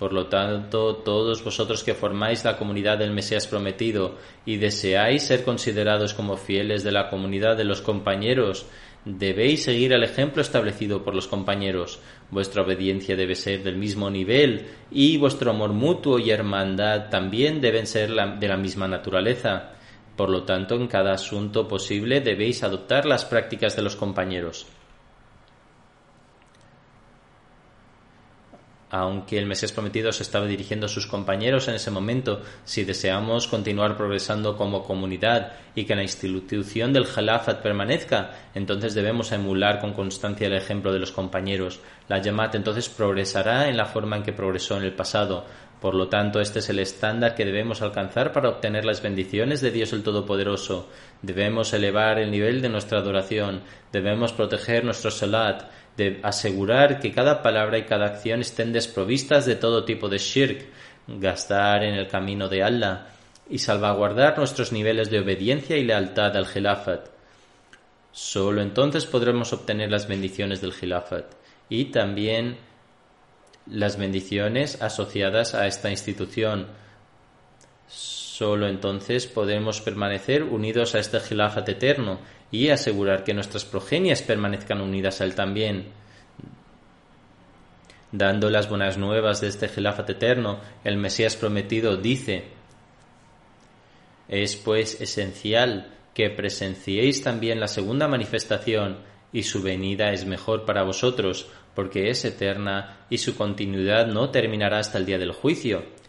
Por 0.00 0.14
lo 0.14 0.28
tanto, 0.28 0.96
todos 0.96 1.44
vosotros 1.44 1.84
que 1.84 1.92
formáis 1.92 2.42
la 2.42 2.56
comunidad 2.56 2.96
del 2.96 3.12
Mesías 3.12 3.46
prometido 3.46 4.16
y 4.46 4.56
deseáis 4.56 5.24
ser 5.24 5.44
considerados 5.44 6.14
como 6.14 6.38
fieles 6.38 6.82
de 6.84 6.90
la 6.90 7.10
comunidad 7.10 7.54
de 7.58 7.64
los 7.64 7.82
compañeros, 7.82 8.64
debéis 9.04 9.64
seguir 9.64 9.92
el 9.92 10.02
ejemplo 10.02 10.40
establecido 10.40 11.04
por 11.04 11.14
los 11.14 11.28
compañeros. 11.28 12.00
Vuestra 12.30 12.62
obediencia 12.62 13.14
debe 13.14 13.34
ser 13.34 13.62
del 13.62 13.76
mismo 13.76 14.08
nivel 14.08 14.68
y 14.90 15.18
vuestro 15.18 15.50
amor 15.50 15.74
mutuo 15.74 16.18
y 16.18 16.30
hermandad 16.30 17.10
también 17.10 17.60
deben 17.60 17.86
ser 17.86 18.10
de 18.10 18.48
la 18.48 18.56
misma 18.56 18.88
naturaleza. 18.88 19.72
Por 20.16 20.30
lo 20.30 20.44
tanto, 20.44 20.76
en 20.76 20.86
cada 20.86 21.12
asunto 21.12 21.68
posible 21.68 22.22
debéis 22.22 22.62
adoptar 22.62 23.04
las 23.04 23.26
prácticas 23.26 23.76
de 23.76 23.82
los 23.82 23.96
compañeros. 23.96 24.66
Aunque 28.90 29.38
el 29.38 29.46
Mesías 29.46 29.72
prometido 29.72 30.10
se 30.12 30.24
estaba 30.24 30.46
dirigiendo 30.46 30.86
a 30.86 30.88
sus 30.88 31.06
compañeros 31.06 31.68
en 31.68 31.74
ese 31.74 31.90
momento, 31.90 32.42
si 32.64 32.84
deseamos 32.84 33.46
continuar 33.46 33.96
progresando 33.96 34.56
como 34.56 34.82
comunidad 34.82 35.52
y 35.74 35.84
que 35.84 35.94
la 35.94 36.02
institución 36.02 36.92
del 36.92 37.06
Jalafat 37.06 37.62
permanezca, 37.62 38.32
entonces 38.54 38.94
debemos 38.94 39.30
emular 39.30 39.80
con 39.80 39.92
constancia 39.92 40.48
el 40.48 40.56
ejemplo 40.56 40.92
de 40.92 40.98
los 40.98 41.12
compañeros. 41.12 41.80
La 42.08 42.20
Yamat 42.20 42.56
entonces 42.56 42.88
progresará 42.88 43.68
en 43.68 43.76
la 43.76 43.86
forma 43.86 44.16
en 44.16 44.24
que 44.24 44.32
progresó 44.32 44.76
en 44.76 44.82
el 44.82 44.94
pasado. 44.94 45.46
Por 45.80 45.94
lo 45.94 46.08
tanto, 46.08 46.40
este 46.40 46.58
es 46.58 46.68
el 46.68 46.78
estándar 46.78 47.34
que 47.34 47.46
debemos 47.46 47.80
alcanzar 47.80 48.32
para 48.32 48.50
obtener 48.50 48.84
las 48.84 49.00
bendiciones 49.00 49.62
de 49.62 49.70
Dios 49.70 49.94
el 49.94 50.02
Todopoderoso. 50.02 50.90
Debemos 51.22 51.72
elevar 51.72 52.18
el 52.18 52.30
nivel 52.30 52.60
de 52.60 52.68
nuestra 52.68 52.98
adoración, 52.98 53.62
debemos 53.90 54.32
proteger 54.34 54.84
nuestro 54.84 55.10
salat, 55.10 55.70
de 55.96 56.20
asegurar 56.22 57.00
que 57.00 57.12
cada 57.12 57.42
palabra 57.42 57.78
y 57.78 57.84
cada 57.84 58.06
acción 58.06 58.40
estén 58.40 58.72
desprovistas 58.72 59.46
de 59.46 59.56
todo 59.56 59.84
tipo 59.84 60.08
de 60.08 60.18
shirk, 60.18 60.66
gastar 61.06 61.84
en 61.84 61.94
el 61.94 62.08
camino 62.08 62.48
de 62.48 62.62
Allah 62.62 63.06
y 63.48 63.58
salvaguardar 63.58 64.38
nuestros 64.38 64.72
niveles 64.72 65.10
de 65.10 65.18
obediencia 65.18 65.76
y 65.76 65.84
lealtad 65.84 66.36
al 66.36 66.46
Khilafat. 66.46 67.08
Solo 68.12 68.62
entonces 68.62 69.06
podremos 69.06 69.52
obtener 69.52 69.90
las 69.90 70.08
bendiciones 70.08 70.60
del 70.60 70.72
Khilafat 70.72 71.26
y 71.68 71.86
también 71.86 72.58
las 73.66 73.96
bendiciones 73.96 74.80
asociadas 74.82 75.54
a 75.54 75.66
esta 75.66 75.90
institución. 75.90 76.66
Solo 78.40 78.68
entonces 78.68 79.26
podremos 79.26 79.82
permanecer 79.82 80.44
unidos 80.44 80.94
a 80.94 80.98
este 80.98 81.20
Khilafat 81.20 81.68
eterno 81.68 82.20
y 82.50 82.70
asegurar 82.70 83.22
que 83.22 83.34
nuestras 83.34 83.66
progenias 83.66 84.22
permanezcan 84.22 84.80
unidas 84.80 85.20
a 85.20 85.24
él 85.24 85.34
también. 85.34 85.88
Dando 88.12 88.48
las 88.48 88.66
buenas 88.66 88.96
nuevas 88.96 89.42
de 89.42 89.48
este 89.48 89.68
Gelafat 89.68 90.08
eterno, 90.08 90.58
el 90.84 90.96
Mesías 90.96 91.36
prometido 91.36 91.98
dice: 91.98 92.44
Es 94.26 94.56
pues 94.56 95.02
esencial 95.02 95.92
que 96.14 96.30
presenciéis 96.30 97.22
también 97.22 97.60
la 97.60 97.68
segunda 97.68 98.08
manifestación, 98.08 99.00
y 99.34 99.42
su 99.42 99.60
venida 99.62 100.12
es 100.14 100.24
mejor 100.24 100.64
para 100.64 100.82
vosotros, 100.82 101.46
porque 101.74 102.08
es 102.08 102.24
eterna 102.24 103.04
y 103.10 103.18
su 103.18 103.36
continuidad 103.36 104.06
no 104.06 104.30
terminará 104.30 104.78
hasta 104.78 104.96
el 104.96 105.04
día 105.04 105.18
del 105.18 105.32
juicio. 105.32 105.99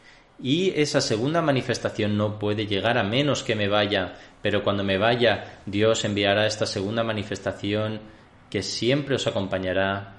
Y 0.41 0.71
esa 0.75 1.01
segunda 1.01 1.41
manifestación 1.41 2.17
no 2.17 2.39
puede 2.39 2.65
llegar 2.65 2.97
a 2.97 3.03
menos 3.03 3.43
que 3.43 3.55
me 3.55 3.67
vaya, 3.67 4.15
pero 4.41 4.63
cuando 4.63 4.83
me 4.83 4.97
vaya, 4.97 5.61
Dios 5.67 6.03
enviará 6.03 6.47
esta 6.47 6.65
segunda 6.65 7.03
manifestación 7.03 8.01
que 8.49 8.63
siempre 8.63 9.15
os 9.15 9.27
acompañará, 9.27 10.15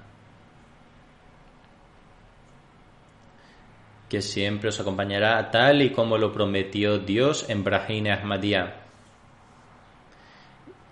que 4.07 4.21
siempre 4.21 4.69
os 4.69 4.79
acompañará 4.79 5.51
tal 5.51 5.81
y 5.81 5.89
como 5.91 6.17
lo 6.17 6.31
prometió 6.31 6.99
Dios 6.99 7.49
en 7.49 7.63
Brahim 7.63 8.07
Ahmadiyya. 8.07 8.75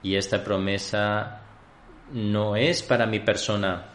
Y 0.03 0.15
esta 0.15 0.43
promesa 0.43 1.41
no 2.11 2.55
es 2.57 2.83
para 2.83 3.05
mi 3.05 3.19
persona, 3.19 3.90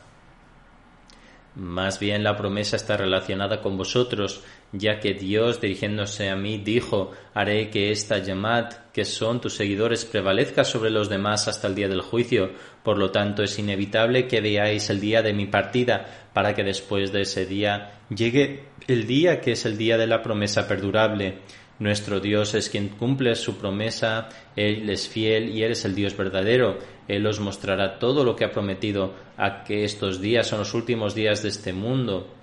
más 1.57 1.98
bien 1.98 2.22
la 2.22 2.36
promesa 2.36 2.76
está 2.76 2.98
relacionada 2.98 3.62
con 3.62 3.78
vosotros, 3.78 4.42
ya 4.72 5.00
que 5.00 5.14
Dios, 5.14 5.59
dirigiéndose 5.59 6.28
a 6.28 6.36
mí, 6.36 6.59
dijo, 6.59 7.12
haré 7.32 7.70
que 7.70 7.90
esta 7.90 8.18
llamad, 8.18 8.66
que 8.92 9.07
son 9.07 9.40
tus 9.40 9.54
seguidores, 9.54 10.04
prevalezca 10.04 10.64
sobre 10.64 10.90
los 10.90 11.09
demás 11.09 11.48
hasta 11.48 11.66
el 11.66 11.74
día 11.74 11.88
del 11.88 12.02
juicio. 12.02 12.50
Por 12.82 12.98
lo 12.98 13.11
tanto, 13.11 13.42
es 13.42 13.59
inevitable 13.59 14.28
que 14.28 14.42
veáis 14.42 14.90
el 14.90 15.00
día 15.00 15.22
de 15.22 15.32
mi 15.32 15.46
partida, 15.46 16.28
para 16.34 16.54
que 16.54 16.62
después 16.62 17.12
de 17.12 17.22
ese 17.22 17.46
día 17.46 18.00
llegue 18.14 18.64
el 18.86 19.07
día 19.07 19.40
que 19.40 19.52
es 19.52 19.64
el 19.64 19.78
día 19.78 19.96
de 19.96 20.07
la 20.07 20.22
promesa 20.22 20.68
perdurable. 20.68 21.38
Nuestro 21.78 22.20
Dios 22.20 22.54
es 22.54 22.70
quien 22.70 22.88
cumple 22.88 23.34
su 23.34 23.58
promesa, 23.58 24.28
Él 24.56 24.88
es 24.88 25.08
fiel 25.08 25.50
y 25.50 25.62
Él 25.62 25.72
es 25.72 25.84
el 25.84 25.94
Dios 25.94 26.16
verdadero. 26.16 26.78
Él 27.06 27.26
os 27.26 27.40
mostrará 27.40 27.98
todo 27.98 28.24
lo 28.24 28.34
que 28.34 28.44
ha 28.44 28.52
prometido, 28.52 29.14
a 29.36 29.62
que 29.64 29.84
estos 29.84 30.20
días 30.20 30.46
son 30.46 30.60
los 30.60 30.74
últimos 30.74 31.14
días 31.14 31.42
de 31.42 31.50
este 31.50 31.72
mundo 31.72 32.36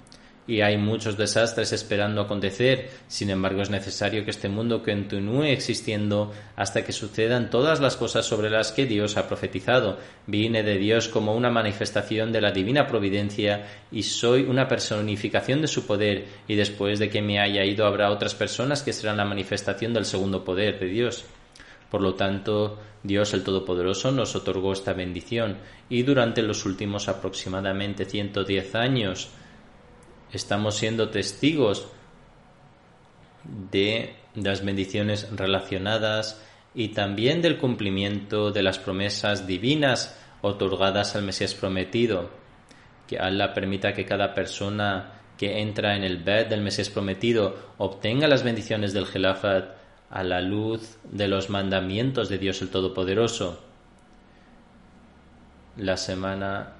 y 0.45 0.61
hay 0.61 0.77
muchos 0.77 1.17
desastres 1.17 1.71
esperando 1.71 2.21
acontecer. 2.21 2.89
Sin 3.07 3.29
embargo, 3.29 3.61
es 3.61 3.69
necesario 3.69 4.25
que 4.25 4.31
este 4.31 4.49
mundo 4.49 4.83
continúe 4.83 5.43
existiendo 5.43 6.33
hasta 6.55 6.83
que 6.83 6.91
sucedan 6.91 7.49
todas 7.49 7.79
las 7.79 7.95
cosas 7.95 8.25
sobre 8.25 8.49
las 8.49 8.71
que 8.71 8.85
Dios 8.85 9.15
ha 9.17 9.27
profetizado. 9.27 9.97
Vine 10.27 10.63
de 10.63 10.77
Dios 10.77 11.07
como 11.07 11.35
una 11.35 11.49
manifestación 11.49 12.31
de 12.31 12.41
la 12.41 12.51
divina 12.51 12.87
providencia 12.87 13.65
y 13.91 14.03
soy 14.03 14.43
una 14.43 14.67
personificación 14.67 15.61
de 15.61 15.67
su 15.67 15.85
poder 15.85 16.25
y 16.47 16.55
después 16.55 16.99
de 16.99 17.09
que 17.09 17.21
me 17.21 17.39
haya 17.39 17.63
ido 17.63 17.85
habrá 17.85 18.11
otras 18.11 18.35
personas 18.35 18.83
que 18.83 18.93
serán 18.93 19.17
la 19.17 19.25
manifestación 19.25 19.93
del 19.93 20.05
segundo 20.05 20.43
poder 20.43 20.79
de 20.79 20.87
Dios. 20.87 21.25
Por 21.89 22.01
lo 22.01 22.15
tanto, 22.15 22.79
Dios 23.03 23.33
el 23.33 23.43
Todopoderoso 23.43 24.11
nos 24.11 24.35
otorgó 24.35 24.73
esta 24.73 24.93
bendición 24.93 25.57
y 25.89 26.03
durante 26.03 26.41
los 26.41 26.65
últimos 26.65 27.07
aproximadamente 27.07 28.05
110 28.05 28.75
años 28.75 29.29
estamos 30.33 30.75
siendo 30.75 31.09
testigos 31.09 31.87
de 33.71 34.15
las 34.35 34.65
bendiciones 34.65 35.29
relacionadas 35.31 36.41
y 36.73 36.89
también 36.89 37.41
del 37.41 37.57
cumplimiento 37.57 38.51
de 38.51 38.63
las 38.63 38.79
promesas 38.79 39.45
divinas 39.45 40.19
otorgadas 40.41 41.15
al 41.15 41.23
Mesías 41.23 41.53
prometido. 41.53 42.31
Que 43.07 43.19
Allah 43.19 43.53
permita 43.53 43.93
que 43.93 44.05
cada 44.05 44.33
persona 44.33 45.21
que 45.37 45.61
entra 45.61 45.95
en 45.95 46.03
el 46.03 46.17
bed 46.17 46.47
del 46.47 46.61
Mesías 46.61 46.89
prometido 46.89 47.55
obtenga 47.77 48.27
las 48.27 48.43
bendiciones 48.43 48.93
del 48.93 49.05
Gelafat 49.05 49.75
a 50.09 50.23
la 50.23 50.41
luz 50.41 50.97
de 51.03 51.27
los 51.27 51.49
mandamientos 51.49 52.29
de 52.29 52.37
Dios 52.37 52.61
el 52.61 52.69
Todopoderoso. 52.69 53.61
La 55.77 55.97
semana 55.97 56.73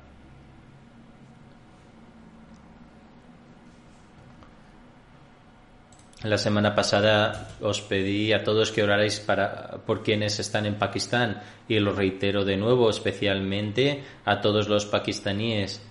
La 6.23 6.37
semana 6.37 6.73
pasada 6.73 7.49
os 7.59 7.81
pedí 7.81 8.31
a 8.31 8.45
todos 8.47 8.71
que 8.71 8.81
orarais 8.81 9.19
para, 9.19 9.83
por 9.85 10.03
quienes 10.03 10.39
están 10.39 10.65
en 10.65 10.79
Pakistán 10.79 11.43
y 11.67 11.77
lo 11.79 11.91
reitero 11.91 12.45
de 12.45 12.55
nuevo, 12.55 12.89
especialmente 12.89 14.05
a 14.23 14.39
todos 14.39 14.69
los 14.69 14.85
pakistaníes, 14.85 15.81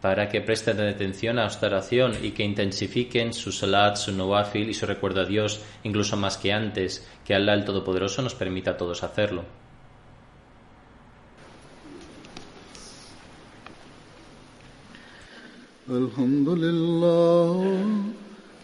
para 0.00 0.28
que 0.28 0.40
presten 0.40 0.80
atención 0.80 1.38
a 1.38 1.46
esta 1.46 1.68
oración 1.68 2.14
y 2.20 2.32
que 2.32 2.42
intensifiquen 2.42 3.32
su 3.32 3.52
salat, 3.52 3.94
su 3.94 4.10
nawafil 4.10 4.68
y 4.68 4.74
su 4.74 4.84
recuerdo 4.84 5.20
a 5.20 5.26
Dios, 5.26 5.62
incluso 5.84 6.16
más 6.16 6.36
que 6.36 6.52
antes, 6.52 7.08
que 7.24 7.32
Allah 7.32 7.54
el 7.54 7.64
Todopoderoso 7.64 8.22
nos 8.22 8.34
permita 8.34 8.72
a 8.72 8.76
todos 8.76 9.04
hacerlo. 9.04 9.44
Alhamdulillah. 15.88 18.19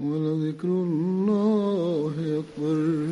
ولذكر 0.00 0.68
الله 0.68 2.14
أكبر 2.42 3.06